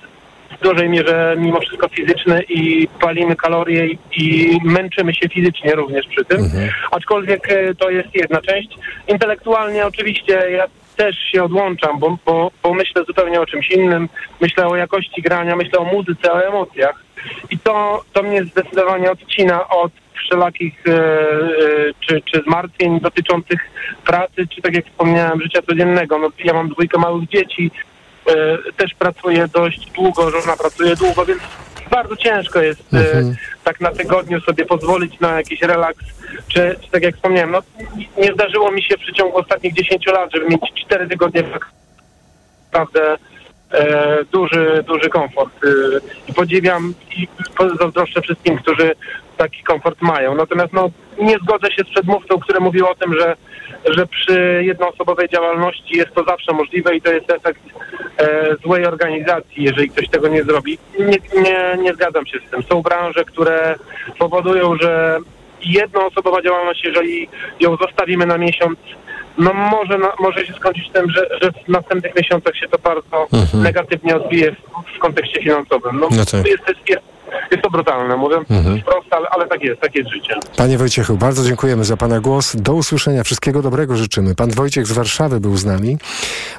[0.59, 6.07] w dużej mierze mimo wszystko fizyczny i palimy kalorie i, i męczymy się fizycznie również
[6.07, 6.49] przy tym.
[6.91, 8.69] Aczkolwiek e, to jest jedna część.
[9.07, 14.09] Intelektualnie oczywiście ja też się odłączam, bo, bo, bo myślę zupełnie o czymś innym.
[14.41, 17.03] Myślę o jakości grania, myślę o muzyce, o emocjach.
[17.51, 20.99] I to, to mnie zdecydowanie odcina od wszelakich e, e,
[21.99, 23.59] czy, czy zmartwień dotyczących
[24.05, 26.19] pracy, czy tak jak wspomniałem, życia codziennego.
[26.19, 27.71] No, ja mam dwójkę małych dzieci,
[28.77, 31.41] też pracuję dość długo, żona pracuje długo, więc
[31.91, 33.35] bardzo ciężko jest e, Mhm.
[33.63, 36.05] tak na tygodniu sobie pozwolić na jakiś relaks,
[36.47, 37.59] czy, czy tak jak wspomniałem, no
[38.17, 41.73] nie zdarzyło mi się w przeciągu ostatnich 10 lat, żeby mieć 4 tygodnie wakacji.
[42.73, 43.15] naprawdę
[43.71, 45.67] e, duży, duży komfort e,
[46.27, 47.27] i podziwiam i
[47.79, 48.95] zazdroszczę wszystkim, którzy
[49.37, 50.35] taki komfort mają.
[50.35, 50.89] Natomiast no,
[51.19, 53.35] nie zgodzę się z przedmówcą, który mówił o tym, że,
[53.85, 57.61] że przy jednoosobowej działalności jest to zawsze możliwe i to jest efekt
[58.17, 60.77] e, złej organizacji, jeżeli ktoś tego nie zrobi.
[60.99, 62.63] Nie, nie, nie zgadzam się z tym.
[62.63, 63.75] Są branże, które
[64.19, 65.19] powodują, że
[65.65, 67.29] jednoosobowa działalność, jeżeli
[67.59, 68.79] ją zostawimy na miesiąc,
[69.37, 73.27] no może, na, może się skończyć tym, że, że w następnych miesiącach się to bardzo
[73.33, 73.63] Mhm.
[73.63, 75.99] negatywnie odbije w, w kontekście finansowym.
[75.99, 76.33] No, No tak.
[76.33, 77.12] jest, jest, jest,
[77.51, 78.81] jest to brutalne, mówiąc Mhm.
[78.81, 80.35] wprost, ale, ale tak jest, tak jest życie.
[80.57, 82.55] Panie Wojciechu, bardzo dziękujemy za Pana głos.
[82.55, 83.23] Do usłyszenia.
[83.23, 84.35] Wszystkiego dobrego życzymy.
[84.35, 85.97] Pan Wojciech z Warszawy był z nami.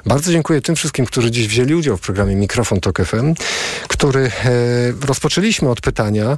[0.05, 3.33] Bardzo dziękuję tym wszystkim, którzy dziś wzięli udział w programie Mikrofon Tok FM,
[3.87, 4.29] który e,
[5.07, 6.37] rozpoczęliśmy od pytania,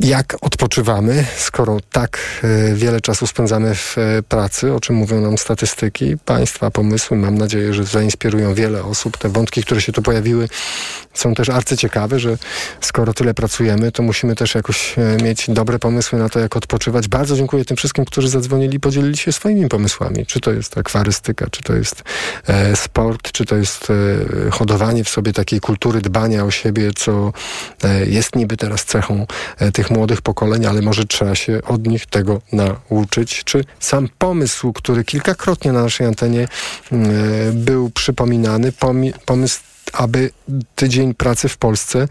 [0.00, 5.38] jak odpoczywamy, skoro tak e, wiele czasu spędzamy w e, pracy, o czym mówią nam
[5.38, 6.16] statystyki.
[6.24, 9.16] Państwa pomysły, mam nadzieję, że zainspirują wiele osób.
[9.16, 10.48] Te wątki, które się tu pojawiły,
[11.14, 12.38] są też arcyciekawe, że
[12.80, 17.08] skoro tyle pracujemy, to musimy też jakoś e, mieć dobre pomysły na to, jak odpoczywać.
[17.08, 20.26] Bardzo dziękuję tym wszystkim, którzy zadzwonili i podzielili się swoimi pomysłami.
[20.26, 22.02] Czy to jest akwarystyka, czy to jest
[22.74, 23.88] sport, czy to jest
[24.50, 27.32] hodowanie w sobie takiej kultury dbania o siebie, co
[28.06, 29.26] jest niby teraz cechą
[29.72, 33.44] tych młodych pokoleń, ale może trzeba się od nich tego nauczyć.
[33.44, 36.48] Czy sam pomysł, który kilkakrotnie na naszej antenie
[36.92, 36.96] e,
[37.52, 39.60] był przypominany, pomi- pomysł
[39.92, 40.30] aby
[40.74, 42.08] tydzień pracy w Polsce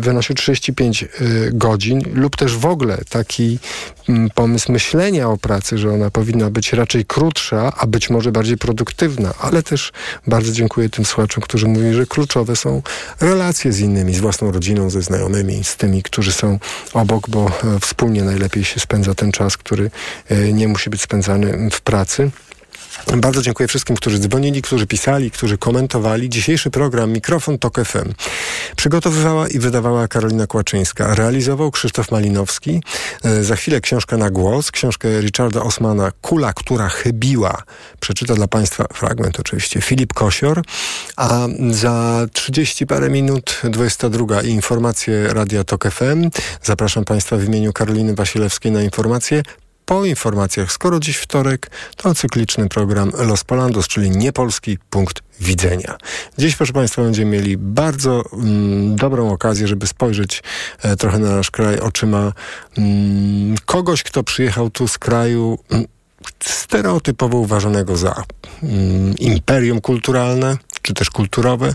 [0.00, 1.06] wynosił 35 e,
[1.52, 3.58] godzin lub też w ogóle taki
[4.08, 8.56] mm, pomysł myślenia o pracy, że ona powinna być raczej krótsza, a być może bardziej
[8.56, 9.92] produktywna, ale też
[10.26, 12.82] bardzo dziękuję tym słuchaczom, którzy mówili, że kluczowe są
[13.20, 16.58] relacje z innymi, z własną rodziną, ze znajomymi, z tymi, którzy są
[16.92, 19.90] obok, bo e, wspólnie najlepiej się spędza ten czas, który
[20.28, 22.30] e, nie musi być spędzany w pracy.
[23.06, 26.28] Bardzo dziękuję wszystkim, którzy dzwonili, którzy pisali, którzy komentowali.
[26.28, 28.12] Dzisiejszy program Mikrofon Tok FM
[28.76, 31.14] przygotowywała i wydawała Karolina Kłaczyńska.
[31.14, 32.82] Realizował Krzysztof Malinowski.
[33.24, 37.62] E, Za chwilę książka na głos, książkę Richarda Osmana Kula, która chybiła.
[38.00, 40.62] Przeczyta dla Państwa fragment oczywiście Filip Kosior.
[41.16, 46.30] A za 30 parę minut 22 i informacje Radia Tok FM.
[46.62, 49.42] Zapraszam Państwa w imieniu Karoliny Wasilewskiej na informacje
[49.90, 55.98] po informacjach, skoro dziś wtorek, to cykliczny program Los Polandos, czyli niepolski punkt widzenia.
[56.38, 60.42] Dziś, proszę Państwa, będziemy mieli bardzo mm, dobrą okazję, żeby spojrzeć
[60.82, 62.32] e, trochę na nasz kraj oczyma
[62.78, 65.84] mm, kogoś, kto przyjechał tu z kraju mm,
[66.44, 68.22] stereotypowo uważanego za
[68.62, 71.72] mm, imperium kulturalne, czy też kulturowe,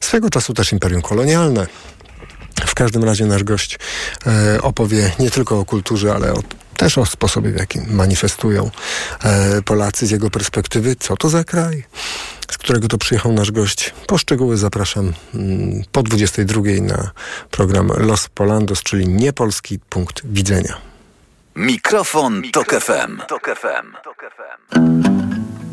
[0.00, 1.66] swego czasu też imperium kolonialne.
[2.66, 3.78] W każdym razie nasz gość
[4.26, 6.42] e, opowie nie tylko o kulturze, ale o,
[6.78, 8.70] też o sposobie, w jakim manifestują
[9.24, 10.96] e, Polacy z jego perspektywy.
[10.96, 11.84] Co to za kraj,
[12.50, 13.94] z którego to przyjechał nasz gość?
[14.06, 17.10] Po szczegóły zapraszam mm, po 22 na
[17.50, 20.78] program Los Polandos, czyli niepolski punkt widzenia.
[21.56, 23.18] Mikrofon, Tok FM.
[23.28, 23.92] Tok FM.
[24.02, 25.67] Tylko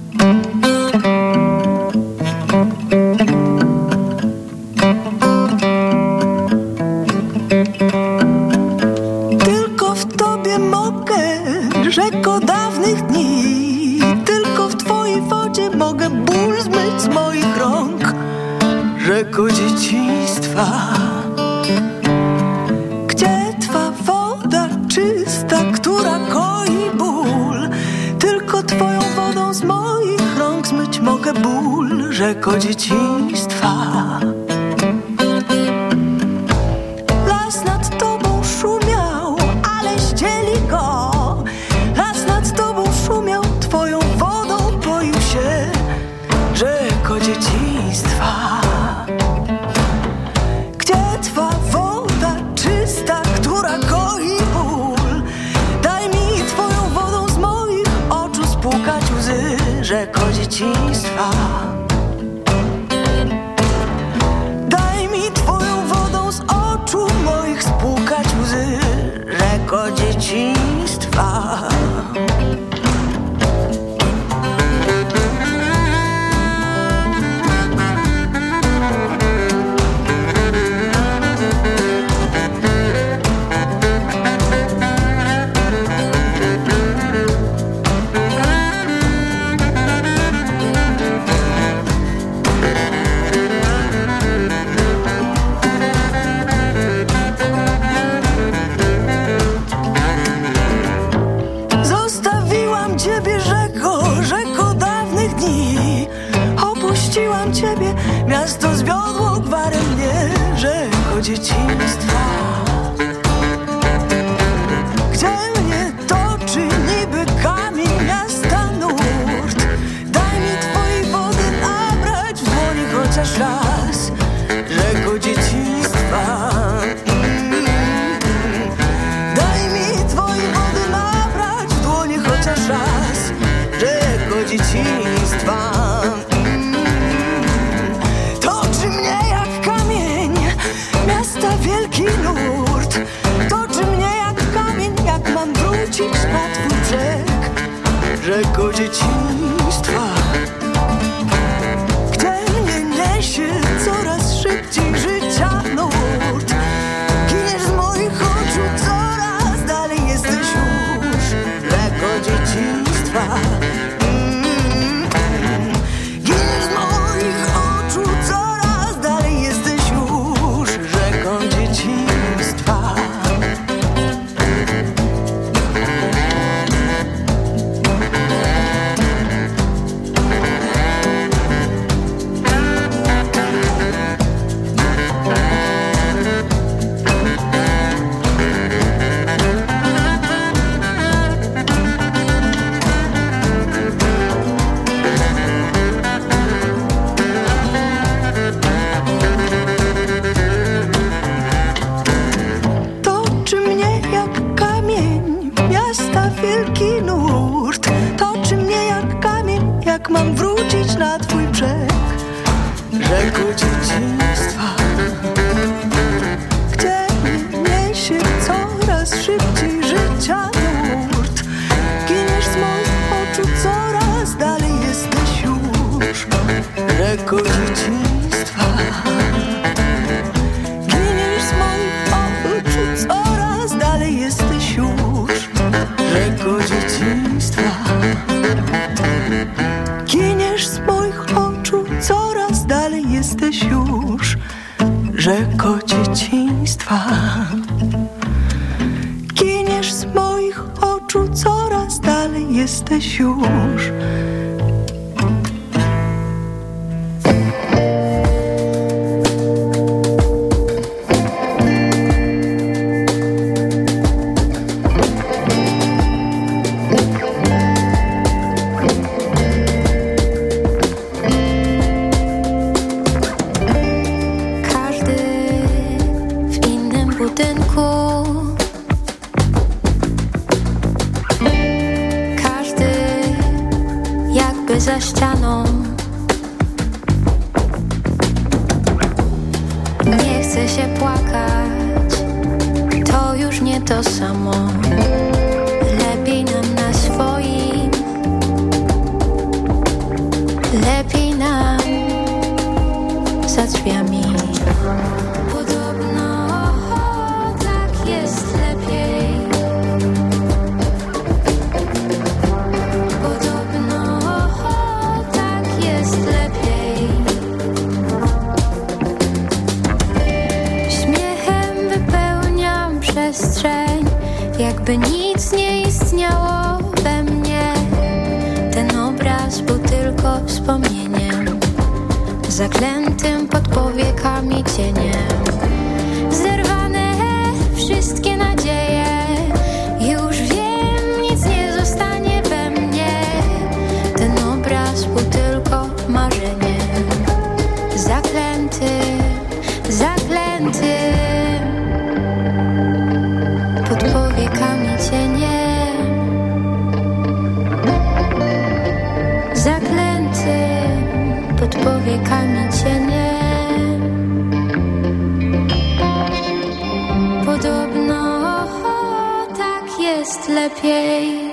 [370.45, 371.51] jest lepiej.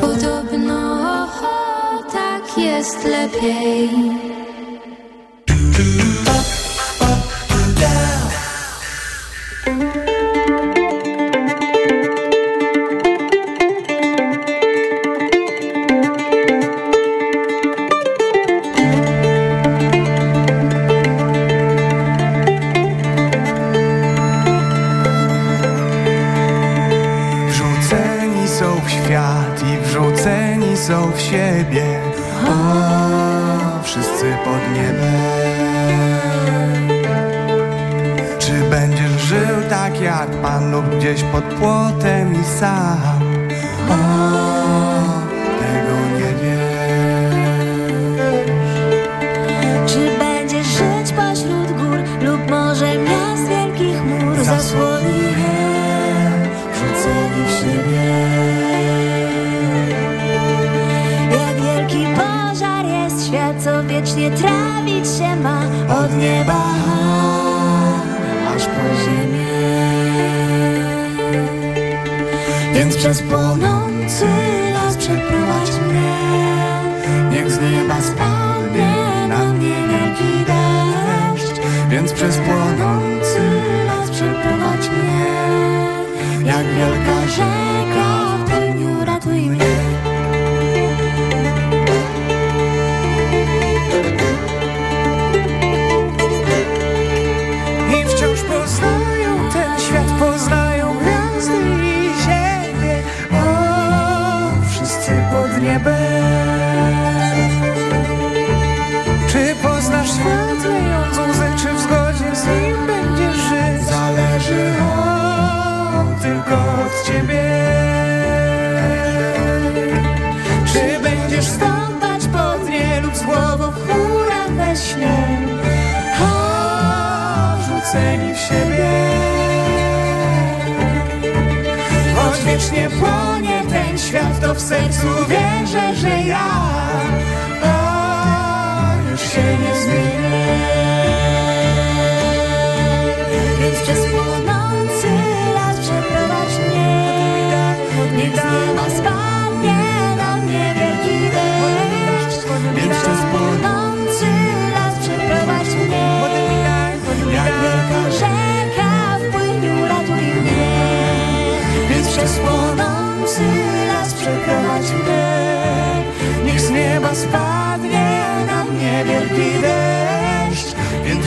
[0.00, 1.28] Podobno
[2.12, 3.90] tak jest lepiej
[42.62, 44.39] 啊。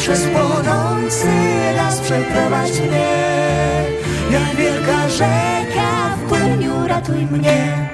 [0.04, 1.28] przez płonący
[1.76, 3.12] las przeprowadź mnie,
[4.32, 7.90] jak wielka rzeka w płyniu ratuj mnie.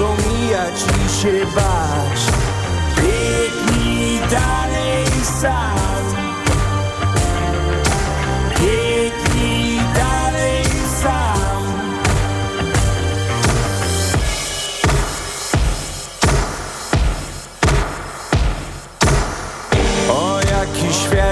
[0.00, 2.20] Kogo mijać i się bać
[2.96, 5.06] Biegnij dalej
[5.40, 5.79] sam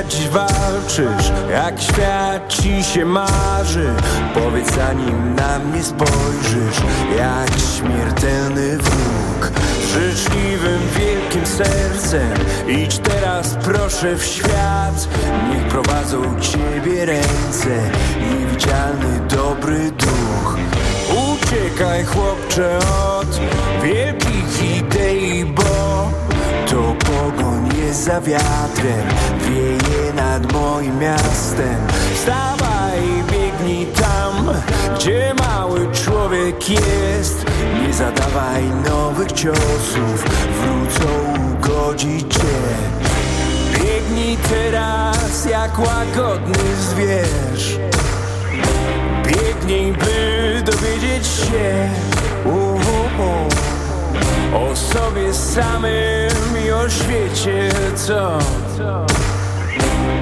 [0.08, 3.94] dziś walczysz, jak świat ci się marzy.
[4.34, 6.80] Powiedz zanim na mnie spojrzysz,
[7.18, 9.50] jak śmiertelny wróg.
[9.92, 12.34] Życzliwym wielkim sercem
[12.68, 15.08] idź teraz proszę w świat.
[15.52, 17.90] Niech prowadzą ciebie ręce,
[18.20, 20.56] niewidzialny dobry duch.
[21.32, 22.78] Uciekaj chłopcze
[23.18, 23.40] od
[23.82, 26.10] wielkich idei, bo
[26.70, 27.37] to pogoń
[27.94, 29.06] za wiatrem
[29.40, 31.78] Wieje nad moim miastem.
[32.14, 34.50] Wstawaj i biegnij tam
[34.94, 37.44] Gdzie mały człowiek jest.
[37.82, 40.24] Nie zadawaj nowych ciosów
[40.60, 41.08] Wrócą
[41.52, 42.98] ugodzić cię.
[43.72, 47.78] Biegnij teraz jak łagodny zwierz.
[49.26, 51.90] Biegnij by dowiedzieć się.
[52.44, 53.08] Uhu,
[54.54, 58.38] o sobie samym i o świecie, co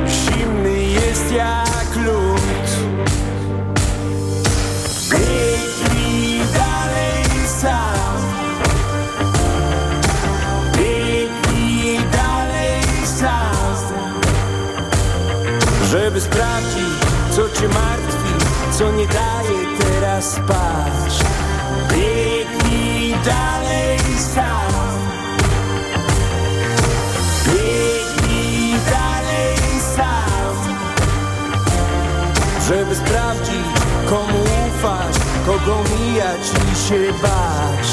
[0.09, 2.67] zimny jest jak lód.
[5.11, 7.25] Biegnij dalej
[7.61, 8.21] sam,
[10.77, 13.77] biegnij dalej sam,
[15.91, 17.01] żeby sprawdzić,
[17.31, 18.49] co cię martwi,
[18.79, 21.25] co nie daje teraz spać.
[21.91, 23.66] Biegnij dalej
[32.69, 33.67] Żeby sprawdzić,
[34.11, 35.17] komu ufać,
[35.47, 36.41] kogo mijać
[36.73, 37.87] i się bać.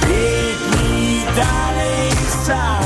[0.00, 2.10] Biegnij dalej
[2.46, 2.84] sam.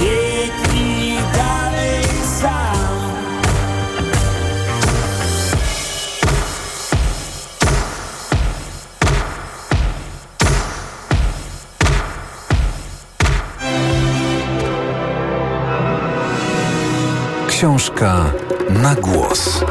[0.00, 2.04] Biegnij dalej
[2.40, 2.67] sam.
[17.58, 18.32] Książka
[18.70, 19.64] na głos.